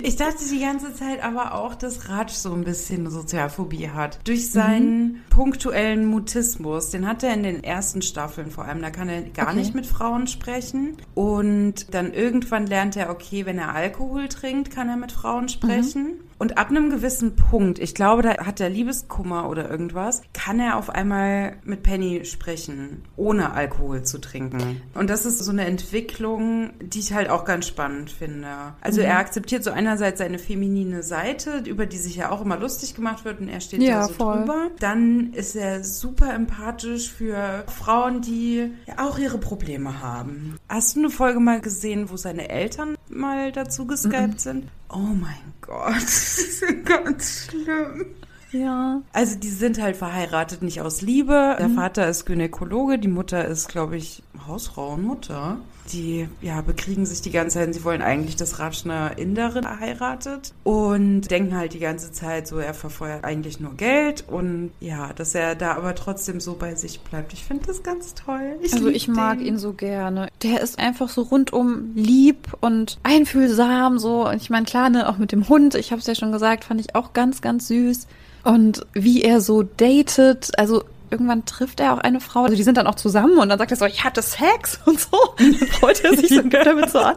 Ich 0.03 0.17
dachte 0.17 0.45
die 0.51 0.61
ganze 0.61 0.95
Zeit 0.95 1.23
aber 1.25 1.55
auch, 1.55 1.75
dass 1.75 2.09
Raj 2.09 2.29
so 2.29 2.53
ein 2.53 2.63
bisschen 2.65 3.11
Sozialphobie 3.11 3.89
hat. 3.91 4.19
Durch 4.25 4.51
seinen 4.51 5.23
punktuellen 5.31 6.07
Mutismus. 6.07 6.91
Den 6.91 7.07
hat 7.09 7.23
er 7.23 7.35
in 7.35 7.43
den 7.43 7.65
ersten 7.65 8.01
Staffeln 8.03 8.51
vor 8.51 8.65
allem. 8.67 8.81
Da 8.81 8.91
kann 8.91 9.09
er 9.09 9.23
gar 9.23 9.49
Okay. 9.49 9.57
nicht 9.57 9.75
mit 9.75 9.87
Frauen 9.87 10.27
sprechen. 10.27 10.97
Und 11.15 11.93
dann 11.95 12.13
irgendwann 12.13 12.67
lernt 12.67 12.97
er, 12.97 13.11
okay, 13.11 13.45
wenn 13.45 13.59
er 13.59 13.75
Alkohol 13.75 14.29
trinkt, 14.29 14.71
kann 14.71 14.89
er 14.89 14.97
mit 14.97 15.11
Frauen 15.11 15.49
sprechen. 15.49 16.21
Und 16.38 16.57
ab 16.57 16.70
einem 16.70 16.90
gewissen 16.90 17.35
Punkt, 17.35 17.79
ich 17.81 17.94
glaube, 17.94 18.22
da 18.22 18.46
hat 18.46 18.61
er 18.61 18.68
Liebeskummer 18.68 19.48
oder 19.48 19.68
irgendwas, 19.68 20.22
kann 20.33 20.61
er 20.61 20.77
auf 20.77 20.88
einmal 20.90 21.57
mit 21.64 21.83
Penny 21.83 22.24
sprechen, 22.24 23.03
ohne 23.16 23.53
Alkohol 23.53 24.05
zu 24.05 24.18
trinken. 24.18 24.81
Und 24.94 25.11
das 25.11 25.27
ist 25.27 25.38
so 25.40 25.51
eine 25.51 25.66
Entwicklung, 25.66 26.70
die 26.81 27.01
ich 27.01 27.12
halt 27.12 27.29
auch 27.29 27.44
ganz 27.44 27.66
spannend 27.66 28.11
finde. 28.11 28.48
Also 28.81 29.01
er 29.01 29.18
akzeptiert 29.18 29.64
so 29.64 29.70
einerseits 29.70 30.18
seine 30.18 30.38
feminine 30.38 31.03
Seite, 31.03 31.62
über 31.66 31.87
die 31.87 31.96
sich 31.98 32.16
ja 32.16 32.31
auch 32.31 32.40
immer 32.40 32.57
lustig 32.57 32.94
gemacht 32.94 33.24
wird 33.24 33.40
und 33.40 33.48
er 33.48 33.61
steht 33.61 33.83
Ja, 33.83 34.01
da 34.03 34.07
so 34.09 34.14
voll. 34.14 34.38
drüber. 34.38 34.68
Dann 34.79 35.33
ist 35.33 35.57
er 35.57 35.83
super 35.83 36.33
empathisch 36.33 37.11
für 37.11 37.64
Frauen, 37.66 38.20
die 38.20 38.70
ja 38.87 38.94
auch 39.09 39.18
ihre 39.18 39.38
Probleme 39.38 40.01
haben. 40.03 40.57
Hast 40.68 40.94
du 40.94 41.01
eine 41.01 41.11
Folge 41.11 41.40
mal 41.40 41.61
gesehen, 41.61 42.11
wo 42.11 42.16
seine 42.16 42.48
Eltern 42.48 42.96
mal 43.09 43.51
dazu 43.53 43.87
geskypt 43.87 44.40
sind? 44.40 44.68
Oh 44.90 44.96
mein 44.96 45.53
Gott, 45.61 45.94
das 46.03 46.38
ist 46.38 46.85
ganz 46.85 47.46
schlimm. 47.46 48.07
Ja. 48.53 49.03
Also 49.13 49.39
die 49.39 49.49
sind 49.49 49.81
halt 49.81 49.97
verheiratet, 49.97 50.63
nicht 50.63 50.81
aus 50.81 51.03
Liebe. 51.03 51.55
Mhm. 51.55 51.59
Der 51.59 51.71
Vater 51.71 52.09
ist 52.09 52.27
Gynäkologe, 52.27 52.99
die 52.99 53.09
Mutter 53.09 53.45
ist, 53.47 53.69
glaube 53.69 53.97
ich, 53.97 54.23
Hausfrau 54.47 54.95
und 54.95 55.03
Mutter. 55.03 55.59
Die, 55.93 56.29
ja, 56.43 56.61
bekriegen 56.61 57.07
sich 57.07 57.23
die 57.23 57.31
ganze 57.31 57.59
Zeit. 57.59 57.73
Sie 57.73 57.83
wollen 57.83 58.03
eigentlich, 58.03 58.37
dass 58.37 58.59
Raj 58.59 58.85
eine 58.85 59.13
Inderin 59.17 59.67
heiratet 59.81 60.53
und 60.63 61.31
denken 61.31 61.57
halt 61.57 61.73
die 61.73 61.79
ganze 61.79 62.13
Zeit 62.13 62.47
so, 62.47 62.59
er 62.59 62.75
verfeuert 62.75 63.25
eigentlich 63.25 63.59
nur 63.59 63.75
Geld 63.75 64.23
und 64.29 64.71
ja, 64.81 65.15
dass 65.15 65.35
er 65.35 65.55
da 65.55 65.77
aber 65.77 65.95
trotzdem 65.95 66.41
so 66.41 66.57
bei 66.57 66.75
sich 66.75 67.01
bleibt. 67.01 67.33
Ich 67.33 67.45
finde 67.45 67.69
das 67.69 67.83
ganz 67.83 68.15
toll. 68.15 68.59
Also 68.63 68.89
lieb 68.89 68.97
ich 68.97 69.09
mag 69.09 69.39
den. 69.39 69.47
ihn 69.47 69.59
so 69.59 69.73
gerne. 69.73 70.29
Der 70.43 70.61
ist 70.61 70.79
einfach 70.79 71.09
so 71.09 71.23
rundum 71.23 71.93
lieb 71.95 72.55
und 72.61 72.99
einfühlsam 73.03 73.99
so. 73.99 74.29
Und 74.29 74.37
ich 74.37 74.51
meine, 74.51 74.67
klar, 74.67 74.91
ne, 74.91 75.09
auch 75.09 75.17
mit 75.17 75.33
dem 75.33 75.49
Hund, 75.49 75.75
ich 75.75 75.91
habe 75.91 76.01
es 76.01 76.07
ja 76.07 76.15
schon 76.15 76.33
gesagt, 76.33 76.65
fand 76.65 76.83
ich 76.83 76.95
auch 76.95 77.15
ganz, 77.15 77.41
ganz 77.41 77.69
süß. 77.69 78.07
Und 78.49 78.87
wie 78.95 79.21
er 79.21 79.43
so 79.43 79.63
datet, 79.63 80.59
also 80.59 80.83
irgendwann 81.11 81.45
trifft 81.45 81.81
er 81.81 81.93
auch 81.93 81.99
eine 81.99 82.19
Frau, 82.19 82.45
also 82.45 82.57
die 82.57 82.63
sind 82.63 82.79
dann 82.79 82.87
auch 82.87 82.95
zusammen 82.95 83.37
und 83.37 83.51
dann 83.51 83.59
sagt 83.59 83.73
er 83.73 83.77
so, 83.77 83.85
ich 83.85 84.05
hatte 84.05 84.23
Sex 84.23 84.81
und 84.87 84.99
so. 84.99 85.19
Und 85.39 85.61
dann 85.61 85.69
freut 85.69 86.03
er 86.03 86.17
sich 86.17 86.31
so 86.31 86.41
damit 86.41 86.89
so 86.89 86.99
an. 86.99 87.17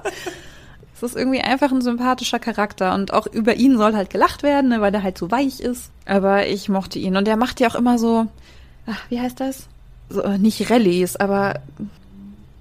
Es 0.94 1.02
ist 1.02 1.16
irgendwie 1.16 1.40
einfach 1.40 1.72
ein 1.72 1.82
sympathischer 1.82 2.40
Charakter 2.40 2.94
und 2.96 3.14
auch 3.14 3.28
über 3.28 3.56
ihn 3.56 3.78
soll 3.78 3.96
halt 3.96 4.10
gelacht 4.10 4.44
werden, 4.44 4.72
ne, 4.72 4.82
weil 4.82 4.94
er 4.94 5.04
halt 5.04 5.18
so 5.18 5.32
weich 5.32 5.62
ist. 5.62 5.90
Aber 6.06 6.48
ich 6.48 6.68
mochte 6.68 7.00
ihn 7.00 7.16
und 7.16 7.26
er 7.30 7.38
macht 7.38 7.62
ja 7.62 7.70
auch 7.70 7.76
immer 7.76 7.98
so, 7.98 8.28
ach, 8.86 9.00
wie 9.08 9.22
heißt 9.22 9.40
das? 9.40 9.68
So, 10.10 10.24
äh, 10.24 10.38
nicht 10.38 10.70
Rallyes, 10.70 11.16
aber 11.16 11.62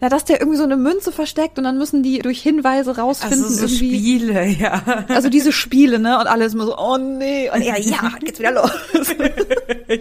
na, 0.01 0.09
dass 0.09 0.25
der 0.25 0.41
irgendwie 0.41 0.57
so 0.57 0.65
eine 0.65 0.77
Münze 0.77 1.13
versteckt 1.13 1.59
und 1.59 1.65
dann 1.65 1.77
müssen 1.77 2.03
die 2.03 2.21
durch 2.21 2.41
Hinweise 2.41 2.97
rausfinden 2.97 3.45
Also 3.45 3.55
so 3.55 3.67
irgendwie. 3.67 3.77
Spiele, 3.77 4.47
ja. 4.47 5.05
Also 5.09 5.29
diese 5.29 5.53
Spiele, 5.53 5.99
ne? 5.99 6.19
Und 6.19 6.27
alles 6.27 6.55
immer 6.55 6.65
so, 6.65 6.79
oh 6.79 6.97
nee. 6.97 7.51
Und 7.51 7.61
er, 7.61 7.79
ja, 7.79 8.13
geht's 8.21 8.39
wieder 8.39 8.53
los. 8.53 8.71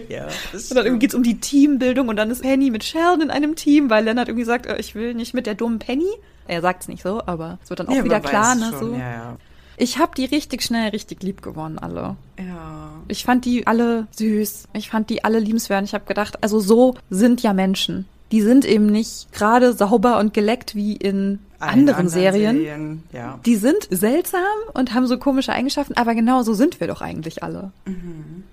ja, 0.08 0.26
Und 0.52 0.74
dann 0.74 0.86
irgendwie 0.86 1.00
geht's 1.00 1.14
um 1.14 1.22
die 1.22 1.38
Teambildung 1.38 2.08
und 2.08 2.16
dann 2.16 2.30
ist 2.30 2.42
Penny 2.42 2.70
mit 2.70 2.82
Sheldon 2.84 3.20
in 3.20 3.30
einem 3.30 3.56
Team, 3.56 3.90
weil 3.90 4.04
Leonard 4.04 4.28
irgendwie 4.28 4.44
sagt, 4.44 4.66
äh, 4.66 4.78
ich 4.78 4.94
will 4.94 5.14
nicht 5.14 5.34
mit 5.34 5.46
der 5.46 5.54
dummen 5.54 5.78
Penny. 5.78 6.08
Er 6.48 6.62
sagt's 6.62 6.88
nicht 6.88 7.02
so, 7.02 7.22
aber 7.26 7.58
es 7.62 7.70
wird 7.70 7.80
dann 7.80 7.88
auch 7.88 7.94
ja, 7.94 8.04
wieder 8.04 8.20
klar, 8.20 8.54
ne? 8.54 8.70
schon, 8.70 8.78
So. 8.78 8.92
Ja, 8.94 9.10
ja. 9.10 9.36
Ich 9.76 9.98
habe 9.98 10.12
die 10.16 10.26
richtig 10.26 10.62
schnell 10.62 10.90
richtig 10.90 11.22
lieb 11.22 11.42
gewonnen, 11.42 11.78
alle. 11.78 12.16
ja. 12.38 12.90
Ich 13.08 13.24
fand 13.24 13.44
die 13.44 13.66
alle 13.66 14.06
süß. 14.12 14.68
Ich 14.74 14.90
fand 14.90 15.10
die 15.10 15.24
alle 15.24 15.38
liebenswert. 15.40 15.84
Ich 15.84 15.94
habe 15.94 16.04
gedacht, 16.04 16.42
also 16.42 16.60
so 16.60 16.94
sind 17.08 17.42
ja 17.42 17.52
Menschen. 17.52 18.06
Die 18.32 18.42
sind 18.42 18.64
eben 18.64 18.86
nicht 18.86 19.32
gerade 19.32 19.72
sauber 19.72 20.18
und 20.18 20.32
geleckt 20.34 20.74
wie 20.74 20.94
in 20.96 21.40
Allen 21.58 21.80
anderen, 21.88 22.08
Serien. 22.08 22.56
Serien, 22.56 23.02
Ja. 23.12 23.38
Die 23.44 23.56
sind 23.56 23.88
seltsam 23.90 24.40
und 24.72 24.94
haben 24.94 25.06
so 25.06 25.18
komische 25.18 25.52
Eigenschaften, 25.52 25.94
aber 25.94 26.14
genau 26.14 26.42
so 26.42 26.54
sind 26.54 26.80
wir 26.80 26.86
doch 26.86 27.00
eigentlich 27.02 27.42
alle. 27.42 27.72
Mhm. 27.86 28.44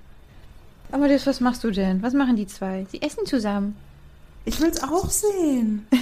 Amadeus, 0.91 1.27
was 1.27 1.41
machst 1.41 1.63
du 1.63 1.71
denn? 1.71 2.01
Was 2.01 2.13
machen 2.13 2.35
die 2.37 2.47
zwei? 2.47 2.85
Sie 2.91 3.01
essen 3.01 3.25
zusammen. 3.25 3.75
Ich 4.45 4.59
will's 4.61 4.81
auch 4.83 5.09
sehen. 5.09 5.85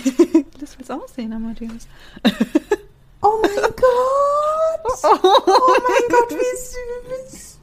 Das 0.60 0.78
willst 0.78 0.92
auch 0.92 1.08
sehen, 1.10 1.34
Amadeus. 1.34 1.88
Oh 3.22 3.42
mein 3.42 3.56
Gott! 3.56 3.82
Oh 5.04 5.74
mein 5.88 6.10
Gott, 6.10 6.30
wie 6.32 7.26
süß! 7.26 7.58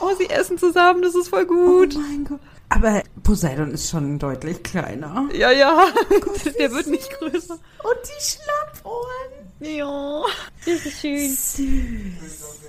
Oh, 0.00 0.10
sie 0.18 0.28
essen 0.30 0.58
zusammen, 0.58 1.02
das 1.02 1.14
ist 1.14 1.28
voll 1.28 1.46
gut. 1.46 1.96
Oh 1.96 1.98
mein 2.00 2.24
Gott. 2.24 2.40
Aber 2.74 3.02
Poseidon 3.22 3.70
ist 3.70 3.88
schon 3.88 4.18
deutlich 4.18 4.62
kleiner. 4.64 5.28
Ja, 5.32 5.52
ja. 5.52 5.86
Gott, 6.20 6.44
Der 6.58 6.72
wird 6.72 6.88
nicht 6.88 7.08
größer. 7.18 7.54
Und 7.54 7.98
die 8.04 8.24
Schlappohren. 8.24 9.44
Ja, 9.60 10.22
das 10.66 10.86
ist 10.86 11.00
schön. 11.00 11.30
Süß. 11.30 12.60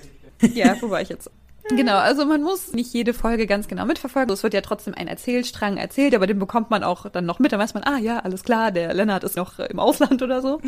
Ja, 0.54 0.76
wo 0.80 0.90
war 0.92 1.02
ich 1.02 1.10
jetzt? 1.10 1.32
Genau, 1.70 1.98
also 1.98 2.26
man 2.26 2.44
muss 2.44 2.74
nicht 2.74 2.94
jede 2.94 3.16
Folge 3.16 3.48
ganz 3.48 3.68
genau 3.68 3.86
mitverfolgen. 3.86 4.32
Es 4.32 4.44
wird 4.44 4.54
ja 4.54 4.62
trotzdem 4.62 4.94
ein 4.94 5.08
Erzählstrang 5.08 5.78
erzählt, 5.78 6.14
aber 6.14 6.28
den 6.28 6.38
bekommt 6.38 6.70
man 6.70 6.84
auch 6.84 7.10
dann 7.10 7.26
noch 7.26 7.40
mit. 7.40 7.52
Dann 7.52 7.60
weiß 7.60 7.74
man, 7.74 7.84
ah 7.84 7.98
ja, 7.98 8.20
alles 8.20 8.44
klar, 8.44 8.72
der 8.72 8.94
Lennart 8.94 9.24
ist 9.24 9.36
noch 9.36 9.58
im 9.58 9.80
Ausland 9.80 10.22
oder 10.22 10.44
so. 10.44 10.62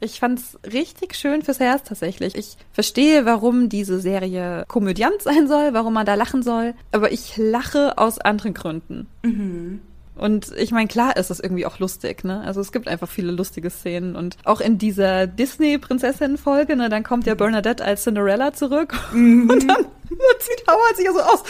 Ich 0.00 0.20
fand's 0.20 0.58
richtig 0.72 1.14
schön 1.14 1.42
fürs 1.42 1.60
Herz 1.60 1.82
tatsächlich. 1.88 2.36
Ich 2.36 2.56
verstehe, 2.72 3.24
warum 3.24 3.68
diese 3.68 4.00
Serie 4.00 4.64
komödiant 4.68 5.22
sein 5.22 5.48
soll, 5.48 5.74
warum 5.74 5.94
man 5.94 6.06
da 6.06 6.14
lachen 6.14 6.42
soll, 6.42 6.74
aber 6.92 7.12
ich 7.12 7.36
lache 7.36 7.98
aus 7.98 8.18
anderen 8.18 8.54
Gründen. 8.54 9.08
Und 10.18 10.52
ich 10.56 10.72
meine, 10.72 10.88
klar 10.88 11.16
ist 11.16 11.30
es 11.30 11.38
irgendwie 11.38 11.64
auch 11.64 11.78
lustig, 11.78 12.24
ne? 12.24 12.40
Also 12.40 12.60
es 12.60 12.72
gibt 12.72 12.88
einfach 12.88 13.08
viele 13.08 13.30
lustige 13.30 13.70
Szenen 13.70 14.16
und 14.16 14.36
auch 14.44 14.60
in 14.60 14.76
dieser 14.76 15.28
Disney-Prinzessin-Folge, 15.28 16.74
ne, 16.74 16.88
dann 16.88 17.04
kommt 17.04 17.26
ja 17.26 17.34
Bernadette 17.34 17.84
als 17.84 18.02
Cinderella 18.02 18.52
zurück 18.52 18.94
und 19.12 19.68
dann 19.68 19.86
zieht 20.40 20.66
Howard 20.66 20.96
sich 20.96 21.04
ja 21.06 21.12
so 21.12 21.20
aus. 21.20 21.42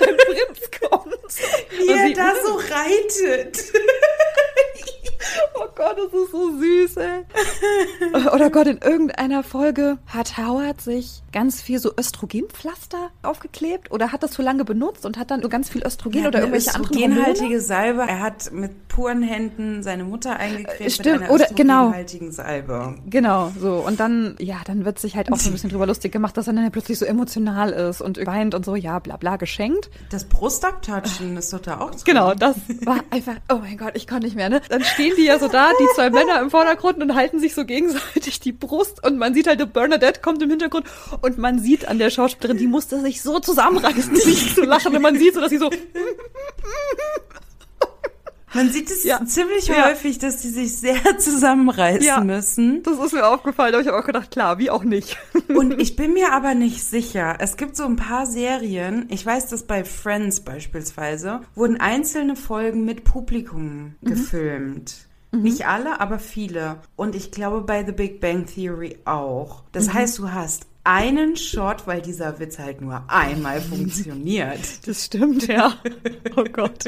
der 0.00 0.12
Prinz 0.12 0.70
kommt. 0.80 1.14
Wie 1.78 1.88
er 1.88 2.14
da 2.14 2.32
so 2.44 2.54
reitet. 2.54 3.72
Oh 5.54 5.66
Gott, 5.74 5.96
das 5.98 6.12
ist 6.22 6.30
so 6.30 6.50
süß, 6.58 6.96
ey. 6.98 7.24
Oder 8.32 8.48
Gott, 8.50 8.66
in 8.68 8.78
irgendeiner 8.78 9.42
Folge 9.42 9.98
hat 10.06 10.36
Howard 10.38 10.80
sich 10.80 11.22
ganz 11.32 11.60
viel 11.60 11.78
so 11.78 11.92
Östrogenpflaster 11.98 13.10
aufgeklebt 13.22 13.90
oder 13.90 14.12
hat 14.12 14.22
das 14.22 14.30
zu 14.32 14.42
lange 14.42 14.64
benutzt 14.64 15.04
und 15.04 15.18
hat 15.18 15.30
dann 15.30 15.42
so 15.42 15.48
ganz 15.48 15.68
viel 15.68 15.84
Östrogen 15.84 16.22
Ja, 16.22 16.28
oder 16.28 16.38
irgendwelche 16.40 16.74
anderen 16.74 16.94
östrogenhaltige 16.96 17.60
Salbe. 17.60 18.02
Er 18.02 18.20
hat 18.20 18.52
mit 18.52 18.88
puren 18.88 19.22
Händen 19.22 19.82
seine 19.82 20.04
Mutter 20.04 20.36
eingecremt 20.36 20.92
Stimmt, 20.92 21.20
mit 21.20 21.22
einer 21.30 21.34
oder- 21.34 21.46
genau. 21.54 21.92
Salbe. 22.30 22.94
Genau, 23.06 23.52
so. 23.58 23.74
Und 23.86 24.00
dann, 24.00 24.36
ja, 24.38 24.56
dann 24.64 24.84
wird 24.84 24.98
sich 24.98 25.16
halt 25.16 25.30
auch 25.32 25.36
so 25.38 25.50
ein 25.50 25.52
bisschen 25.52 25.70
drüber 25.70 25.86
lustig 25.86 26.12
gemacht, 26.12 26.36
dass 26.36 26.46
er 26.46 26.52
dann 26.56 26.64
halt 26.64 26.72
plötzlich 26.72 26.98
so 26.98 27.04
emotional 27.04 27.70
ist 27.70 28.00
und 28.00 28.24
weint 28.26 28.54
und 28.54 28.64
so, 28.64 28.74
ja, 28.74 28.98
bla 28.98 29.16
bla, 29.16 29.36
geschenkt. 29.36 29.90
Das 30.10 30.24
Brustabtatschen 30.24 31.36
ist 31.36 31.52
doch 31.52 31.60
da 31.60 31.80
auch 31.80 31.90
drin. 31.90 32.00
Genau, 32.04 32.34
das 32.34 32.56
war 32.84 33.00
einfach, 33.10 33.36
oh 33.50 33.56
mein 33.56 33.76
Gott, 33.76 33.92
ich 33.94 34.06
konnte 34.06 34.26
nicht 34.26 34.36
mehr, 34.36 34.48
ne? 34.48 34.60
Dann 34.68 34.82
stehen 34.82 35.14
die 35.16 35.24
ja 35.24 35.38
so 35.38 35.48
da, 35.48 35.70
die 35.78 35.86
zwei 35.94 36.10
Männer 36.10 36.40
im 36.40 36.50
Vordergrund 36.50 37.02
und 37.02 37.14
halten 37.14 37.40
sich 37.40 37.54
so 37.54 37.64
gegenseitig 37.64 38.40
die 38.40 38.52
Brust 38.52 39.04
und 39.04 39.18
man 39.18 39.34
sieht 39.34 39.46
halt, 39.46 39.60
die 39.60 39.66
Bernadette 39.66 40.20
kommt 40.20 40.42
im 40.42 40.50
Hintergrund 40.50 40.86
und 41.22 41.38
man 41.38 41.58
sieht 41.58 41.88
an 41.88 41.98
der 41.98 42.10
Schauspielerin, 42.10 42.58
die 42.58 42.66
musste 42.66 43.00
sich 43.00 43.22
so 43.22 43.38
zusammenreißen, 43.38 44.12
nicht 44.12 44.54
zu 44.54 44.64
lachen 44.64 44.94
und 44.94 45.02
man 45.02 45.18
sieht 45.18 45.34
so, 45.34 45.40
dass 45.40 45.50
sie 45.50 45.58
so, 45.58 45.70
Man 48.56 48.70
sieht 48.72 48.90
es 48.90 49.04
Ja. 49.04 49.24
ziemlich 49.24 49.66
Ja. 49.68 49.86
häufig, 49.90 50.18
dass 50.18 50.38
die 50.38 50.48
sich 50.48 50.76
sehr 50.78 50.96
zusammenreißen 51.18 52.02
Ja. 52.06 52.20
müssen. 52.20 52.82
das 52.82 52.98
ist 52.98 53.12
mir 53.12 53.26
aufgefallen, 53.26 53.74
aber 53.74 53.82
ich 53.82 53.88
habe 53.88 53.98
auch 53.98 54.06
gedacht, 54.06 54.30
klar, 54.30 54.58
wie 54.58 54.70
auch 54.70 54.84
nicht. 54.84 55.16
Und 55.54 55.80
ich 55.80 55.94
bin 55.96 56.12
mir 56.12 56.32
aber 56.32 56.54
nicht 56.54 56.82
sicher. 56.82 57.36
Es 57.38 57.56
gibt 57.56 57.76
so 57.76 57.84
ein 57.84 57.96
paar 57.96 58.26
Serien, 58.26 59.06
ich 59.10 59.24
weiß, 59.24 59.48
dass 59.48 59.62
bei 59.64 59.84
Friends 59.84 60.40
beispielsweise, 60.40 61.40
wurden 61.54 61.80
einzelne 61.80 62.34
Folgen 62.36 62.84
mit 62.84 63.04
Publikum 63.04 63.94
gefilmt. 64.02 64.96
Nicht 65.32 65.66
alle, 65.66 66.00
aber 66.00 66.18
viele. 66.18 66.76
Und 66.94 67.14
ich 67.14 67.30
glaube 67.30 67.60
bei 67.60 67.84
The 67.84 67.92
Big 67.92 68.20
Bang 68.20 68.46
Theory 68.46 68.96
auch. 69.04 69.64
Das 69.72 69.92
heißt, 69.92 70.18
du 70.18 70.32
hast 70.32 70.66
einen 70.86 71.36
Shot, 71.36 71.86
weil 71.86 72.00
dieser 72.00 72.38
Witz 72.38 72.58
halt 72.58 72.80
nur 72.80 73.02
einmal 73.08 73.60
funktioniert. 73.60 74.60
Das 74.86 75.06
stimmt, 75.06 75.48
ja. 75.48 75.74
Oh 76.36 76.44
Gott. 76.44 76.84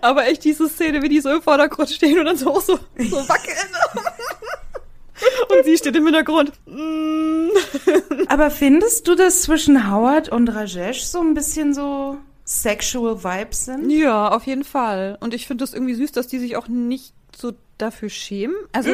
Aber 0.00 0.26
echt 0.26 0.44
diese 0.44 0.68
Szene, 0.68 1.00
wie 1.02 1.08
die 1.08 1.20
so 1.20 1.30
im 1.30 1.42
Vordergrund 1.42 1.90
stehen 1.90 2.18
und 2.18 2.24
dann 2.24 2.36
so 2.36 2.50
auch 2.50 2.60
so, 2.60 2.78
so 2.98 3.28
wackeln. 3.28 3.56
Und 5.50 5.64
sie 5.66 5.76
steht 5.76 5.94
im 5.96 6.04
Hintergrund. 6.06 6.52
Mm. 6.64 7.50
Aber 8.28 8.50
findest 8.50 9.06
du, 9.06 9.14
dass 9.14 9.42
zwischen 9.42 9.90
Howard 9.90 10.30
und 10.30 10.48
Rajesh 10.48 11.02
so 11.02 11.20
ein 11.20 11.34
bisschen 11.34 11.74
so 11.74 12.16
sexual 12.44 13.22
Vibes 13.22 13.66
sind? 13.66 13.90
Ja, 13.90 14.28
auf 14.28 14.46
jeden 14.46 14.64
Fall. 14.64 15.18
Und 15.20 15.34
ich 15.34 15.46
finde 15.46 15.64
es 15.64 15.74
irgendwie 15.74 15.94
süß, 15.94 16.12
dass 16.12 16.26
die 16.26 16.38
sich 16.38 16.56
auch 16.56 16.68
nicht 16.68 17.12
so 17.36 17.52
dafür 17.76 18.08
schämen. 18.08 18.56
Also, 18.72 18.92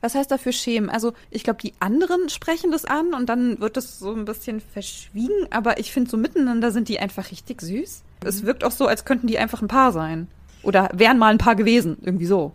was 0.00 0.14
heißt 0.14 0.30
dafür 0.30 0.52
schämen? 0.52 0.90
Also, 0.90 1.12
ich 1.30 1.42
glaube, 1.44 1.60
die 1.62 1.74
anderen 1.80 2.28
sprechen 2.28 2.70
das 2.70 2.84
an 2.84 3.14
und 3.14 3.28
dann 3.28 3.60
wird 3.60 3.76
es 3.76 3.98
so 3.98 4.12
ein 4.14 4.24
bisschen 4.24 4.60
verschwiegen. 4.60 5.46
Aber 5.50 5.78
ich 5.78 5.92
finde, 5.92 6.10
so 6.10 6.16
miteinander 6.16 6.70
sind 6.70 6.88
die 6.88 7.00
einfach 7.00 7.30
richtig 7.30 7.60
süß. 7.60 8.02
Es 8.24 8.44
wirkt 8.44 8.64
auch 8.64 8.70
so, 8.72 8.86
als 8.86 9.04
könnten 9.04 9.26
die 9.26 9.38
einfach 9.38 9.62
ein 9.62 9.68
Paar 9.68 9.92
sein. 9.92 10.28
Oder 10.62 10.88
wären 10.92 11.18
mal 11.18 11.30
ein 11.32 11.38
Paar 11.38 11.56
gewesen. 11.56 11.98
Irgendwie 12.02 12.26
so. 12.26 12.52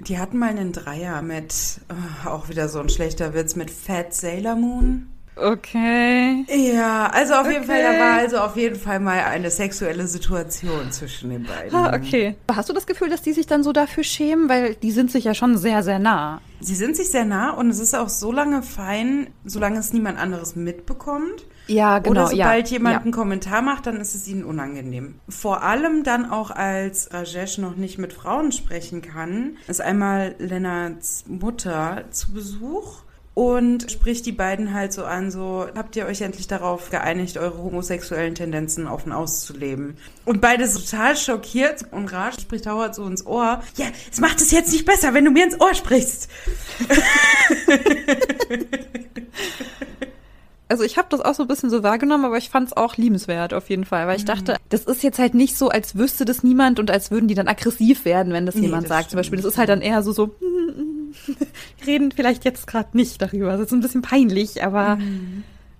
Die 0.00 0.18
hatten 0.18 0.38
mal 0.38 0.50
einen 0.50 0.72
Dreier 0.72 1.22
mit, 1.22 1.54
äh, 1.88 2.28
auch 2.28 2.48
wieder 2.48 2.68
so 2.68 2.80
ein 2.80 2.88
schlechter 2.88 3.32
Witz, 3.34 3.54
mit 3.54 3.70
Fat 3.70 4.12
Sailor 4.12 4.56
Moon. 4.56 5.06
Okay. 5.36 6.44
Ja, 6.48 7.06
also 7.12 7.34
auf 7.34 7.46
jeden 7.50 7.64
Okay. 7.64 7.72
Fall, 7.72 7.82
da 7.82 7.98
war 7.98 8.12
also 8.18 8.38
auf 8.38 8.56
jeden 8.56 8.76
Fall 8.76 9.00
mal 9.00 9.18
eine 9.18 9.50
sexuelle 9.50 10.06
Situation 10.06 10.92
zwischen 10.92 11.30
den 11.30 11.44
beiden. 11.44 11.74
Ah, 11.74 11.94
okay. 11.94 12.36
Hast 12.52 12.68
du 12.68 12.72
das 12.72 12.86
Gefühl, 12.86 13.08
dass 13.08 13.22
die 13.22 13.32
sich 13.32 13.46
dann 13.46 13.64
so 13.64 13.72
dafür 13.72 14.04
schämen? 14.04 14.48
Weil 14.48 14.74
die 14.76 14.92
sind 14.92 15.10
sich 15.10 15.24
ja 15.24 15.34
schon 15.34 15.56
sehr, 15.56 15.82
sehr 15.82 15.98
nah. 15.98 16.40
Sie 16.64 16.74
sind 16.74 16.96
sich 16.96 17.10
sehr 17.10 17.26
nah 17.26 17.50
und 17.50 17.68
es 17.68 17.78
ist 17.78 17.94
auch 17.94 18.08
so 18.08 18.32
lange 18.32 18.62
fein, 18.62 19.26
solange 19.44 19.78
es 19.78 19.92
niemand 19.92 20.18
anderes 20.18 20.56
mitbekommt. 20.56 21.46
Ja, 21.66 22.02
Oder 22.04 22.26
sobald 22.26 22.68
ja, 22.68 22.72
jemand 22.72 22.94
ja. 22.94 23.00
einen 23.02 23.12
Kommentar 23.12 23.60
macht, 23.60 23.86
dann 23.86 23.96
ist 23.96 24.14
es 24.14 24.26
ihnen 24.26 24.44
unangenehm. 24.44 25.16
Vor 25.28 25.62
allem 25.62 26.04
dann 26.04 26.30
auch, 26.30 26.50
als 26.50 27.12
Rajesh 27.12 27.58
noch 27.58 27.76
nicht 27.76 27.98
mit 27.98 28.14
Frauen 28.14 28.50
sprechen 28.50 29.02
kann, 29.02 29.56
ist 29.68 29.82
einmal 29.82 30.36
Lennarts 30.38 31.24
Mutter 31.26 32.04
zu 32.10 32.32
Besuch 32.32 33.03
und 33.34 33.90
spricht 33.90 34.26
die 34.26 34.32
beiden 34.32 34.72
halt 34.72 34.92
so 34.92 35.04
an, 35.04 35.30
so, 35.30 35.66
habt 35.74 35.96
ihr 35.96 36.06
euch 36.06 36.20
endlich 36.20 36.46
darauf 36.46 36.90
geeinigt, 36.90 37.36
eure 37.36 37.58
homosexuellen 37.58 38.36
Tendenzen 38.36 38.86
offen 38.86 39.12
auszuleben? 39.12 39.96
Und 40.24 40.40
beide 40.40 40.70
total 40.72 41.16
schockiert 41.16 41.84
und 41.90 42.12
rasch 42.12 42.40
spricht 42.40 42.66
Howard 42.66 42.94
so 42.94 43.04
ins 43.06 43.26
Ohr, 43.26 43.60
ja, 43.76 43.86
es 44.10 44.20
macht 44.20 44.40
es 44.40 44.52
jetzt 44.52 44.72
nicht 44.72 44.84
besser, 44.86 45.14
wenn 45.14 45.24
du 45.24 45.32
mir 45.32 45.44
ins 45.44 45.60
Ohr 45.60 45.74
sprichst. 45.74 46.28
Also 50.66 50.82
ich 50.82 50.96
habe 50.96 51.08
das 51.10 51.20
auch 51.20 51.34
so 51.34 51.42
ein 51.44 51.48
bisschen 51.48 51.68
so 51.68 51.82
wahrgenommen, 51.82 52.24
aber 52.24 52.38
ich 52.38 52.48
fand 52.48 52.68
es 52.68 52.76
auch 52.76 52.96
liebenswert 52.96 53.52
auf 53.52 53.68
jeden 53.68 53.84
Fall, 53.84 54.06
weil 54.06 54.16
ich 54.16 54.24
dachte, 54.24 54.56
das 54.70 54.84
ist 54.84 55.02
jetzt 55.02 55.18
halt 55.18 55.34
nicht 55.34 55.56
so, 55.56 55.68
als 55.68 55.96
wüsste 55.96 56.24
das 56.24 56.42
niemand 56.42 56.80
und 56.80 56.90
als 56.90 57.10
würden 57.10 57.28
die 57.28 57.34
dann 57.34 57.48
aggressiv 57.48 58.04
werden, 58.06 58.32
wenn 58.32 58.46
das 58.46 58.54
Nee, 58.54 58.62
jemand 58.62 58.84
das 58.84 58.88
sagt. 58.88 59.10
Zum 59.10 59.18
Beispiel, 59.18 59.36
das 59.36 59.42
stimmt. 59.42 59.52
ist 59.52 59.58
halt 59.58 59.68
dann 59.68 59.82
eher 59.82 60.02
so 60.02 60.12
so, 60.12 60.34
wir 61.78 61.86
reden 61.86 62.12
vielleicht 62.12 62.44
jetzt 62.44 62.66
gerade 62.66 62.96
nicht 62.96 63.20
darüber. 63.22 63.52
Das 63.52 63.60
ist 63.66 63.72
ein 63.72 63.80
bisschen 63.80 64.02
peinlich, 64.02 64.62
aber 64.64 64.98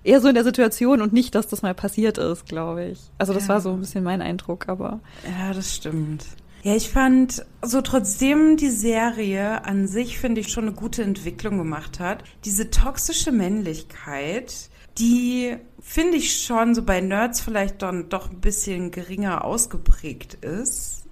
eher 0.03 0.20
so 0.20 0.28
in 0.28 0.35
der 0.35 0.45
Situation 0.45 1.01
und 1.03 1.12
nicht, 1.12 1.35
dass 1.35 1.49
das 1.49 1.62
mal 1.62 1.74
passiert 1.74 2.18
ist, 2.18 2.47
glaube 2.47 2.85
ich. 2.87 3.01
Also 3.18 3.32
das 3.32 3.45
Ja. 3.45 3.49
war 3.55 3.61
so 3.61 3.70
ein 3.72 3.80
bisschen 3.80 4.05
mein 4.05 4.22
Eindruck, 4.22 4.68
aber 4.68 5.01
Ja, 5.39 5.53
das 5.53 5.74
stimmt. 5.74 6.24
Ja, 6.62 6.74
ich 6.74 6.89
fand, 6.89 7.45
so 7.62 7.82
trotzdem 7.82 8.57
die 8.57 8.70
Serie 8.70 9.66
an 9.66 9.87
sich, 9.87 10.18
finde 10.18 10.41
ich, 10.41 10.49
schon 10.49 10.64
eine 10.64 10.72
gute 10.72 11.03
Entwicklung 11.03 11.59
gemacht 11.59 12.01
hat. 12.01 12.24
Diese 12.47 12.70
toxische 12.70 13.32
Männlichkeit, 13.32 14.70
die 14.97 15.57
finde 15.80 16.16
ich 16.16 16.41
schon 16.43 16.74
so 16.74 16.82
bei 16.82 17.03
Nerds 17.03 17.43
vielleicht 17.43 17.82
dann 17.82 18.09
doch 18.09 18.30
ein 18.30 18.41
bisschen 18.41 18.91
geringer 18.93 19.45
ausgeprägt 19.45 20.35
ist. 20.43 21.03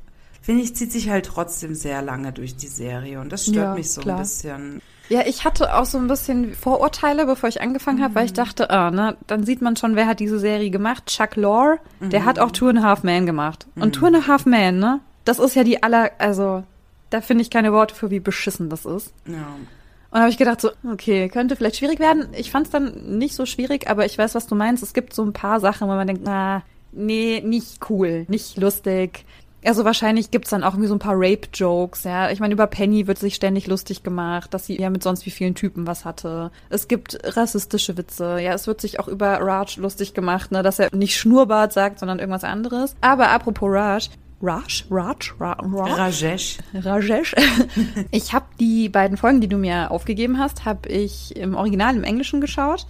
Finde 0.43 0.63
ich, 0.63 0.75
zieht 0.77 0.93
sich 0.93 1.09
halt 1.09 1.27
trotzdem 1.27 1.75
sehr 1.75 2.03
lange 2.03 2.33
durch 2.33 2.57
die 2.57 2.67
Serie 2.67 3.21
und 3.21 3.31
das 3.33 3.45
stört 3.45 3.57
Ja, 3.57 3.75
mich 3.75 3.91
so 3.93 4.01
klar. 4.01 4.17
ein 4.17 4.23
bisschen. 4.23 4.83
Ja, 5.09 5.23
ich 5.27 5.45
hatte 5.45 5.75
auch 5.77 5.85
so 5.85 5.99
ein 5.99 6.09
bisschen 6.09 6.55
Vorurteile, 6.55 7.27
bevor 7.27 7.49
ich 7.49 7.61
angefangen 7.61 8.03
habe, 8.03 8.15
weil 8.15 8.25
ich 8.25 8.33
dachte, 8.33 8.71
ah, 8.71 8.91
ne, 8.91 9.17
dann 9.27 9.45
sieht 9.45 9.63
man 9.63 9.77
schon, 9.77 9.95
wer 9.95 10.07
hat 10.07 10.21
diese 10.21 10.39
Serie 10.39 10.71
gemacht. 10.71 11.07
Chuck 11.07 11.37
Lorre, 11.37 11.79
der 12.01 12.25
hat 12.25 12.39
auch 12.39 12.51
Two 12.51 12.69
and 12.69 12.79
a 12.79 12.83
Half 12.83 13.03
Man 13.05 13.27
gemacht. 13.27 13.67
Und 13.77 13.95
Two 13.95 14.07
and 14.07 14.17
a 14.17 14.27
Half 14.27 14.47
Man, 14.47 14.79
ne, 14.79 15.01
das 15.25 15.39
ist 15.39 15.55
ja 15.55 15.65
die 15.65 15.83
aller, 15.83 16.11
also, 16.19 16.65
da 17.11 17.21
finde 17.21 17.43
ich 17.43 17.51
keine 17.51 17.73
Worte 17.73 17.95
für, 17.95 18.11
wie 18.11 18.21
beschissen 18.21 18.69
das 18.71 18.85
ist. 18.85 19.13
Ja. 19.27 19.47
Und 20.11 20.21
habe 20.21 20.31
ich 20.31 20.39
gedacht 20.39 20.61
so, 20.61 20.71
okay, 20.91 21.29
könnte 21.29 21.57
vielleicht 21.57 21.77
schwierig 21.77 21.99
werden. 21.99 22.29
Ich 22.37 22.51
fand 22.51 22.67
es 22.67 22.73
dann 22.73 23.19
nicht 23.19 23.35
so 23.35 23.47
schwierig, 23.47 23.89
aber 23.89 24.05
ich 24.07 24.17
weiß, 24.19 24.35
was 24.35 24.47
du 24.47 24.55
meinst. 24.55 24.83
Es 24.83 24.93
gibt 24.95 25.15
so 25.15 25.23
ein 25.23 25.33
paar 25.33 25.61
Sachen, 25.61 25.89
wo 25.89 25.93
man 25.93 26.07
denkt, 26.07 26.23
na, 26.25 26.63
nee, 26.93 27.43
nicht 27.45 27.89
cool, 27.91 28.25
nicht 28.29 28.57
lustig. 28.59 29.25
Also 29.65 29.85
wahrscheinlich 29.85 30.31
gibt's 30.31 30.51
dann 30.51 30.65
auch 30.65 30.73
irgendwie 30.73 30.89
so 30.89 30.95
ein 30.95 30.99
paar 30.99 31.15
Rape-Jokes, 31.17 32.05
ja. 32.05 32.31
Ich 32.31 32.41
meine, 32.41 32.55
über 32.55 32.67
Penny 32.67 33.07
wird 33.07 33.19
sich 33.19 33.35
ständig 33.35 33.67
lustig 33.67 34.03
gemacht, 34.03 34.53
dass 34.55 34.67
sie 34.67 34.81
ja 34.81 34.91
mit 34.91 35.03
sonst 35.03 35.25
wie 35.27 35.31
vielen 35.31 35.55
Typen 35.55 35.87
was 35.87 36.05
hatte. 36.05 36.51
Es 36.69 36.89
gibt 36.89 37.19
rassistische 37.37 37.97
Witze, 37.97 38.41
ja. 38.41 38.55
Es 38.55 38.67
wird 38.67 38.81
sich 38.81 38.99
auch 38.99 39.09
über 39.09 39.39
Raj 39.41 39.77
lustig 39.77 40.15
gemacht, 40.15 40.53
ne, 40.53 40.63
dass 40.63 40.79
er 40.79 40.89
nicht 40.95 41.17
Schnurrbart 41.17 41.73
sagt, 41.73 41.99
sondern 41.99 42.19
irgendwas 42.19 42.45
anderes. 42.45 42.95
Aber 43.01 43.31
apropos 43.31 43.71
Raj, 43.71 44.09
Raj? 44.43 44.85
Raj? 44.91 45.33
Ra 45.39 45.53
Raj? 45.53 45.99
Rajesh. 45.99 46.59
Rajesh. 46.75 47.35
Ich 48.11 48.33
habe 48.33 48.47
die 48.59 48.89
beiden 48.89 49.17
Folgen, 49.17 49.41
die 49.41 49.49
du 49.49 49.57
mir 49.57 49.91
aufgegeben 49.91 50.39
hast, 50.39 50.65
habe 50.65 50.89
ich 50.89 51.37
im 51.37 51.55
Original 51.55 51.95
im 51.97 52.05
Englischen 52.05 52.41
geschaut. 52.41 52.87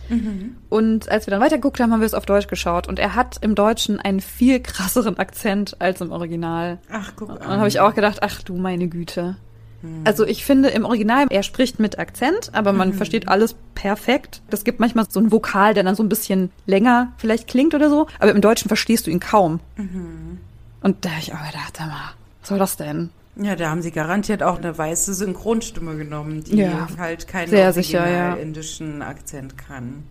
Und 0.71 1.09
als 1.11 1.27
wir 1.27 1.31
dann 1.33 1.41
weitergeguckt 1.41 1.79
haben, 1.81 1.93
haben 1.93 2.01
wir 2.01 2.07
es 2.07 2.15
auf 2.15 2.27
Deutsch 2.27 2.49
geschaut. 2.49 2.89
Und 2.89 2.99
er 2.99 3.15
hat 3.15 3.39
im 3.43 3.55
Deutschen 3.55 4.01
einen 4.01 4.21
viel 4.21 4.61
krasseren 4.61 5.19
Akzent 5.19 5.81
als 5.81 6.01
im 6.01 6.11
Original. 6.11 6.79
Ach, 6.91 7.13
guck 7.17 7.29
Und 7.29 7.41
dann 7.41 7.59
habe 7.59 7.69
ich 7.69 7.81
auch 7.81 7.95
gedacht, 7.95 8.19
ach 8.23 8.43
du 8.43 8.57
meine 8.57 8.89
Güte. 8.89 9.37
Also 10.05 10.25
ich 10.25 10.45
finde 10.45 10.69
im 10.69 10.85
Original, 10.85 11.27
er 11.31 11.43
spricht 11.43 11.81
mit 11.81 11.99
Akzent, 11.99 12.51
aber 12.53 12.73
man 12.73 12.93
versteht 12.93 13.27
alles 13.29 13.57
perfekt. 13.75 14.41
Es 14.49 14.63
gibt 14.63 14.79
manchmal 14.79 15.07
so 15.11 15.19
einen 15.19 15.33
Vokal, 15.33 15.75
der 15.75 15.83
dann 15.83 15.97
so 15.97 16.05
ein 16.05 16.09
bisschen 16.09 16.51
länger 16.67 17.13
vielleicht 17.17 17.49
klingt 17.49 17.75
oder 17.75 17.91
so, 17.91 18.07
aber 18.21 18.31
im 18.31 18.41
Deutschen 18.41 18.69
verstehst 18.69 19.09
du 19.09 19.11
ihn 19.11 19.19
kaum. 19.19 19.59
Und 20.83 21.05
da 21.05 21.11
habe 21.11 21.21
ich 21.21 21.33
auch 21.33 21.47
gedacht, 21.47 21.77
sag 21.77 21.87
mal, 21.87 22.13
was 22.41 22.49
soll 22.49 22.59
das 22.59 22.77
denn? 22.77 23.11
Ja, 23.37 23.57
da 23.57 23.71
haben 23.71 23.81
sie 23.83 23.93
garantiert 23.93 24.43
auch 24.43 24.59
eine 24.59 24.77
weiße 24.77 25.15
Synchronstimme 25.15 25.97
genommen, 25.97 26.45
die 26.45 26.57
Ja, 26.57 26.87
halt 26.99 27.27
keinen 27.29 27.49
sehr 27.49 27.73
sicher, 27.73 28.09
ja. 28.11 28.35
indischen 28.35 29.01
Akzent 29.01 29.57
kann. 29.57 30.03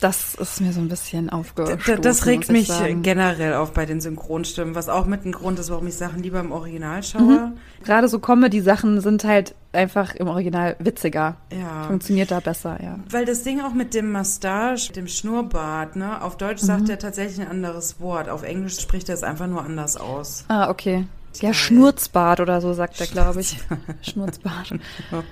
Das 0.00 0.34
ist 0.34 0.60
mir 0.60 0.72
so 0.72 0.80
ein 0.80 0.88
bisschen 0.88 1.30
aufgestoßen. 1.30 2.02
Das 2.02 2.26
regt 2.26 2.50
mich 2.50 2.66
sagen. 2.66 3.02
generell 3.02 3.54
auf 3.54 3.72
bei 3.72 3.86
den 3.86 4.00
Synchronstimmen, 4.00 4.74
was 4.74 4.88
auch 4.88 5.06
mit 5.06 5.24
ein 5.24 5.32
Grund 5.32 5.58
ist, 5.58 5.70
warum 5.70 5.86
ich 5.86 5.94
Sachen 5.94 6.22
lieber 6.22 6.40
im 6.40 6.52
Original 6.52 7.02
schaue. 7.02 7.52
Gerade 7.84 8.08
so 8.08 8.18
Comedy-Sachen 8.18 9.00
sind 9.00 9.24
halt 9.24 9.54
einfach 9.72 10.14
im 10.14 10.26
Original 10.28 10.76
witziger. 10.78 11.36
Ja. 11.52 11.84
Funktioniert 11.84 12.30
da 12.32 12.40
besser, 12.40 12.82
ja. 12.82 12.98
Weil 13.08 13.24
das 13.24 13.44
Ding 13.44 13.60
auch 13.60 13.72
mit 13.72 13.94
dem 13.94 14.12
Mustache, 14.12 14.92
dem 14.92 15.06
Schnurrbart, 15.06 15.96
ne, 15.96 16.20
auf 16.22 16.36
Deutsch 16.36 16.62
Mhm. 16.62 16.66
sagt 16.66 16.88
er 16.88 16.98
tatsächlich 16.98 17.40
ein 17.40 17.48
anderes 17.50 18.00
Wort. 18.00 18.28
Auf 18.28 18.42
Englisch 18.42 18.80
spricht 18.80 19.08
er 19.08 19.14
es 19.14 19.22
einfach 19.22 19.46
nur 19.46 19.64
anders 19.64 19.96
aus. 19.96 20.44
Ah, 20.48 20.68
okay. 20.70 21.06
Ja, 21.40 21.52
Schnurzbart 21.52 22.40
oder 22.40 22.60
so, 22.60 22.74
sagt 22.74 23.00
er, 23.00 23.06
glaube 23.06 23.40
ich. 23.40 23.58
Schnurzbart. 24.02 24.74
Oh 25.12 25.22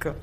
Gott. 0.00 0.14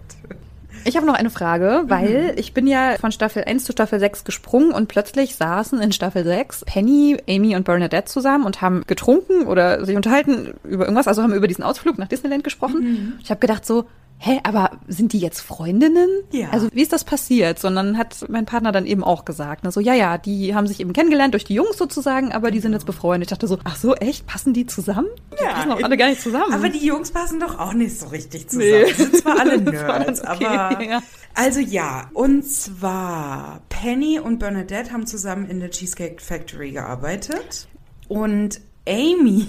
Ich 0.88 0.96
habe 0.96 1.06
noch 1.06 1.16
eine 1.16 1.30
Frage, 1.30 1.84
weil 1.88 2.34
ich 2.38 2.54
bin 2.54 2.66
ja 2.66 2.96
von 2.98 3.12
Staffel 3.12 3.44
1 3.44 3.66
zu 3.66 3.74
Staffel 3.74 4.00
6 4.00 4.24
gesprungen 4.24 4.72
und 4.72 4.88
plötzlich 4.88 5.36
saßen 5.36 5.82
in 5.82 5.92
Staffel 5.92 6.24
6 6.24 6.64
Penny, 6.64 7.18
Amy 7.28 7.58
und 7.58 7.66
Bernadette 7.66 8.10
zusammen 8.10 8.46
und 8.46 8.62
haben 8.62 8.84
getrunken 8.88 9.48
oder 9.48 9.86
sich 9.86 9.98
unterhalten 9.98 10.54
über 10.64 10.86
irgendwas, 10.86 11.10
also 11.10 11.24
haben 11.24 11.34
über 11.34 11.50
diesen 11.50 11.66
Ausflug 11.66 11.98
nach 11.98 12.08
Disneyland 12.08 12.46
gesprochen. 12.46 13.20
Ich 13.22 13.30
habe 13.30 13.42
gedacht 13.42 13.66
so, 13.66 13.86
hä, 14.20 14.40
aber 14.44 14.72
sind 14.88 15.14
die 15.14 15.20
jetzt 15.20 15.42
Freundinnen? 15.42 16.10
Ja. 16.32 16.50
Also 16.50 16.68
wie 16.74 16.82
ist 16.82 16.92
das 16.94 17.04
passiert? 17.04 17.60
Sondern 17.60 17.98
hat 17.98 18.26
mein 18.30 18.46
Partner 18.46 18.72
dann 18.72 18.86
eben 18.86 19.04
auch 19.04 19.26
gesagt, 19.26 19.64
ne, 19.64 19.72
so 19.72 19.80
ja, 19.80 19.94
ja, 19.94 20.18
die 20.18 20.56
haben 20.56 20.68
sich 20.68 20.80
eben 20.80 20.94
kennengelernt 20.94 21.34
durch 21.34 21.44
die 21.46 21.54
Jungs 21.54 21.78
sozusagen, 21.78 22.32
aber 22.32 22.50
die 22.52 22.60
sind 22.60 22.74
jetzt 22.74 22.86
befreundet. 22.86 23.28
Ich 23.28 23.30
dachte 23.30 23.48
so, 23.48 23.60
ach 23.64 23.76
so, 23.76 23.96
echt, 23.96 24.26
passen 24.28 24.54
die 24.54 24.66
zusammen? 24.66 25.08
Die 25.40 25.44
Ja. 25.44 25.54
passen 25.54 25.72
auch 25.72 25.84
alle 25.84 25.98
gar 25.98 26.10
nicht 26.10 26.22
zusammen. 26.22 26.54
Aber 26.54 26.70
die 26.70 26.86
Jungs 26.86 27.12
passen 27.12 27.40
doch 27.40 27.60
auch 27.60 27.74
nicht 27.74 28.00
so 28.00 28.08
richtig 28.08 28.48
zusammen. 28.48 28.70
Nee. 28.72 28.86
Die 28.88 28.94
sind 28.94 29.16
zwar 29.18 29.40
alle 29.40 29.62
Das 29.62 29.74
Nerds, 29.74 30.22
okay, 30.22 30.46
aber. 30.46 30.84
ja. 30.84 31.04
Also 31.36 31.60
ja, 31.60 32.10
und 32.14 32.44
zwar 32.46 33.62
Penny 33.70 34.20
und 34.20 34.40
Bernadette 34.40 34.92
haben 34.92 35.06
zusammen 35.06 35.48
in 35.48 35.60
der 35.60 35.70
Cheesecake 35.70 36.22
Factory 36.22 36.72
gearbeitet. 36.72 37.68
Und 38.08 38.62
Amy, 38.88 39.48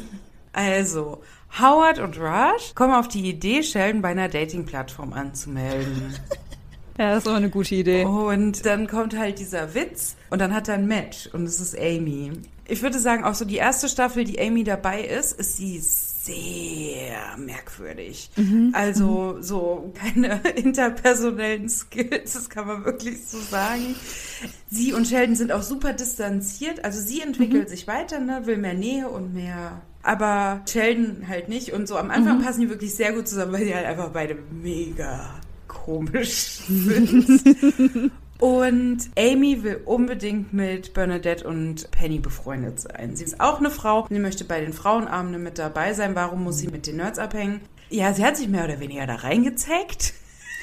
also 0.52 1.22
Howard 1.61 1.98
und 1.98 2.20
Raj, 2.20 2.72
kommen 2.76 2.94
auf 2.94 3.09
die 3.09 3.28
Idee, 3.28 3.64
Sheldon 3.64 4.00
bei 4.00 4.11
einer 4.11 4.28
Dating-Plattform 4.28 5.12
anzumelden. 5.12 6.14
ja, 6.98 7.11
das 7.11 7.18
ist 7.18 7.26
immer 7.26 7.36
eine 7.36 7.50
gute 7.50 7.74
Idee. 7.74 8.04
Und 8.04 8.64
dann 8.64 8.86
kommt 8.86 9.18
halt 9.18 9.40
dieser 9.40 9.74
Witz 9.74 10.14
und 10.30 10.40
dann 10.40 10.54
hat 10.54 10.68
er 10.68 10.74
ein 10.74 10.86
Match 10.86 11.28
und 11.32 11.44
es 11.44 11.59
ist 11.59 11.76
Amy. 11.76 12.30
Ich 12.68 12.82
würde 12.82 13.00
sagen, 13.00 13.24
auch 13.24 13.34
so 13.34 13.44
die 13.44 13.56
erste 13.56 13.88
Staffel, 13.88 14.24
die 14.24 14.40
Amy 14.40 14.62
dabei 14.62 15.02
ist, 15.02 15.32
ist 15.32 15.56
sie 15.56 15.80
sehr 15.80 17.36
merkwürdig. 17.38 18.30
Also 18.72 19.38
so 19.40 19.92
keine 19.94 20.40
interpersonellen 20.54 21.68
Skills, 21.68 22.34
das 22.34 22.50
kann 22.50 22.66
man 22.66 22.84
wirklich 22.84 23.26
so 23.26 23.38
sagen. 23.38 23.96
Sie 24.70 24.92
und 24.92 25.09
Sheldon 25.09 25.34
sind 25.34 25.50
auch 25.50 25.62
super 25.62 25.92
distanziert. 25.92 26.84
Also 26.84 27.00
sie 27.00 27.20
entwickelt 27.20 27.68
sich 27.68 27.88
weiter, 27.88 28.20
ne, 28.20 28.42
will 28.44 28.59
mehr 28.59 28.74
Nähe 28.74 29.09
und 29.09 29.34
mehr. 29.34 29.80
Aber 30.09 30.62
Sheldon 30.66 31.28
halt 31.28 31.50
nicht. 31.50 31.74
Und 31.74 31.86
so 31.86 31.98
am 31.98 32.11
Anfang 32.11 32.40
passen 32.42 32.62
die 32.62 32.70
wirklich 32.70 32.94
sehr 32.94 33.12
gut 33.12 33.28
zusammen, 33.28 33.52
weil 33.52 33.66
die 33.66 33.74
halt 33.74 33.84
einfach 33.84 34.09
beide 34.09 34.38
mega 34.50 35.34
komisch 35.66 36.61
sind. 36.66 38.11
Und 38.38 39.11
Amy 39.18 39.62
will 39.62 39.82
unbedingt 39.84 40.54
mit 40.54 40.94
Bernadette 40.94 41.46
und 41.46 41.90
Penny 41.90 42.20
befreundet 42.20 42.80
sein. 42.80 43.16
Sie 43.16 43.24
ist 43.24 43.38
auch 43.38 43.59
eine 43.59 43.70
Frau. 43.70 44.06
Sie 44.09 44.18
möchte 44.18 44.46
bei 44.46 44.62
den 44.62 44.72
Frauenabenden 44.72 45.42
mit 45.42 45.59
dabei 45.59 45.92
sein. 45.92 46.14
Warum 46.14 46.42
muss 46.42 46.56
sie 46.56 46.68
mit 46.68 46.86
den 46.86 46.96
Nerds 46.96 47.18
abhängen? 47.18 47.61
Ja, 47.90 48.14
sie 48.14 48.24
hat 48.24 48.38
sich 48.38 48.48
mehr 48.48 48.64
oder 48.64 48.80
weniger 48.80 49.06
da 49.06 49.16
reingezeckt. 49.16 50.14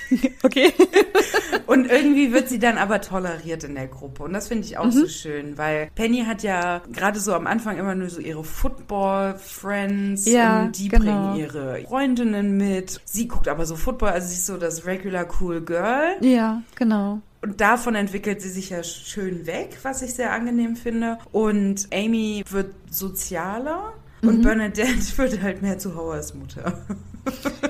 Okay. 0.43 0.71
Und 1.67 1.89
irgendwie 1.89 2.31
wird 2.31 2.47
sie 2.47 2.59
dann 2.59 2.77
aber 2.77 3.01
toleriert 3.01 3.63
in 3.63 3.75
der 3.75 3.87
Gruppe. 3.87 4.23
Und 4.23 4.33
das 4.33 4.47
finde 4.47 4.65
ich 4.65 4.77
auch 4.77 4.91
so 4.91 5.07
schön, 5.07 5.57
weil 5.57 5.89
Penny 5.95 6.23
hat 6.25 6.43
ja 6.43 6.81
gerade 6.91 7.19
so 7.19 7.33
am 7.33 7.47
Anfang 7.47 7.77
immer 7.77 7.95
nur 7.95 8.09
so 8.09 8.19
ihre 8.21 8.43
Football-Friends 8.43 10.25
Ja, 10.27 10.63
und 10.63 10.77
die 10.77 10.89
genau. 10.89 11.03
bringen 11.03 11.35
ihre 11.37 11.81
Freundinnen 11.87 12.57
mit. 12.57 13.01
Sie 13.05 13.27
guckt 13.27 13.47
aber 13.47 13.65
so 13.65 13.75
Football, 13.75 14.09
also 14.09 14.27
sie 14.27 14.35
ist 14.35 14.45
so 14.45 14.57
das 14.57 14.85
regular 14.85 15.25
cool 15.41 15.61
Girl. 15.61 16.17
Ja, 16.21 16.61
genau. 16.75 17.21
Und 17.41 17.61
davon 17.61 17.95
entwickelt 17.95 18.41
sie 18.41 18.49
sich 18.49 18.69
ja 18.69 18.83
schön 18.83 19.45
weg, 19.45 19.77
was 19.83 20.01
ich 20.01 20.13
sehr 20.13 20.31
angenehm 20.31 20.75
finde. 20.75 21.17
Und 21.31 21.87
Amy 21.93 22.43
wird 22.49 22.73
sozialer 22.89 23.93
und 24.21 24.41
Bernadette 24.41 24.97
wird 25.17 25.41
halt 25.41 25.61
mehr 25.61 25.77
zu 25.77 25.95
Howards 25.95 26.33
Mutter. 26.33 26.79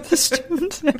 Das 0.09 0.27
stimmt, 0.27 0.81
ja. 0.83 0.93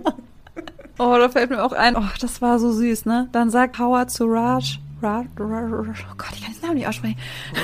Oh, 0.97 1.15
da 1.17 1.29
fällt 1.29 1.49
mir 1.49 1.63
auch 1.63 1.73
ein, 1.73 1.95
oh, 1.95 2.03
das 2.21 2.41
war 2.41 2.59
so 2.59 2.71
süß, 2.71 3.05
ne? 3.05 3.27
Dann 3.31 3.49
sagt 3.49 3.79
Howard 3.79 4.11
zu 4.11 4.25
Raj, 4.25 4.79
Raj, 5.01 5.27
Raj 5.37 6.05
oh 6.09 6.15
Gott, 6.17 6.29
ich 6.33 6.41
kann 6.43 6.53
den 6.53 6.61
Namen 6.61 6.75
nicht 6.75 6.87
aussprechen. 6.87 7.17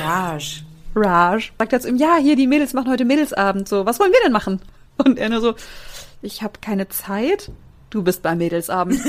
Raj. 0.04 0.64
Raj 0.96 1.54
sagt 1.58 1.74
er 1.74 1.80
zu 1.80 1.90
ihm, 1.90 1.96
ja, 1.96 2.18
hier, 2.18 2.36
die 2.36 2.48
Mädels 2.48 2.74
machen 2.74 2.92
heute 2.92 3.06
Mädelsabend, 3.06 3.70
so, 3.70 3.86
was 3.86 4.00
wollen 4.00 4.12
wir 4.12 4.20
denn 4.24 4.34
machen? 4.34 4.62
Und 4.98 5.18
er 5.18 5.30
nur 5.30 5.40
so, 5.40 5.56
ich 6.22 6.44
habe 6.44 6.60
keine 6.62 6.90
Zeit, 6.90 7.52
du 7.90 8.04
bist 8.04 8.22
beim 8.24 8.38
Mädelsabend. 8.40 9.00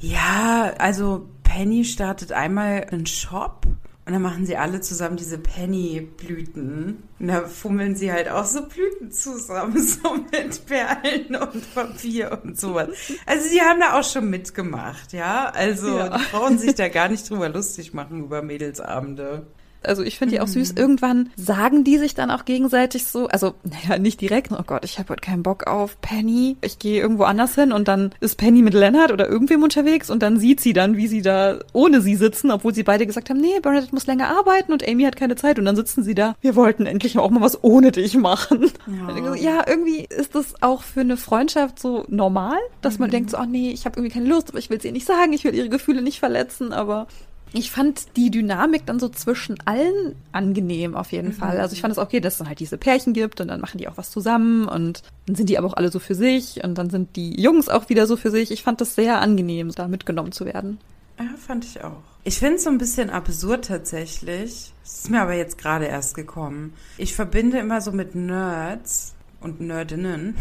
Ja, 0.00 0.72
also 0.78 1.28
Penny 1.44 1.84
startet 1.84 2.32
einmal 2.32 2.86
einen 2.90 3.06
Shop 3.06 3.66
und 4.04 4.12
dann 4.12 4.22
machen 4.22 4.46
sie 4.46 4.56
alle 4.56 4.80
zusammen 4.80 5.16
diese 5.16 5.38
Penny-Blüten. 5.38 7.02
Und 7.20 7.28
da 7.28 7.42
fummeln 7.46 7.94
sie 7.94 8.12
halt 8.12 8.28
auch 8.28 8.44
so 8.44 8.66
Blüten 8.66 9.10
zusammen, 9.12 9.80
so 9.82 10.14
mit 10.14 10.66
Perlen 10.66 11.36
und 11.36 11.74
Papier 11.74 12.40
und 12.42 12.58
sowas. 12.58 12.88
Also 13.26 13.48
sie 13.48 13.60
haben 13.60 13.80
da 13.80 13.98
auch 13.98 14.04
schon 14.04 14.28
mitgemacht, 14.28 15.12
ja. 15.12 15.50
Also 15.50 15.96
Ja. 15.98 16.18
die 16.18 16.24
brauchen 16.32 16.58
sich 16.58 16.74
da 16.74 16.88
gar 16.88 17.08
nicht 17.08 17.28
drüber 17.30 17.48
lustig 17.48 17.94
machen 17.94 18.24
über 18.24 18.42
Mädelsabende. 18.42 19.46
Also 19.86 20.02
ich 20.02 20.18
finde 20.18 20.34
die 20.34 20.40
auch 20.40 20.48
süß. 20.48 20.72
Irgendwann 20.76 21.30
sagen 21.36 21.84
die 21.84 21.98
sich 21.98 22.14
dann 22.14 22.30
auch 22.30 22.44
gegenseitig 22.44 23.06
so, 23.06 23.28
also 23.28 23.54
naja, 23.64 23.98
nicht 23.98 24.20
direkt, 24.20 24.52
oh 24.52 24.62
Gott, 24.66 24.84
ich 24.84 24.98
habe 24.98 25.10
heute 25.10 25.20
keinen 25.20 25.42
Bock 25.42 25.66
auf 25.66 26.00
Penny. 26.00 26.56
Ich 26.60 26.78
gehe 26.78 27.00
irgendwo 27.00 27.24
anders 27.24 27.54
hin 27.54 27.72
und 27.72 27.88
dann 27.88 28.12
ist 28.20 28.36
Penny 28.36 28.62
mit 28.62 28.74
Leonard 28.74 29.12
oder 29.12 29.28
irgendwem 29.28 29.62
unterwegs 29.62 30.10
und 30.10 30.22
dann 30.22 30.38
sieht 30.38 30.60
sie 30.60 30.72
dann, 30.72 30.96
wie 30.96 31.06
sie 31.06 31.22
da 31.22 31.58
ohne 31.72 32.00
sie 32.00 32.16
sitzen, 32.16 32.50
obwohl 32.50 32.74
sie 32.74 32.82
beide 32.82 33.06
gesagt 33.06 33.30
haben, 33.30 33.40
nee, 33.40 33.60
Bernadette 33.60 33.94
muss 33.94 34.06
länger 34.06 34.28
arbeiten 34.28 34.72
und 34.72 34.86
Amy 34.86 35.04
hat 35.04 35.16
keine 35.16 35.36
Zeit 35.36 35.58
und 35.58 35.64
dann 35.64 35.76
sitzen 35.76 36.02
sie 36.02 36.14
da, 36.14 36.34
wir 36.40 36.56
wollten 36.56 36.86
endlich 36.86 37.18
auch 37.18 37.30
mal 37.30 37.40
was 37.40 37.62
ohne 37.62 37.92
dich 37.92 38.16
machen. 38.16 38.70
Ja. 38.86 39.34
Ja, 39.34 39.64
irgendwie 39.66 40.06
ist 40.08 40.34
das 40.34 40.54
auch 40.60 40.82
für 40.82 41.00
eine 41.00 41.16
Freundschaft 41.16 41.78
so 41.78 42.04
normal, 42.08 42.58
dass 42.80 42.98
man 42.98 43.10
denkt 43.10 43.30
so, 43.30 43.38
oh 43.38 43.44
nee, 43.44 43.70
ich 43.70 43.84
habe 43.84 43.98
irgendwie 43.98 44.14
keine 44.14 44.28
Lust, 44.28 44.50
aber 44.50 44.58
ich 44.58 44.70
will 44.70 44.78
es 44.78 44.84
ihr 44.84 44.92
nicht 44.92 45.06
sagen, 45.06 45.32
ich 45.32 45.44
will 45.44 45.54
ihre 45.54 45.68
Gefühle 45.68 46.02
nicht 46.02 46.18
verletzen, 46.18 46.72
aber 46.72 47.06
ich 47.54 47.70
fand 47.70 48.16
die 48.16 48.30
Dynamik 48.30 48.86
dann 48.86 48.98
so 48.98 49.08
zwischen 49.08 49.58
allen 49.66 50.14
angenehm 50.32 50.94
auf 50.94 51.12
jeden 51.12 51.32
Fall. 51.32 51.60
Also 51.60 51.74
ich 51.74 51.80
fand 51.80 51.92
es 51.92 51.98
okay, 51.98 52.20
dass 52.20 52.40
es 52.40 52.46
halt 52.46 52.60
diese 52.60 52.78
Pärchen 52.78 53.12
gibt 53.12 53.40
und 53.40 53.48
dann 53.48 53.60
machen 53.60 53.78
die 53.78 53.88
auch 53.88 53.96
was 53.96 54.10
zusammen 54.10 54.68
und 54.68 55.02
dann 55.26 55.36
sind 55.36 55.48
die 55.48 55.58
aber 55.58 55.68
auch 55.68 55.74
alle 55.74 55.90
so 55.90 55.98
für 55.98 56.14
sich 56.14 56.64
und 56.64 56.76
dann 56.76 56.90
sind 56.90 57.16
die 57.16 57.40
Jungs 57.40 57.68
auch 57.68 57.88
wieder 57.88 58.06
so 58.06 58.16
für 58.16 58.30
sich. 58.30 58.50
Ich 58.50 58.62
fand 58.62 58.80
das 58.80 58.94
sehr 58.94 59.20
angenehm, 59.20 59.70
da 59.70 59.88
mitgenommen 59.88 60.32
zu 60.32 60.46
werden. 60.46 60.78
Ja, 61.18 61.26
fand 61.36 61.64
ich 61.64 61.82
auch. 61.84 62.02
Ich 62.24 62.38
finde 62.38 62.54
es 62.54 62.64
so 62.64 62.70
ein 62.70 62.78
bisschen 62.78 63.10
absurd 63.10 63.66
tatsächlich. 63.66 64.72
Das 64.82 64.94
ist 64.94 65.10
mir 65.10 65.22
aber 65.22 65.34
jetzt 65.34 65.58
gerade 65.58 65.86
erst 65.86 66.14
gekommen. 66.14 66.72
Ich 66.96 67.14
verbinde 67.14 67.58
immer 67.58 67.80
so 67.80 67.92
mit 67.92 68.14
Nerds 68.14 69.14
und 69.42 69.60
Nerdinnen. 69.60 70.36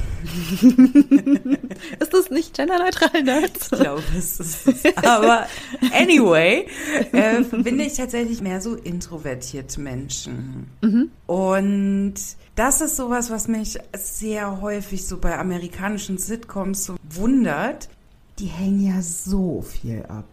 Ist 1.99 2.14
das 2.14 2.30
nicht 2.30 2.56
genderneutral, 2.56 3.24
Nerds? 3.24 3.72
Ich 3.72 3.80
glaube, 3.80 4.04
es 4.18 4.39
ist 4.39 4.68
es. 4.68 4.97
Aber 4.97 5.47
anyway, 5.93 6.68
äh, 7.12 7.43
verbinde 7.43 7.84
ich 7.84 7.95
tatsächlich 7.95 8.41
mehr 8.41 8.62
so 8.62 8.76
introvertierte 8.76 9.80
Menschen. 9.82 10.70
Und 11.26 12.14
das 12.56 12.82
ist 12.82 12.95
sowas, 12.95 13.30
was 13.30 13.47
mich 13.47 13.78
sehr 13.95 14.62
häufig 14.62 15.08
so 15.08 15.18
bei 15.18 15.38
amerikanischen 15.38 16.18
Sitcoms 16.18 16.86
so 16.86 16.95
wundert. 17.10 17.89
Die 18.39 18.45
hängen 18.45 18.86
ja 18.86 19.02
so 19.02 19.62
viel 19.62 20.04
ab. 20.08 20.26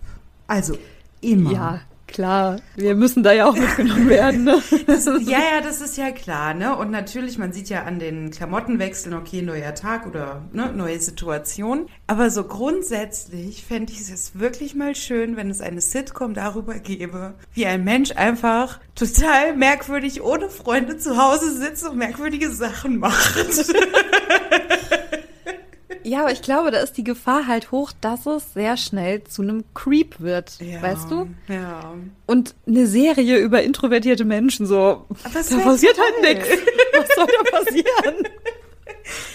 Also 0.46 0.76
immer. 1.20 1.52
Ja, 1.52 1.80
klar. 2.08 2.60
Wir 2.76 2.94
müssen 2.94 3.22
da 3.22 3.32
ja 3.32 3.46
auch 3.46 3.56
mitgenommen 3.56 4.08
werden. 4.08 4.44
Ne? 4.44 4.60
Das, 4.86 5.06
ja, 5.06 5.38
ja, 5.38 5.60
das 5.62 5.80
ist 5.80 5.96
ja 5.96 6.10
klar, 6.10 6.54
ne? 6.54 6.76
Und 6.76 6.90
natürlich, 6.90 7.38
man 7.38 7.52
sieht 7.52 7.68
ja 7.68 7.84
an 7.84 7.98
den 7.98 8.30
Klamottenwechseln, 8.30 9.14
okay, 9.14 9.42
neuer 9.42 9.74
Tag 9.74 10.06
oder 10.06 10.42
ne, 10.52 10.72
neue 10.72 10.98
Situation. 11.00 11.86
Aber 12.06 12.30
so 12.30 12.44
grundsätzlich 12.44 13.64
fände 13.64 13.92
ich 13.92 14.00
es 14.00 14.38
wirklich 14.38 14.74
mal 14.74 14.94
schön, 14.94 15.36
wenn 15.36 15.50
es 15.50 15.60
eine 15.60 15.80
Sitcom 15.80 16.34
darüber 16.34 16.74
gäbe, 16.74 17.34
wie 17.52 17.66
ein 17.66 17.84
Mensch 17.84 18.12
einfach 18.16 18.80
total 18.94 19.56
merkwürdig 19.56 20.22
ohne 20.22 20.48
Freunde 20.48 20.98
zu 20.98 21.16
Hause 21.16 21.52
sitzt 21.52 21.86
und 21.86 21.98
merkwürdige 21.98 22.50
Sachen 22.50 22.98
macht. 22.98 23.36
Ja, 26.02 26.20
aber 26.20 26.32
ich 26.32 26.42
glaube, 26.42 26.70
da 26.70 26.78
ist 26.80 26.96
die 26.96 27.04
Gefahr 27.04 27.46
halt 27.46 27.70
hoch, 27.70 27.92
dass 28.00 28.26
es 28.26 28.52
sehr 28.54 28.76
schnell 28.76 29.24
zu 29.24 29.42
einem 29.42 29.64
Creep 29.74 30.20
wird. 30.20 30.58
Ja, 30.60 30.82
Weißt 30.82 31.10
du? 31.10 31.28
Ja. 31.48 31.94
Und 32.26 32.54
eine 32.66 32.86
Serie 32.86 33.38
über 33.38 33.62
introvertierte 33.62 34.24
Menschen, 34.24 34.66
so, 34.66 35.06
da 35.24 35.28
passiert 35.58 35.96
toll. 35.96 36.04
halt 36.04 36.36
nichts. 36.36 36.48
Was 36.92 37.08
soll 37.14 37.26
da 37.26 37.50
passieren? 37.58 38.28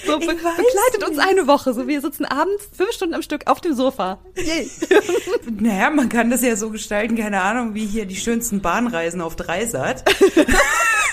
So, 0.06 0.20
be 0.20 0.28
begleitet 0.28 1.08
uns 1.08 1.18
nicht. 1.18 1.28
eine 1.28 1.48
Woche. 1.48 1.74
So, 1.74 1.88
wir 1.88 2.02
sitzen 2.02 2.26
abends 2.26 2.70
fünf 2.76 2.92
Stunden 2.92 3.14
am 3.14 3.22
Stück 3.22 3.48
auf 3.48 3.62
dem 3.62 3.76
Sofa. 3.76 4.20
Yay. 4.36 4.70
Naja, 5.60 5.90
man 5.90 6.10
kann 6.10 6.30
das 6.30 6.42
ja 6.42 6.56
so 6.56 6.70
gestalten, 6.70 7.16
keine 7.16 7.42
Ahnung, 7.42 7.74
wie 7.74 7.86
hier 7.86 8.06
die 8.06 8.16
schönsten 8.16 8.62
Bahnreisen 8.62 9.22
auf 9.22 9.36
Dreisat. 9.36 10.04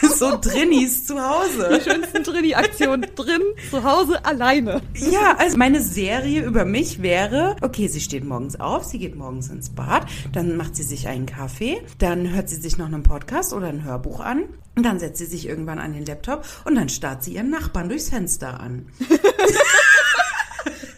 so 0.18 0.38
Drinnies 0.40 1.06
zu 1.06 1.20
Hause. 1.20 1.78
Die 1.78 1.90
schönsten 1.90 2.22
Drinni-Aktionen 2.22 3.06
drin, 3.14 3.42
zu 3.70 3.84
Hause 3.84 4.24
alleine. 4.24 4.82
Ja, 4.94 5.36
also 5.36 5.56
meine 5.56 5.80
Serie 5.82 6.44
über 6.44 6.64
mich 6.64 7.02
wäre, 7.02 7.56
okay, 7.60 7.88
sie 7.88 8.00
steht 8.00 8.24
morgens 8.24 8.58
auf, 8.58 8.84
sie 8.84 8.98
geht 8.98 9.16
morgens 9.16 9.48
ins 9.48 9.70
Bad, 9.70 10.06
dann 10.32 10.56
macht 10.56 10.76
sie 10.76 10.82
sich 10.82 11.08
einen 11.08 11.26
Kaffee, 11.26 11.82
dann 11.98 12.32
hört 12.32 12.48
sie 12.48 12.56
sich 12.56 12.78
noch 12.78 12.86
einen 12.86 13.02
Podcast 13.02 13.52
oder 13.52 13.68
ein 13.68 13.84
Hörbuch 13.84 14.20
an. 14.20 14.44
Und 14.76 14.84
dann 14.84 15.00
setzt 15.00 15.18
sie 15.18 15.26
sich 15.26 15.46
irgendwann 15.46 15.78
an 15.78 15.92
den 15.92 16.06
Laptop 16.06 16.44
und 16.64 16.76
dann 16.76 16.88
starrt 16.88 17.24
sie 17.24 17.34
ihren 17.34 17.50
Nachbarn 17.50 17.88
durchs 17.88 18.08
Fenster 18.08 18.49
an. 18.58 18.86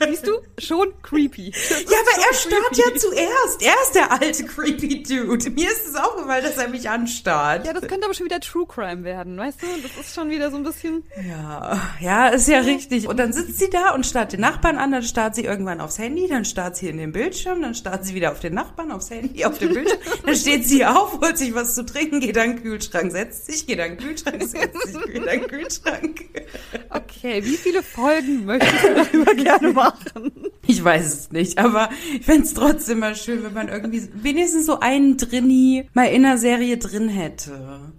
Siehst 0.09 0.27
du? 0.27 0.33
Schon 0.59 0.93
creepy. 1.03 1.51
Ja, 1.51 1.77
aber 1.99 2.27
er 2.27 2.35
starrt 2.35 2.77
ja 2.77 2.95
zuerst. 2.97 3.63
Er 3.63 3.75
ist 3.83 3.95
der 3.95 4.13
alte 4.13 4.45
creepy 4.45 5.03
Dude. 5.03 5.51
Mir 5.51 5.69
ist 5.71 5.89
es 5.89 5.95
aufgefallen, 5.95 6.45
dass 6.45 6.57
er 6.59 6.69
mich 6.69 6.89
anstarrt. 6.89 7.67
Ja, 7.67 7.73
das 7.73 7.87
könnte 7.87 8.05
aber 8.05 8.15
schon 8.15 8.27
wieder 8.27 8.41
True 8.41 8.67
Crime 8.67 9.05
werden, 9.05 9.37
weißt 9.37 9.63
du? 9.63 9.67
Das 9.83 10.07
ist 10.07 10.15
schon 10.15 10.31
wieder 10.31 10.51
so 10.51 10.57
ein 10.57 10.63
bisschen. 10.63 11.05
Ja, 11.29 11.81
ja, 12.01 12.29
ist 12.29 12.49
ja 12.49 12.61
richtig. 12.61 13.09
Und 13.09 13.17
dann 13.19 13.33
sitzt 13.33 13.59
sie 13.59 13.71
da 13.71 13.95
und 13.95 14.07
starrt 14.07 14.33
den 14.33 14.41
Nachbarn 14.41 14.79
an, 14.79 14.93
dann 14.93 15.03
starrt 15.03 15.35
sie 15.35 15.45
irgendwann 15.45 15.81
aufs 15.81 15.99
Handy, 15.99 16.29
dann 16.29 16.45
starrt 16.45 16.77
sie 16.77 16.89
in 16.89 16.99
den 16.99 17.13
Bildschirm, 17.13 17.63
dann 17.63 17.75
starrt 17.75 18.05
sie 18.05 18.15
wieder 18.15 18.33
auf 18.33 18.41
den 18.41 18.55
Nachbarn, 18.55 18.91
aufs 18.93 19.11
Handy, 19.11 19.45
auf 19.45 19.59
den 19.59 19.73
Bildschirm. 19.73 19.99
Dann 20.27 20.37
steht 20.37 20.67
sie 20.67 20.85
auf, 20.85 21.21
holt 21.21 21.37
sich 21.37 21.55
was 21.55 21.75
zu 21.75 21.85
trinken, 21.85 22.21
geht 22.21 22.39
an 22.39 22.57
den 22.57 22.63
Kühlschrank, 22.63 23.11
setzt 23.11 23.47
sich, 23.47 23.67
geht 23.67 23.81
an 23.81 23.97
den 23.97 23.99
Kühlschrank, 23.99 24.43
setzt 24.43 24.83
sich, 24.87 25.03
geht 25.05 25.29
an 25.29 25.41
den 25.41 25.47
Kühlschrank. 25.49 26.21
Okay, 26.91 27.45
wie 27.45 27.57
viele 27.57 27.83
Folgen 27.83 28.45
möchtest 28.47 28.85
du 28.85 28.95
darüber 28.95 29.35
gerne 29.35 29.73
machen? 29.73 29.92
Ich 30.67 30.83
weiß 30.83 31.13
es 31.13 31.33
nicht, 31.33 31.59
aber 31.59 31.91
ich 32.15 32.25
fände 32.25 32.45
es 32.45 32.55
trotzdem 32.55 33.01
mal 33.01 33.17
schön, 33.17 33.43
wenn 33.43 33.53
man 33.53 33.69
irgendwie 33.69 34.09
wenigstens 34.15 34.67
so 34.67 34.81
einen 34.81 35.17
Drinni 35.17 35.89
mal 35.93 36.05
in 36.05 36.25
einer 36.25 36.39
Serie 36.39 36.79
drin 36.79 37.09
hätte. 37.09 37.93